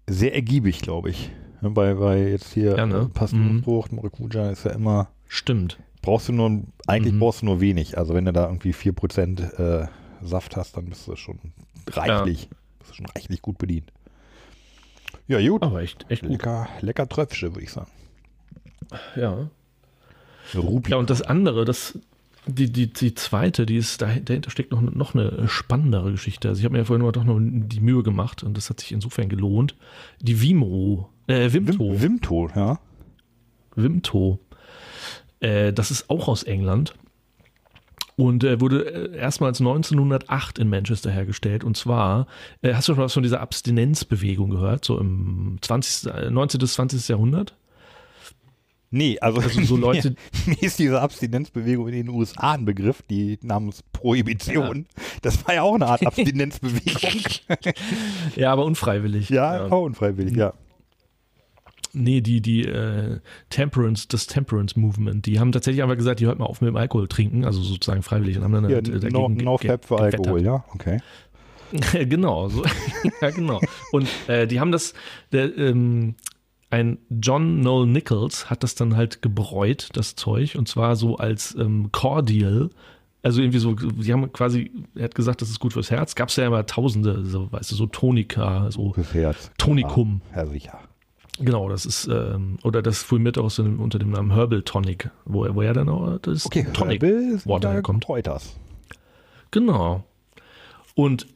[0.07, 1.29] äh, sehr ergiebig, glaube ich.
[1.61, 3.11] Bei, bei jetzt hier ja, ne?
[3.13, 3.97] Pastenfrucht, mhm.
[3.97, 5.09] Maracuja ist ja immer.
[5.27, 5.77] Stimmt.
[6.01, 7.19] Brauchst du nur, eigentlich mhm.
[7.19, 7.97] brauchst du nur wenig.
[7.97, 9.87] Also wenn du da irgendwie 4% äh,
[10.21, 11.39] Saft hast, dann bist du schon
[11.89, 12.49] reichlich, ja.
[12.79, 13.91] bist du schon reichlich gut bedient.
[15.27, 15.63] Ja, gut.
[15.63, 16.31] Aber echt, echt gut.
[16.31, 17.91] Lecker, lecker Tröpfchen, würde ich sagen.
[19.15, 19.49] Ja.
[20.55, 20.91] Rupi.
[20.91, 21.99] Ja, und das andere, das,
[22.47, 26.49] die, die, die zweite, die ist, dahinter steckt noch, noch eine spannendere Geschichte.
[26.49, 28.91] Also ich habe mir ja vorhin doch noch die Mühe gemacht und das hat sich
[28.91, 29.75] insofern gelohnt.
[30.21, 32.01] Die Vimo, äh, Wimto.
[32.01, 32.79] Wimto, ja.
[33.75, 34.39] Wimto.
[35.39, 36.93] Äh, das ist auch aus England
[38.19, 41.63] und äh, wurde äh, erstmals 1908 in Manchester hergestellt.
[41.63, 42.27] Und zwar,
[42.61, 46.59] äh, hast du schon was von dieser Abstinenzbewegung gehört, so im 20., 19.
[46.59, 47.07] bis 20.
[47.07, 47.55] Jahrhundert?
[48.91, 50.15] Nee, also, also so Leute.
[50.45, 54.85] Mir, mir, ist diese Abstinenzbewegung in den USA ein Begriff, die namens Prohibition.
[54.97, 55.03] Ja.
[55.21, 57.21] Das war ja auch eine Art Abstinenzbewegung.
[58.35, 59.29] ja, aber unfreiwillig.
[59.29, 60.53] Ja, ja, auch unfreiwillig, ja.
[61.93, 66.37] Nee, die, die äh, Temperance, das Temperance Movement, die haben tatsächlich einfach gesagt, die hört
[66.37, 68.99] mal auf mit dem Alkohol trinken, also sozusagen freiwillig und haben dann ja, halt, äh,
[68.99, 70.99] dagegen no, no Fab für Alkohol, ja, okay.
[72.05, 72.63] genau, so,
[73.21, 73.59] ja genau.
[73.91, 74.93] Und äh, die haben das,
[75.31, 76.15] der, ähm,
[76.69, 81.55] ein John Noel Nichols hat das dann halt gebräut, das Zeug, und zwar so als
[81.55, 82.69] ähm, Cordial.
[83.21, 86.15] Also irgendwie so, die haben quasi, er hat gesagt, das ist gut fürs Herz.
[86.15, 89.51] Gab es ja immer tausende, so, weißt du, so Tonika, so fürs Herz.
[89.57, 90.21] Tonikum.
[90.33, 90.79] Ja, sicher.
[91.39, 95.47] Genau, das ist, ähm, oder das fulmiert auch so unter dem Namen Herbal Tonic, wo,
[95.55, 97.01] wo er dann auch das okay, Tonic
[97.45, 98.05] Water herkommt.
[98.05, 98.55] Kräuters.
[99.51, 100.03] Genau.
[100.95, 101.27] Und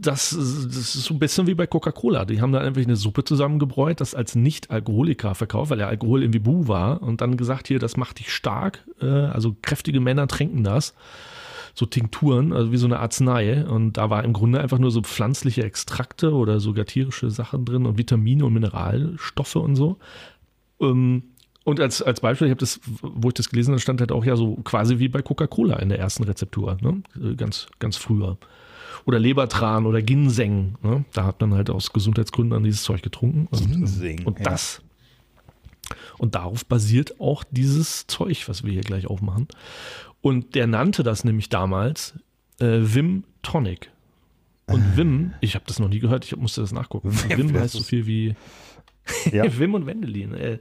[0.00, 2.24] das, das ist so ein bisschen wie bei Coca-Cola.
[2.24, 6.38] Die haben da einfach eine Suppe zusammengebräut, das als Nicht-Alkoholiker verkauft, weil der Alkohol irgendwie
[6.38, 8.84] Bu war und dann gesagt, hier, das macht dich stark.
[9.00, 10.94] Äh, also kräftige Männer trinken das
[11.74, 13.64] so Tinkturen, also wie so eine Arznei.
[13.64, 17.86] Und da war im Grunde einfach nur so pflanzliche Extrakte oder sogar tierische Sachen drin
[17.86, 19.98] und Vitamine und Mineralstoffe und so.
[20.80, 21.22] Ähm,
[21.64, 24.24] und als, als Beispiel, ich habe das, wo ich das gelesen habe, stand halt auch
[24.24, 27.02] ja so quasi wie bei Coca-Cola in der ersten Rezeptur, ne?
[27.22, 28.38] Äh, ganz, ganz früher.
[29.04, 30.76] Oder Lebertran oder Ginseng.
[30.82, 31.04] Ne?
[31.12, 33.48] Da hat man halt aus Gesundheitsgründen an dieses Zeug getrunken.
[33.50, 34.82] Und, Ginseng, und das.
[35.90, 35.96] Ja.
[36.18, 39.48] Und darauf basiert auch dieses Zeug, was wir hier gleich aufmachen.
[40.20, 42.14] Und der nannte das nämlich damals
[42.60, 43.90] äh, Wim Tonic.
[44.66, 44.96] Und.
[44.96, 47.10] Wim, ich habe das noch nie gehört, ich musste das nachgucken.
[47.28, 48.34] Wim heißt so viel wie
[49.32, 49.44] ja.
[49.58, 50.34] Wim und Wendelin.
[50.34, 50.58] Äh,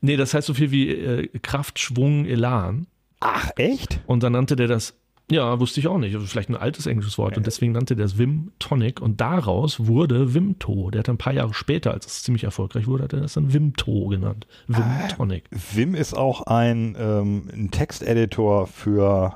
[0.00, 2.86] nee, das heißt so viel wie äh, Kraft, Schwung, Elan.
[3.20, 4.00] Ach, echt?
[4.06, 4.94] Und dann nannte der das,
[5.30, 6.14] ja, wusste ich auch nicht.
[6.14, 7.36] Also vielleicht ein altes englisches Wort.
[7.36, 9.00] Und deswegen nannte der das Wim Tonic.
[9.00, 10.90] Und daraus wurde Wimto.
[10.90, 13.52] Der hat ein paar Jahre später, als es ziemlich erfolgreich wurde, hat er das dann
[13.52, 14.46] Wimto genannt.
[14.68, 15.44] Wim ah, Tonic.
[15.74, 19.34] Wim ist auch ein, ähm, ein Texteditor für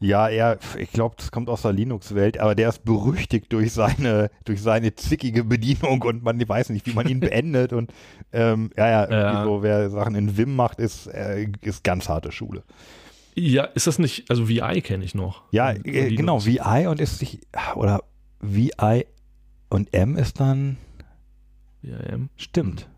[0.00, 4.30] ja, er, ich glaube, das kommt aus der Linux-Welt, aber der ist berüchtigt durch seine,
[4.44, 7.92] durch seine zickige Bedienung und man weiß nicht, wie man ihn beendet und
[8.32, 9.44] ähm, ja, ja, ja.
[9.44, 12.62] so, wer Sachen in Wim macht, ist, äh, ist ganz harte Schule.
[13.38, 15.42] Ja, ist das nicht, also VI kenne ich noch.
[15.52, 17.40] Ja, äh, genau, VI und ist sich,
[17.76, 18.02] oder
[18.40, 19.06] VI
[19.68, 20.76] und M ist dann.
[21.82, 22.28] VIM?
[22.36, 22.88] Stimmt.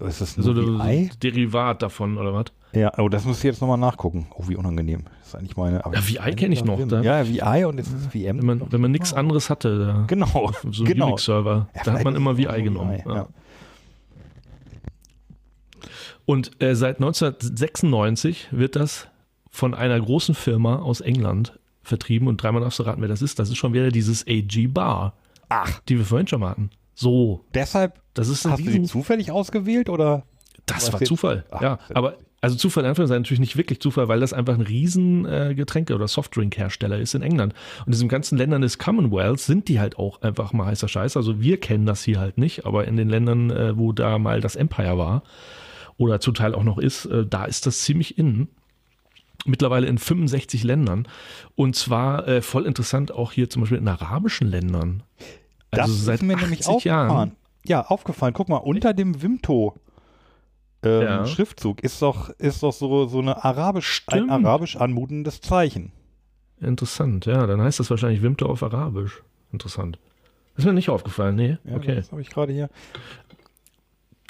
[0.00, 1.10] Ist das ein also VI?
[1.22, 2.46] Derivat davon, oder was?
[2.74, 4.26] Ja, oh, das muss ich jetzt nochmal nachgucken.
[4.34, 5.04] Oh, wie unangenehm.
[5.18, 5.82] Das ist eigentlich meine.
[5.92, 6.80] ja, VI kenne ich noch.
[6.88, 7.02] Da.
[7.02, 8.38] Ja, VI und jetzt ist VM.
[8.38, 10.50] Wenn man, wenn man nichts anderes hatte, da, genau.
[10.70, 11.08] so genau.
[11.08, 13.02] Unix-Server, ja, da hat man immer VI genommen.
[13.04, 13.28] VI, ja.
[16.24, 19.08] Und äh, seit 1996 wird das
[19.52, 23.38] von einer großen Firma aus England vertrieben und dreimal darfst du raten, wer das ist.
[23.38, 25.14] Das ist schon wieder dieses AG Bar.
[25.48, 25.80] Ach.
[25.88, 26.70] Die wir vorhin schon mal hatten.
[26.94, 27.44] So.
[27.54, 30.24] Deshalb das ist hast du die zufällig ausgewählt oder?
[30.66, 31.44] Das war Zufall.
[31.50, 34.62] Ach, ja, aber Also Zufall in Anführungszeichen natürlich nicht wirklich Zufall, weil das einfach ein
[34.62, 37.52] riesen äh, Getränke- oder Softdrink-Hersteller ist in England.
[37.80, 41.16] Und in diesen ganzen Ländern des Commonwealth sind die halt auch einfach mal heißer Scheiß.
[41.16, 44.40] Also wir kennen das hier halt nicht, aber in den Ländern, äh, wo da mal
[44.40, 45.22] das Empire war
[45.98, 48.48] oder zum Teil auch noch ist, äh, da ist das ziemlich innen.
[49.44, 51.08] Mittlerweile in 65 Ländern.
[51.56, 55.02] Und zwar äh, voll interessant auch hier zum Beispiel in arabischen Ländern.
[55.70, 57.32] Also das seit ist mir nämlich Jahren.
[57.64, 58.34] Ja, aufgefallen.
[58.34, 59.74] Guck mal, unter dem Wimto
[60.84, 61.26] ähm, ja.
[61.26, 65.92] Schriftzug ist doch, ist doch so, so eine arabisch, ein arabisch anmutendes Zeichen.
[66.60, 67.46] Interessant, ja.
[67.46, 69.22] Dann heißt das wahrscheinlich Wimto auf Arabisch.
[69.52, 69.98] Interessant.
[70.56, 71.58] ist mir nicht aufgefallen, nee.
[71.64, 71.96] Ja, okay.
[71.96, 72.68] Das habe ich gerade hier.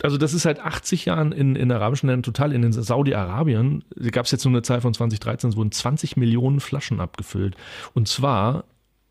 [0.01, 2.53] Also das ist seit 80 Jahren in, in arabischen Ländern total.
[2.53, 6.61] In den Saudi-Arabien gab es jetzt nur eine Zahl von 2013, es wurden 20 Millionen
[6.61, 7.57] Flaschen abgefüllt.
[7.95, 8.65] Und zwar,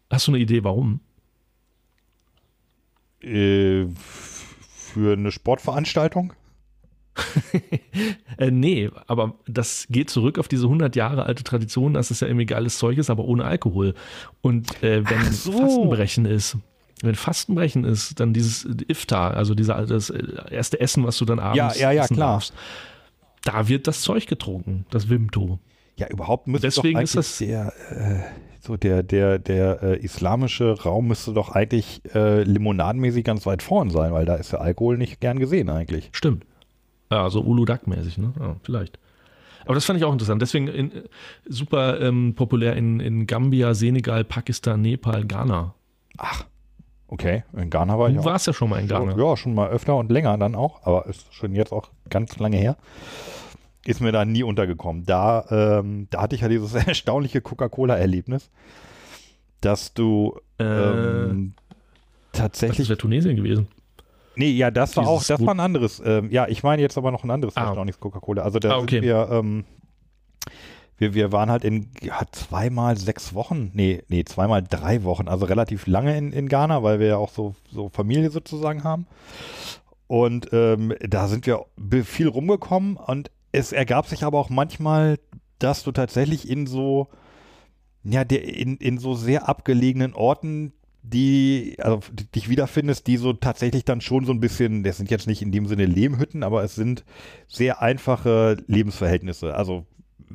[0.09, 0.99] hast du eine Idee, warum?
[3.21, 6.33] Äh, für eine Sportveranstaltung?
[8.37, 12.27] äh, nee, aber das geht zurück auf diese 100 Jahre alte Tradition, dass es ja
[12.27, 13.93] irgendwie geiles Zeug ist, aber ohne Alkohol.
[14.41, 15.51] Und äh, wenn so.
[15.51, 16.57] Fastenbrechen ist,
[17.03, 21.79] wenn Fastenbrechen ist, dann dieses Iftar, also dieser, das erste Essen, was du dann abends
[21.79, 22.33] ja, ja, ja, klar.
[22.33, 22.53] Darfst,
[23.43, 25.59] da wird das Zeug getrunken, das Wimto.
[25.97, 28.19] Ja, überhaupt müsste Deswegen doch ist das der, äh,
[28.59, 33.89] so der, der, der äh, islamische Raum müsste doch eigentlich äh, limonadenmäßig ganz weit vorn
[33.89, 36.09] sein, weil da ist der Alkohol nicht gern gesehen eigentlich.
[36.13, 36.45] Stimmt.
[37.11, 38.33] Ja, so Uludak-mäßig, ne?
[38.39, 38.99] Ja, vielleicht.
[39.65, 40.41] Aber das fand ich auch interessant.
[40.41, 40.91] Deswegen in,
[41.45, 45.75] super ähm, populär in, in Gambia, Senegal, Pakistan, Nepal, Ghana.
[46.17, 46.45] Ach,
[47.11, 47.43] okay.
[47.53, 48.23] In Ghana war du ich auch.
[48.23, 49.15] Du warst ja schon mal in Ghana.
[49.15, 52.57] Ja, schon mal öfter und länger dann auch, aber ist schon jetzt auch ganz lange
[52.57, 52.77] her.
[53.85, 55.05] Ist mir da nie untergekommen.
[55.05, 58.49] Da, ähm, da hatte ich ja dieses erstaunliche Coca-Cola-Erlebnis,
[59.61, 61.53] dass du äh, ähm,
[62.31, 62.79] tatsächlich.
[62.79, 63.67] Das wäre Tunesien gewesen.
[64.35, 66.01] Nee, ja, das war auch, das war ein anderes.
[66.03, 67.83] Ähm, ja, ich meine jetzt aber noch ein anderes ah.
[67.83, 68.43] nichts Coca-Cola.
[68.43, 68.95] Also da ah, okay.
[68.95, 69.65] sind wir, ähm,
[71.01, 75.45] wir, wir waren halt in ja, zweimal sechs Wochen, nee, nee, zweimal drei Wochen, also
[75.45, 79.07] relativ lange in, in Ghana, weil wir ja auch so, so Familie sozusagen haben.
[80.05, 81.65] Und ähm, da sind wir
[82.03, 85.17] viel rumgekommen und es ergab sich aber auch manchmal,
[85.57, 87.07] dass du tatsächlich in so,
[88.03, 90.71] ja, in, in so sehr abgelegenen Orten
[91.03, 91.99] die, also
[92.35, 95.51] dich wiederfindest, die so tatsächlich dann schon so ein bisschen, das sind jetzt nicht in
[95.51, 97.03] dem Sinne Lehmhütten, aber es sind
[97.47, 99.55] sehr einfache Lebensverhältnisse.
[99.55, 99.87] Also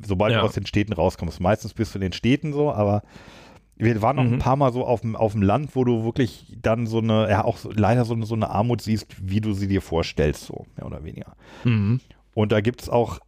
[0.05, 0.41] sobald ja.
[0.41, 3.03] du aus den Städten rauskommst, meistens bist du in den Städten so, aber
[3.77, 4.35] wir waren noch mhm.
[4.35, 7.29] ein paar Mal so auf dem, auf dem Land, wo du wirklich dann so eine,
[7.29, 10.67] ja auch so, leider so, so eine Armut siehst, wie du sie dir vorstellst, so
[10.77, 11.35] mehr oder weniger.
[11.65, 12.01] Mhm.
[12.35, 13.21] Und da gibt es auch,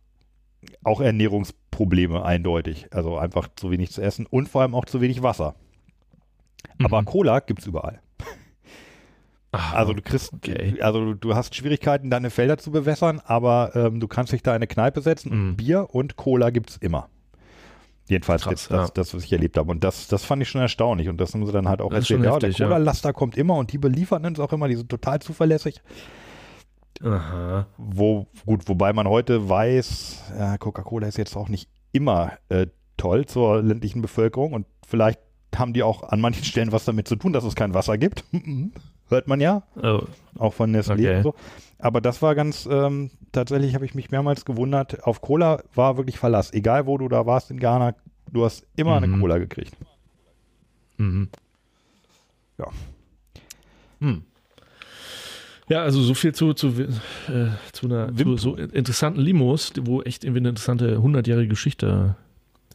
[0.85, 2.87] auch Ernährungsprobleme eindeutig.
[2.93, 5.55] Also einfach zu wenig zu essen und vor allem auch zu wenig Wasser.
[6.83, 7.07] Aber mhm.
[7.07, 8.01] Cola gibt es überall.
[9.53, 10.81] Ach, also du kriegst, okay.
[10.81, 14.57] also du hast Schwierigkeiten, deine Felder zu bewässern, aber ähm, du kannst dich da in
[14.57, 15.57] eine Kneipe setzen mhm.
[15.57, 17.09] Bier und Cola gibt es immer.
[18.09, 18.95] Jedenfalls Krass, jetzt, das, ja.
[18.95, 19.71] das, was ich erlebt habe.
[19.71, 21.09] Und das, das fand ich schon erstaunlich.
[21.09, 22.25] Und das haben sie dann halt auch erzählt.
[22.25, 23.13] Ja, der Cola-Laster ja.
[23.13, 25.83] kommt immer und die beliefern uns auch immer, die sind total zuverlässig.
[27.03, 27.67] Aha.
[27.77, 32.67] Wo, gut, wobei man heute weiß, ja, Coca-Cola ist jetzt auch nicht immer äh,
[32.97, 35.21] toll zur ländlichen Bevölkerung und vielleicht
[35.55, 38.25] haben die auch an manchen Stellen was damit zu tun, dass es kein Wasser gibt.
[39.09, 39.63] Hört man ja.
[39.83, 40.03] Oh.
[40.39, 41.17] Auch von Nestlé okay.
[41.17, 41.35] und so.
[41.79, 45.05] Aber das war ganz, ähm, tatsächlich habe ich mich mehrmals gewundert.
[45.05, 46.53] Auf Cola war wirklich Verlass.
[46.53, 47.95] Egal wo du da warst in Ghana,
[48.33, 49.05] du hast immer mhm.
[49.05, 49.75] eine Cola gekriegt.
[50.99, 51.29] Mhm.
[52.59, 52.67] Ja.
[54.01, 54.23] Hm.
[55.69, 56.89] Ja, also so viel zu, zu, äh,
[57.73, 62.17] zu einer zu so interessanten Limos, wo echt irgendwie eine interessante 100-jährige Geschichte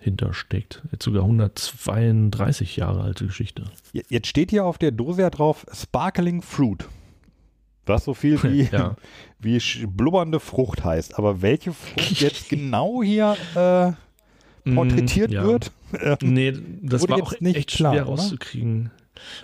[0.04, 0.82] hintersteckt.
[0.92, 3.66] Jetzt sogar 132 Jahre alte Geschichte.
[3.92, 6.86] Jetzt steht hier auf der Dose ja drauf Sparkling Fruit.
[7.86, 8.96] Was so viel wie, ja.
[9.40, 11.18] wie blubbernde Frucht heißt.
[11.18, 15.44] Aber welche Frucht jetzt genau hier äh, mm, porträtiert ja.
[15.44, 15.72] wird?
[16.22, 18.92] nee, das war auch nicht echt klar, schwer rauszukriegen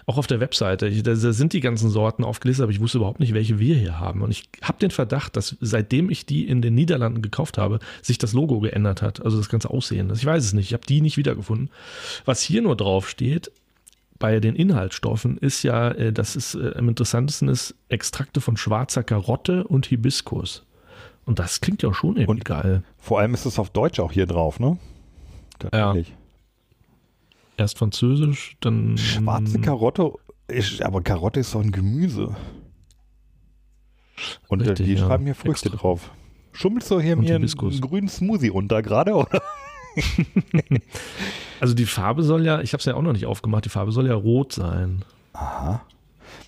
[0.05, 3.33] auch auf der Webseite, da sind die ganzen Sorten aufgelistet, aber ich wusste überhaupt nicht,
[3.33, 4.21] welche wir hier haben.
[4.21, 8.17] Und ich habe den Verdacht, dass seitdem ich die in den Niederlanden gekauft habe, sich
[8.17, 9.23] das Logo geändert hat.
[9.23, 10.11] Also das ganze Aussehen.
[10.13, 10.67] Ich weiß es nicht.
[10.67, 11.69] Ich habe die nicht wiedergefunden.
[12.25, 13.51] Was hier nur drauf steht,
[14.19, 19.03] bei den Inhaltsstoffen ist ja, äh, das ist äh, am interessantesten ist Extrakte von schwarzer
[19.03, 20.65] Karotte und Hibiskus.
[21.25, 22.83] Und das klingt ja schon irgendwie und geil.
[22.97, 24.77] Vor allem ist es auf Deutsch auch hier drauf, ne?
[25.59, 26.09] Tatsächlich.
[26.09, 26.15] Ja.
[27.59, 28.97] Erst Französisch, dann.
[28.97, 30.13] Schwarze Karotte,
[30.47, 32.37] ist, aber Karotte ist doch ein Gemüse.
[34.47, 35.05] Und Richtig, die ja.
[35.05, 35.77] schreiben hier Früchte Extra.
[35.81, 36.11] drauf.
[36.53, 39.41] Schummelst du hier Und mir einen, einen grünen Smoothie unter gerade, oder?
[41.59, 43.91] also die Farbe soll ja, ich habe es ja auch noch nicht aufgemacht, die Farbe
[43.91, 45.03] soll ja rot sein.
[45.33, 45.81] Aha.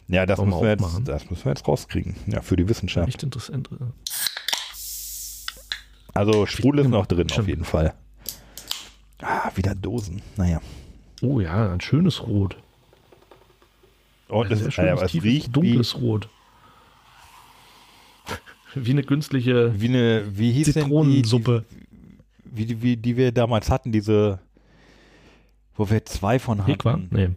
[0.07, 2.15] Ja, das müssen, wir jetzt, das müssen wir jetzt rauskriegen.
[2.27, 3.09] Ja, für die Wissenschaft.
[3.09, 3.69] Echt interessant.
[6.13, 7.95] Also Sprudel ist noch drin auf jeden Fall.
[9.21, 10.21] Ah, wieder Dosen.
[10.37, 10.61] Naja.
[11.21, 12.57] Oh ja, ein schönes Rot.
[14.29, 16.29] Oh, das ist, ja, es riecht dunkles wie, Rot.
[18.75, 21.65] Wie eine künstliche wie eine, wie hieß Zitronensuppe.
[22.45, 24.39] Wie die, wie die wir damals hatten, diese,
[25.75, 26.71] wo wir zwei von hatten.
[26.71, 26.99] Hekwa?
[27.09, 27.31] Nee.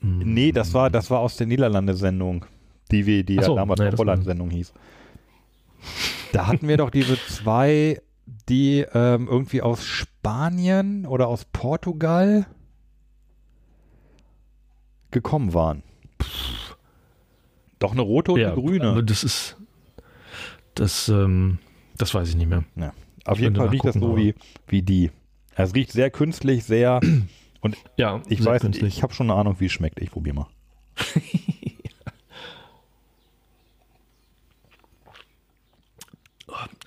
[0.00, 2.46] Nee, das war, das war aus der Niederlande-Sendung,
[2.90, 4.72] die wir, die so, ja damals nee, Holland-Sendung hieß.
[6.32, 8.00] Da hatten wir doch diese zwei,
[8.48, 9.84] die ähm, irgendwie aus
[10.20, 12.44] Spanien oder aus Portugal
[15.10, 15.82] gekommen waren.
[16.22, 16.76] Pff.
[17.78, 18.90] Doch eine rote und ja, eine grüne.
[18.90, 19.56] Aber das ist,
[20.74, 21.58] das, ähm,
[21.96, 22.64] das weiß ich nicht mehr.
[22.76, 22.92] Ja.
[23.24, 24.34] Auf ich jeden Fall riecht das so wie,
[24.68, 25.10] wie die.
[25.54, 27.00] Es riecht sehr künstlich, sehr.
[27.62, 30.00] Und ja, ich weiß nicht, ich habe schon eine Ahnung, wie es schmeckt.
[30.02, 30.46] Ich probiere mal.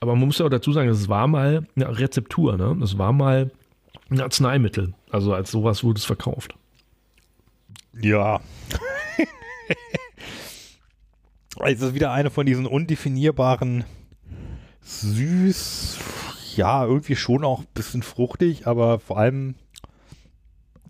[0.04, 2.78] Aber man muss ja auch dazu sagen, es war mal eine Rezeptur, ne?
[2.84, 3.52] Es war mal
[4.10, 4.94] ein Arzneimittel.
[5.10, 6.56] Also als sowas wurde es verkauft.
[7.98, 8.42] Ja.
[11.64, 13.86] es ist wieder eine von diesen undefinierbaren
[14.82, 16.00] süß,
[16.58, 19.56] ja, irgendwie schon auch ein bisschen fruchtig, aber vor allem.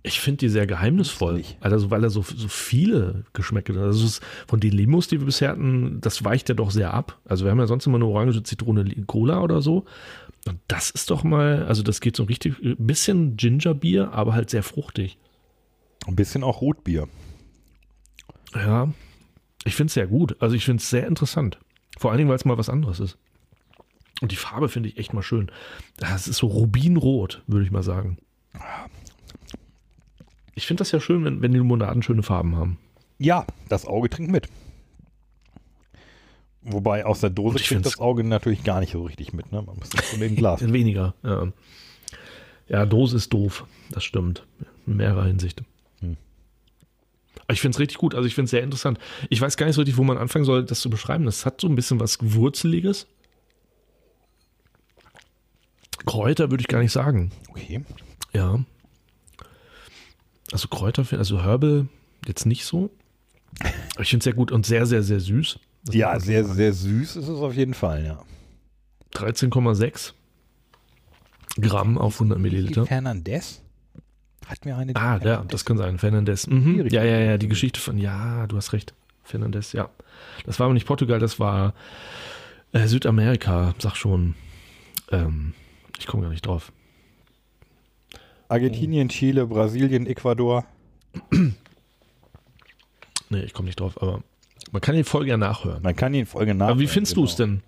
[0.06, 1.44] Ich finde die sehr geheimnisvoll.
[1.62, 3.82] Also, weil er so, so viele Geschmäcke hat.
[3.82, 7.20] Also, ist, von den Limos, die wir bisher hatten, das weicht ja doch sehr ab.
[7.24, 9.86] Also, wir haben ja sonst immer eine orange Zitrone Cola oder so.
[10.46, 14.50] Und das ist doch mal, also, das geht so richtig, ein bisschen Gingerbier, aber halt
[14.50, 15.18] sehr fruchtig.
[16.06, 17.08] Ein bisschen auch Rotbier.
[18.54, 18.92] Ja,
[19.64, 20.36] ich finde es sehr gut.
[20.42, 21.60] Also, ich finde es sehr interessant.
[21.98, 23.18] Vor allen Dingen, weil es mal was anderes ist.
[24.22, 25.50] Und die Farbe finde ich echt mal schön.
[25.96, 28.18] Das ist so Rubinrot, würde ich mal sagen.
[30.56, 32.78] Ich finde das ja schön, wenn, wenn die Limonaden schöne Farben haben.
[33.18, 34.48] Ja, das Auge trinkt mit.
[36.62, 39.52] Wobei aus der Dose trinkt das Auge natürlich gar nicht so richtig mit.
[39.52, 39.62] Ne?
[39.62, 40.62] Man muss das von dem Glas.
[40.74, 41.52] Weniger, ja.
[42.70, 43.66] Ja, Dose ist doof.
[43.92, 44.46] Das stimmt.
[44.88, 45.62] In mehrerer Hinsicht.
[46.00, 46.16] Hm.
[47.50, 48.16] Ich finde es richtig gut.
[48.16, 48.98] Also ich finde es sehr interessant.
[49.30, 51.26] Ich weiß gar nicht so richtig, wo man anfangen soll, das zu beschreiben.
[51.26, 53.08] Das hat so ein bisschen was Wurzeliges.
[56.06, 57.32] Kräuter würde ich gar nicht sagen.
[57.50, 57.84] Okay.
[58.34, 58.64] Ja.
[60.54, 61.88] Also Kräuter, also Herbal
[62.28, 62.92] jetzt nicht so.
[64.00, 65.60] Ich finde es sehr gut und sehr, sehr, sehr süß.
[65.86, 66.56] Das ja, sehr, sagen.
[66.56, 68.20] sehr süß ist es auf jeden Fall, ja.
[69.16, 70.14] 13,6
[71.60, 72.86] Gramm auf 100 Milliliter.
[72.86, 73.62] Fernandez?
[74.46, 74.96] Hat mir eine.
[74.96, 75.98] Ah, ja, das kann sein.
[75.98, 76.46] Fernandez.
[76.46, 76.88] Mhm.
[76.88, 78.94] Ja, ja, ja, die Geschichte von, ja, du hast recht.
[79.24, 79.90] Fernandez, ja.
[80.46, 81.74] Das war aber nicht Portugal, das war
[82.74, 84.36] äh, Südamerika, sag schon.
[85.12, 85.54] Ähm,
[85.98, 86.72] ich komme gar nicht drauf.
[88.54, 90.66] Argentinien, Chile, Brasilien, Ecuador.
[93.30, 94.22] nee, ich komme nicht drauf, aber
[94.72, 95.82] man kann die Folge ja nachhören.
[95.82, 96.72] Man kann die Folge nachhören.
[96.74, 97.26] Aber wie findest genau.
[97.26, 97.64] du es denn?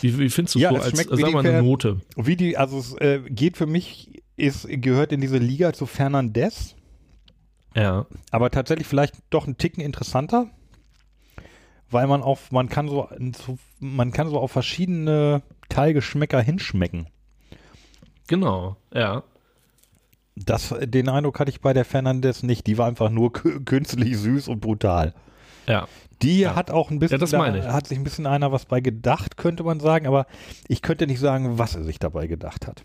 [0.00, 2.00] Wie, wie findest du es ja, so als, schmeckt, sag mal, eine Note?
[2.16, 6.76] Wie die, also es äh, geht für mich, ist, gehört in diese Liga zu Fernandez.
[7.76, 8.06] Ja.
[8.30, 10.46] Aber tatsächlich vielleicht doch ein Ticken interessanter,
[11.90, 13.08] weil man auf, man kann so,
[13.78, 17.06] man kann so auf verschiedene Teilgeschmäcker hinschmecken.
[18.28, 19.24] Genau, ja.
[20.46, 22.66] Das, den Eindruck hatte ich bei der Fernandez nicht.
[22.66, 25.14] Die war einfach nur künstlich süß und brutal.
[25.66, 25.86] Ja.
[26.22, 26.54] Die ja.
[26.54, 27.64] hat auch ein bisschen, ja, das meine ich.
[27.64, 30.26] Da hat sich ein bisschen einer was bei gedacht, könnte man sagen, aber
[30.68, 32.82] ich könnte nicht sagen, was er sich dabei gedacht hat.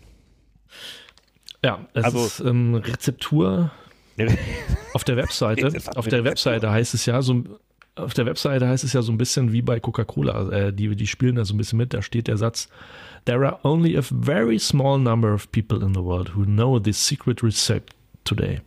[1.62, 3.70] Ja, es also, ist ähm, Rezeptur
[4.94, 5.72] auf der Webseite.
[5.96, 7.44] auf der Webseite heißt es ja so,
[7.96, 10.50] auf der Webseite heißt es ja so ein bisschen wie bei Coca-Cola.
[10.50, 11.94] Äh, die, die spielen da so ein bisschen mit.
[11.94, 12.68] Da steht der Satz:
[13.24, 17.04] There are only a very small number of people in the world who know this
[17.04, 17.92] secret recipe
[18.24, 18.60] today.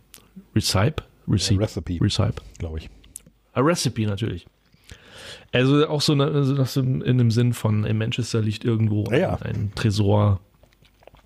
[0.54, 1.02] Recipe?
[1.28, 1.60] Recipe.
[1.60, 1.98] Recipe.
[2.00, 2.42] Recipe.
[2.58, 2.90] Glaube ich.
[3.54, 4.46] A recipe natürlich.
[5.52, 9.38] Also auch so das in, in dem Sinn von in Manchester liegt irgendwo ja, ja.
[9.42, 10.40] ein Tresor,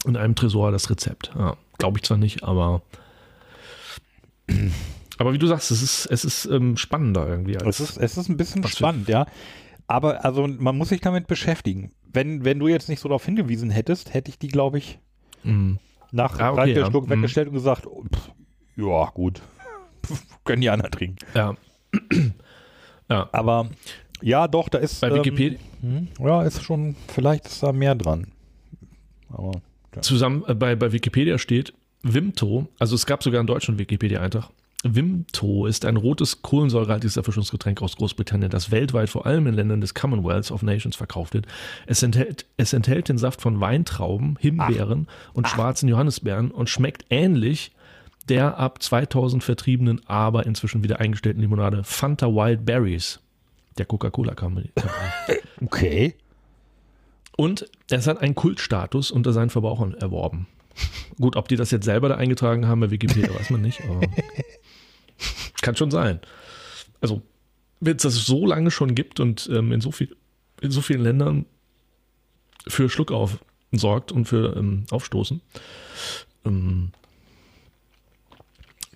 [0.06, 1.32] in einem Tresor das Rezept.
[1.36, 2.82] Ja, Glaube ich zwar nicht, aber
[5.18, 7.54] aber wie du sagst, es ist, es ist ähm, spannender irgendwie.
[7.54, 9.26] es, ist, es ist ein bisschen spannend, ja.
[9.86, 13.70] Aber also man muss sich damit beschäftigen wenn, wenn du jetzt nicht so darauf hingewiesen
[13.70, 14.98] hättest, hätte ich die, glaube ich,
[15.42, 15.78] mhm.
[16.12, 16.86] nach ah, okay, drei, ja.
[16.86, 17.10] Schluck mhm.
[17.10, 18.30] weggestellt und gesagt, oh, pff,
[18.76, 19.42] ja, gut,
[20.44, 21.18] können die anderen trinken.
[21.34, 21.54] Ja.
[23.10, 23.28] ja.
[23.32, 23.68] Aber
[24.22, 25.00] ja, doch, da ist.
[25.00, 25.58] Bei ähm, Wikipedia.
[25.82, 28.28] Hm, ja, ist schon, vielleicht ist da mehr dran.
[29.28, 29.60] Aber.
[29.94, 30.02] Ja.
[30.02, 31.72] Zusammen äh, bei, bei Wikipedia steht
[32.02, 34.50] Wimto, also es gab sogar einen deutschen Wikipedia-Eintrag.
[34.84, 39.94] Vimto ist ein rotes kohlensäurehaltiges Erfrischungsgetränk aus Großbritannien, das weltweit vor allem in Ländern des
[39.94, 41.46] Commonwealth of Nations verkauft wird.
[41.86, 45.34] Es enthält, es enthält den Saft von Weintrauben, Himbeeren Ach.
[45.34, 45.54] und Ach.
[45.54, 47.72] schwarzen Johannisbeeren und schmeckt ähnlich
[48.28, 53.20] der ab 2000 vertriebenen, aber inzwischen wieder eingestellten Limonade Fanta Wild Berries
[53.78, 54.70] der Coca-Cola Company.
[55.60, 56.14] Okay.
[57.36, 60.46] Und es hat einen Kultstatus unter seinen Verbrauchern erworben.
[61.20, 63.80] Gut, ob die das jetzt selber da eingetragen haben bei Wikipedia, weiß man nicht,
[65.62, 66.20] kann schon sein.
[67.00, 67.22] Also,
[67.80, 70.16] wenn es das so lange schon gibt und ähm, in, so viel,
[70.60, 71.46] in so vielen Ländern
[72.66, 73.38] für Schluckauf
[73.72, 75.40] sorgt und für ähm, Aufstoßen,
[76.44, 76.90] ähm,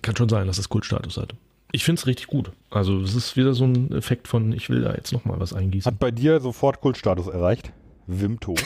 [0.01, 1.35] kann schon sein, dass das Kultstatus hat.
[1.71, 2.51] Ich finde es richtig gut.
[2.71, 5.91] Also es ist wieder so ein Effekt von, ich will da jetzt nochmal was eingießen.
[5.91, 7.71] Hat bei dir sofort Kultstatus erreicht?
[8.07, 8.55] Wimto.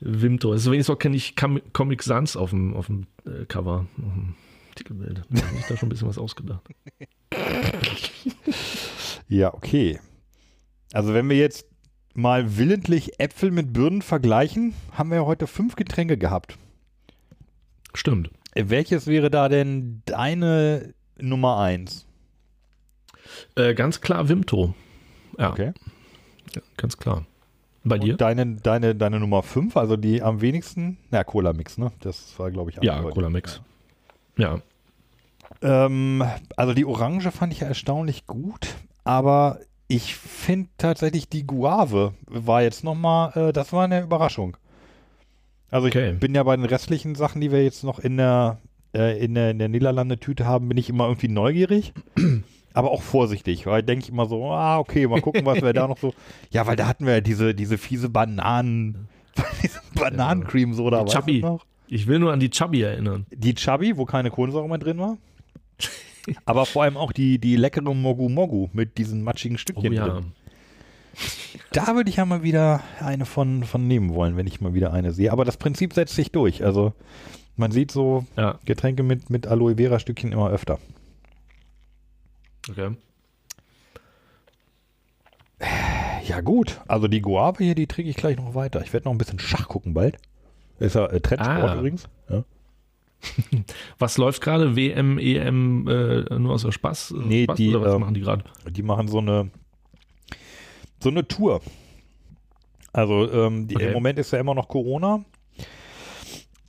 [0.00, 0.52] Wimto.
[0.52, 3.86] Also wenigstens auch kenne ich Comic Sans auf dem, auf dem äh, Cover,
[4.76, 5.22] Titelbild.
[5.28, 6.62] Da habe ich da schon ein bisschen was ausgedacht.
[9.28, 9.98] ja, okay.
[10.92, 11.66] Also wenn wir jetzt
[12.14, 16.56] mal willentlich Äpfel mit Birnen vergleichen, haben wir ja heute fünf Getränke gehabt.
[17.94, 18.30] Stimmt.
[18.54, 22.06] Welches wäre da denn deine Nummer eins?
[23.54, 24.74] Äh, ganz klar Wimto.
[25.38, 25.50] Ja.
[25.50, 25.72] Okay.
[26.54, 27.26] Ja, ganz klar.
[27.84, 28.16] Bei dir?
[28.16, 31.92] Deine, deine, deine Nummer 5, also die am wenigsten, na, Cola Mix, ne?
[32.00, 33.56] Das war, glaube ich, Ja, Cola Mix.
[33.56, 33.62] Ja.
[35.62, 36.24] Ähm,
[36.56, 42.62] also die Orange fand ich ja erstaunlich gut, aber ich finde tatsächlich die Guave war
[42.62, 44.56] jetzt nochmal, äh, das war eine Überraschung.
[45.70, 46.12] Also ich okay.
[46.12, 48.58] bin ja bei den restlichen Sachen, die wir jetzt noch in der,
[48.94, 51.92] äh, in der, in der Niederlande-Tüte haben, bin ich immer irgendwie neugierig
[52.76, 55.88] aber auch vorsichtig, weil denke ich immer so, ah, okay, mal gucken, was wir da
[55.88, 56.12] noch so.
[56.50, 59.08] Ja, weil da hatten wir ja diese, diese fiese Bananen,
[59.62, 61.40] diese Bananencreme so da Chubby.
[61.40, 61.64] Noch?
[61.88, 63.26] Ich will nur an die Chubby erinnern.
[63.30, 65.18] Die Chubby, wo keine Kohlensäure mehr drin war.
[66.44, 70.08] aber vor allem auch die, die leckere Mogu Mogu mit diesen matschigen Stückchen oh, ja.
[70.08, 70.32] drin.
[71.72, 74.92] Da würde ich ja mal wieder eine von, von nehmen wollen, wenn ich mal wieder
[74.92, 75.32] eine sehe.
[75.32, 76.64] Aber das Prinzip setzt sich durch.
[76.64, 76.92] Also
[77.56, 78.58] man sieht so ja.
[78.64, 80.78] Getränke mit, mit Aloe Vera Stückchen immer öfter.
[82.68, 82.90] Okay.
[86.26, 86.80] Ja, gut.
[86.88, 88.82] Also die Guave hier, die trinke ich gleich noch weiter.
[88.82, 90.18] Ich werde noch ein bisschen Schach gucken bald.
[90.78, 91.78] Ist ja äh, Trendsport ah.
[91.78, 92.08] übrigens.
[92.28, 92.44] Ja.
[93.98, 94.76] Was läuft gerade?
[94.76, 97.14] WM, EM, äh, nur aus der Spaß?
[97.16, 98.44] Nee, Spaß, die, was ähm, machen die gerade?
[98.70, 99.50] Die machen so eine
[101.02, 101.60] so eine Tour.
[102.92, 103.88] Also ähm, die, okay.
[103.88, 105.24] im Moment ist ja immer noch Corona.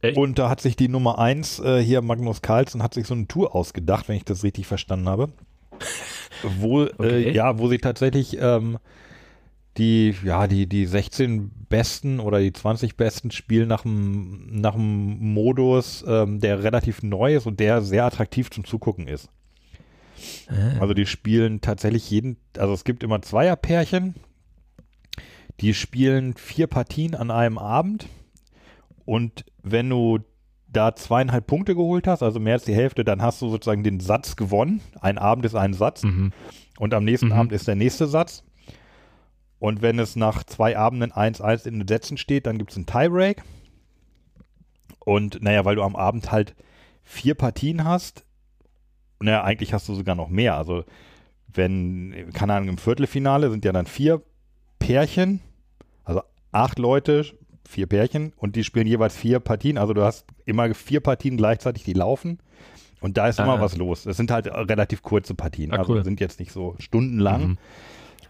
[0.02, 0.18] Echt?
[0.18, 3.28] Und da hat sich die Nummer 1 äh, hier, Magnus Carlsen, hat sich so eine
[3.28, 5.30] Tour ausgedacht, wenn ich das richtig verstanden habe
[6.60, 7.24] wo, äh, okay.
[7.24, 8.78] äh, ja, wo sie tatsächlich ähm,
[9.78, 16.04] die, ja, die, die 16 besten oder die 20 besten spielen nach einem, nach Modus,
[16.08, 19.30] ähm, der relativ neu ist und der sehr attraktiv zum Zugucken ist.
[20.48, 20.80] Ah.
[20.80, 24.16] Also die spielen tatsächlich jeden, also es gibt immer Zweierpärchen,
[25.62, 28.08] die spielen vier Partien an einem Abend
[29.06, 30.20] und wenn du
[30.68, 34.00] da zweieinhalb Punkte geholt hast, also mehr als die Hälfte, dann hast du sozusagen den
[34.00, 34.82] Satz gewonnen.
[35.00, 36.34] Ein Abend ist ein Satz mhm.
[36.78, 37.34] und am nächsten mhm.
[37.34, 38.44] Abend ist der nächste Satz.
[39.60, 42.86] Und wenn es nach zwei Abenden 1-1 in den Sätzen steht, dann gibt es einen
[42.86, 43.44] Tiebreak.
[45.00, 46.56] Und naja, weil du am Abend halt
[47.04, 48.26] vier Partien hast,
[49.20, 50.56] naja, eigentlich hast du sogar noch mehr.
[50.58, 50.84] Also
[51.48, 54.22] wenn, keine Ahnung, im Viertelfinale sind ja dann vier
[54.80, 55.40] Pärchen,
[56.04, 56.22] also
[56.52, 57.26] acht Leute
[57.68, 59.78] vier Pärchen und die spielen jeweils vier Partien.
[59.78, 62.40] Also du hast immer vier Partien gleichzeitig, die laufen.
[63.00, 64.08] Und da ist immer was los.
[64.08, 65.72] Es sind halt relativ kurze Partien.
[65.72, 66.04] Ah, also cool.
[66.04, 67.58] sind jetzt nicht so stundenlang, mhm.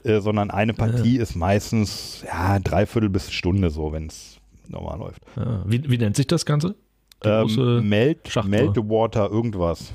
[0.07, 1.23] Äh, sondern eine Partie ja.
[1.23, 5.21] ist meistens ja, dreiviertel bis Stunde so, wenn es normal läuft.
[5.35, 5.63] Ja.
[5.65, 6.75] Wie, wie, nennt sich das Ganze?
[7.23, 9.91] Ähm, Melt, Melt Water irgendwas.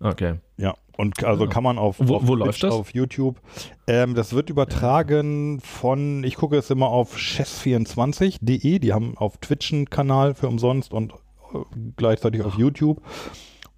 [0.00, 0.34] Okay.
[0.56, 1.50] Ja, und also ja.
[1.50, 2.72] kann man auf, wo, auf, wo läuft das?
[2.72, 3.40] auf YouTube.
[3.86, 9.72] Ähm, das wird übertragen von, ich gucke es immer auf chess24.de, die haben auf Twitch
[9.72, 11.58] einen Kanal für umsonst und äh,
[11.96, 13.02] gleichzeitig auf YouTube.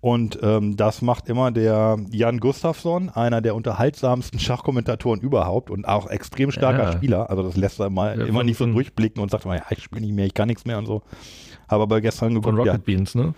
[0.00, 6.08] Und ähm, das macht immer der Jan Gustafsson, einer der unterhaltsamsten Schachkommentatoren überhaupt und auch
[6.08, 6.92] extrem starker ja.
[6.92, 7.30] Spieler.
[7.30, 9.82] Also das lässt er mal ja, immer nicht so durchblicken und sagt mal, ja, ich
[9.82, 11.02] spiele nicht mehr, ich kann nichts mehr und so.
[11.66, 13.34] Aber bei gestern geguckt, Von Rocket ja, Beans, ne?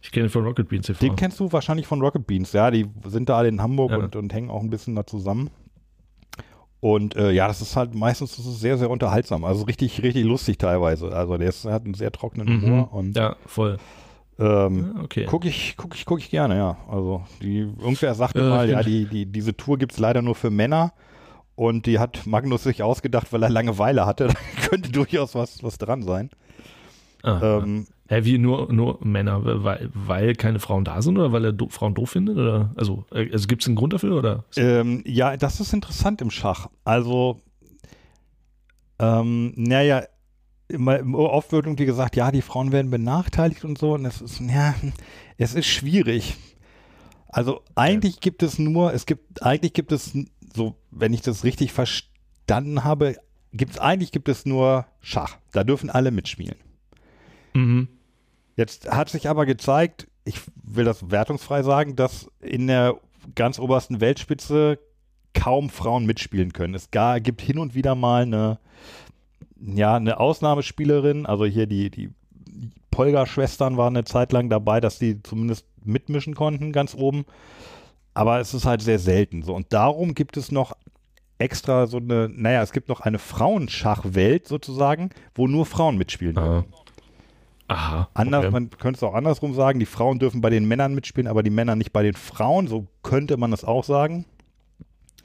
[0.00, 0.98] Ich kenne ihn von Rocket Beans TV.
[0.98, 2.70] Den kennst du wahrscheinlich von Rocket Beans, ja.
[2.70, 5.50] Die sind da alle in Hamburg und, und hängen auch ein bisschen da zusammen.
[6.80, 9.44] Und äh, ja, das ist halt meistens ist sehr, sehr unterhaltsam.
[9.44, 11.14] Also richtig, richtig lustig teilweise.
[11.14, 12.62] Also der, ist, der hat einen sehr trockenen mhm.
[12.62, 12.92] Humor.
[12.92, 13.76] Und, ja, voll.
[14.42, 15.24] Ähm, okay.
[15.26, 16.76] Gucke ich, guck ich, guck ich gerne, ja.
[16.90, 20.34] Also die, irgendwer sagte äh, mal, ja, die, die, diese Tour gibt es leider nur
[20.34, 20.92] für Männer.
[21.54, 24.28] Und die hat Magnus sich ausgedacht, weil er Langeweile hatte.
[24.62, 26.30] Da könnte durchaus was, was dran sein.
[27.22, 31.44] Ah, ähm, Hä, wie nur, nur Männer, weil, weil keine Frauen da sind oder weil
[31.44, 32.36] er do, Frauen doof findet?
[32.36, 32.72] Oder?
[32.74, 34.16] Also, äh, also gibt es einen Grund dafür?
[34.16, 34.44] Oder?
[34.56, 36.68] Ähm, ja, das ist interessant im Schach.
[36.84, 37.40] Also,
[38.98, 40.02] ähm, naja,
[40.72, 43.94] oft wird irgendwie gesagt, ja, die Frauen werden benachteiligt und so.
[43.94, 44.74] Und es ist, ja,
[45.38, 46.36] es ist schwierig.
[47.28, 50.12] Also eigentlich gibt es nur, es gibt, eigentlich gibt es
[50.54, 52.10] so, wenn ich das richtig verstehe,
[52.46, 53.16] dann habe,
[53.52, 55.38] gibt es eigentlich gibt es nur Schach.
[55.52, 56.56] Da dürfen alle mitspielen.
[57.54, 57.88] Mhm.
[58.56, 62.96] Jetzt hat sich aber gezeigt, ich will das wertungsfrei sagen, dass in der
[63.34, 64.78] ganz obersten Weltspitze
[65.34, 66.74] kaum Frauen mitspielen können.
[66.74, 68.58] Es gar, gibt hin und wieder mal eine,
[69.64, 72.10] ja, eine Ausnahmespielerin, also hier die, die
[72.90, 77.24] Polga-Schwestern waren eine Zeit lang dabei, dass die zumindest mitmischen konnten, ganz oben.
[78.14, 79.54] Aber es ist halt sehr selten so.
[79.54, 80.72] Und darum gibt es noch
[81.38, 86.72] extra so eine, naja, es gibt noch eine Frauenschachwelt sozusagen, wo nur Frauen mitspielen dürfen.
[87.68, 88.08] Aha.
[88.12, 88.52] Anders, okay.
[88.52, 91.50] man könnte es auch andersrum sagen, die Frauen dürfen bei den Männern mitspielen, aber die
[91.50, 92.68] Männer nicht bei den Frauen.
[92.68, 94.26] So könnte man es auch sagen.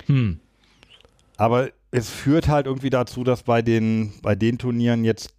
[0.06, 0.40] Hm.
[1.36, 5.34] Aber es führt halt irgendwie dazu, dass bei den, bei den Turnieren jetzt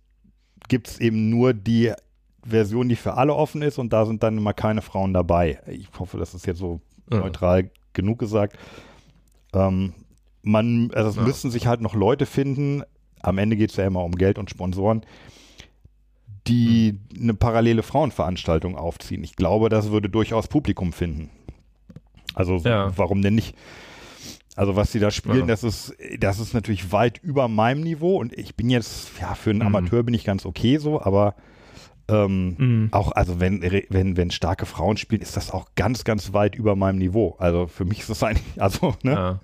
[0.68, 1.92] gibt es eben nur die
[2.44, 5.60] Version, die für alle offen ist und da sind dann immer keine Frauen dabei.
[5.66, 6.80] Ich hoffe, das ist jetzt so
[7.10, 7.18] ja.
[7.18, 8.58] neutral genug gesagt.
[9.52, 9.92] Ähm,
[10.42, 11.22] man, also es ja.
[11.22, 12.82] müssten sich halt noch Leute finden,
[13.20, 15.02] am Ende geht es ja immer um Geld und Sponsoren,
[16.46, 17.22] die hm.
[17.22, 19.24] eine parallele Frauenveranstaltung aufziehen.
[19.24, 21.30] Ich glaube, das würde durchaus Publikum finden.
[22.34, 22.96] Also ja.
[22.96, 23.56] warum denn nicht?
[24.58, 25.46] Also was sie da spielen, ja.
[25.46, 29.50] das ist, das ist natürlich weit über meinem Niveau und ich bin jetzt, ja, für
[29.50, 29.66] einen mhm.
[29.66, 31.36] Amateur bin ich ganz okay so, aber
[32.08, 32.88] ähm, mhm.
[32.90, 36.74] auch, also wenn, wenn, wenn starke Frauen spielen, ist das auch ganz, ganz weit über
[36.74, 37.36] meinem Niveau.
[37.38, 39.12] Also für mich ist das eigentlich, also, ne?
[39.12, 39.40] Ja.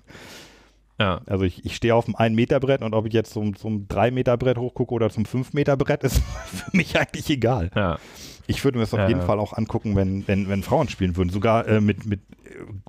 [0.99, 1.21] Ja.
[1.27, 4.93] Also ich, ich stehe auf dem 1-Meter-Brett und ob ich jetzt zum, zum 3-Meter-Brett hochgucke
[4.93, 7.71] oder zum 5-Meter-Brett, ist für mich eigentlich egal.
[7.73, 7.99] Ja.
[8.47, 11.15] Ich würde mir das auf ja, jeden Fall auch angucken, wenn, wenn, wenn Frauen spielen
[11.15, 11.29] würden.
[11.29, 12.21] Sogar äh, mit, mit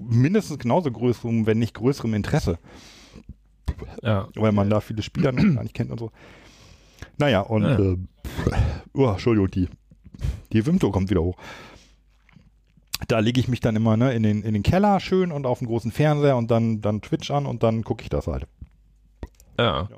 [0.00, 2.58] mindestens genauso größerem, wenn nicht größerem Interesse.
[4.02, 4.28] Ja.
[4.34, 6.10] Weil man da viele Spieler noch gar nicht kennt und so.
[7.18, 7.78] Naja, und ja.
[7.78, 7.96] äh,
[8.94, 9.68] oh, Entschuldigung, die,
[10.52, 11.36] die Wimto kommt wieder hoch.
[13.08, 15.58] Da lege ich mich dann immer ne, in, den, in den Keller schön und auf
[15.58, 18.46] den großen Fernseher und dann, dann Twitch an und dann gucke ich das halt.
[19.58, 19.88] Ja.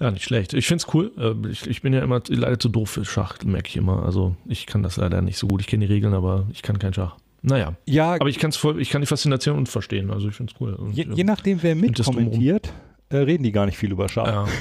[0.00, 0.52] ja, nicht schlecht.
[0.54, 1.12] Ich finde es cool.
[1.16, 4.04] Äh, ich, ich, bin ja immer leider zu doof für Schach, merke ich immer.
[4.04, 5.60] Also ich kann das leider nicht so gut.
[5.60, 7.16] Ich kenne die Regeln, aber ich kann kein Schach.
[7.42, 7.74] Naja.
[7.86, 10.10] Ja, aber ich, kann's voll, ich kann die Faszination verstehen.
[10.10, 10.74] Also ich finde es cool.
[10.74, 12.72] Und, je, je, nachdem, wer mitkommentiert,
[13.08, 14.26] äh, reden die gar nicht viel über Schach.
[14.26, 14.46] Ja.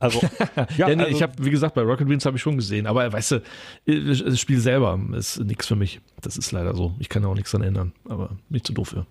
[0.00, 0.20] Also,
[0.56, 2.86] ja, ja nee, also, ich habe, wie gesagt, bei Rocket Beans habe ich schon gesehen,
[2.86, 3.42] aber weißt du,
[3.84, 6.00] das Spiel selber ist nichts für mich.
[6.20, 6.94] Das ist leider so.
[7.00, 9.06] Ich kann auch nichts dran ändern, aber nicht zu doof für.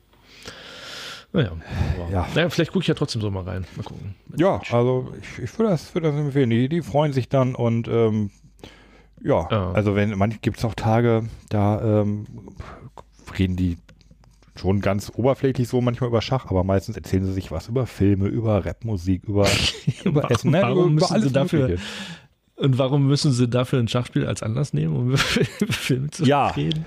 [1.33, 1.51] Naja,
[2.11, 2.27] ja.
[2.33, 3.65] naja vielleicht gucke ich ja trotzdem so mal rein.
[3.75, 4.15] Mal gucken.
[4.37, 6.49] Ja, also ich, ich würde das, würd das empfehlen.
[6.49, 8.31] Die, die freuen sich dann und ähm,
[9.21, 12.25] ja, ja, also wenn manchmal gibt es auch Tage, da ähm,
[13.37, 13.77] reden die
[14.55, 18.27] schon ganz oberflächlich so manchmal über Schach, aber meistens erzählen sie sich was über Filme,
[18.27, 19.47] über Rapmusik, über,
[20.03, 20.61] über Essen, ne?
[20.61, 21.77] warum über, über alles dafür,
[22.55, 25.17] Und warum müssen sie dafür ein Schachspiel als Anlass nehmen, um über
[25.69, 26.47] Filme zu ja.
[26.47, 26.85] reden?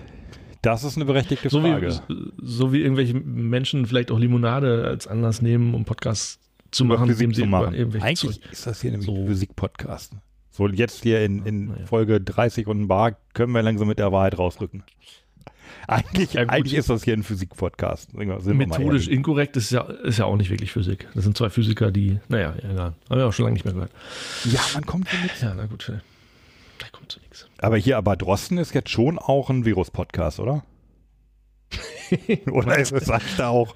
[0.62, 2.00] Das ist eine berechtigte so Frage.
[2.08, 6.38] Wie, so wie irgendwelche Menschen vielleicht auch Limonade als Anlass nehmen, um Podcasts
[6.70, 7.74] zu machen, indem sie machen.
[7.74, 8.52] Eigentlich Zeug.
[8.52, 9.14] ist das hier nämlich so.
[9.14, 10.12] Musik-Podcast.
[10.50, 11.86] So, jetzt hier in, in ja.
[11.86, 14.82] Folge 30 und ein Bar können wir langsam mit der Wahrheit rausrücken.
[15.86, 18.14] Eigentlich, ja, eigentlich ist das hier ein Physik-Podcast.
[18.14, 21.08] Methodisch inkorrekt ist ja, ist ja auch nicht wirklich Physik.
[21.14, 22.94] Das sind zwei Physiker, die, naja, egal.
[23.08, 23.92] Haben wir auch schon lange nicht mehr gehört.
[24.44, 25.40] Ja, man kommt nichts.
[25.40, 25.90] Ja, na gut,
[27.10, 27.48] kommt zu nichts.
[27.58, 30.64] Aber hier, aber Drosten ist jetzt schon auch ein Virus-Podcast, oder?
[32.50, 33.74] oder ist es da auch,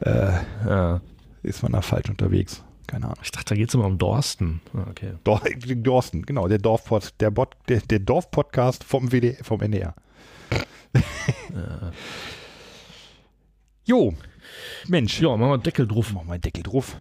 [0.00, 0.32] äh,
[0.66, 1.00] ja.
[1.42, 2.62] ist man da falsch unterwegs?
[2.86, 3.18] Keine Ahnung.
[3.22, 4.62] Ich dachte, da geht es immer um Dorsten.
[4.74, 5.12] Ah, okay.
[5.22, 5.42] Dor
[5.76, 9.08] Dorsten, genau, der Dorfpod, der, Bot, der, der Dorfpodcast vom
[9.42, 9.94] vom NDR.
[11.54, 11.92] ja.
[13.84, 14.14] Jo,
[14.88, 15.20] Mensch.
[15.20, 16.12] Ja, machen wir Deckel drauf.
[16.12, 17.00] Machen wir Deckel drauf.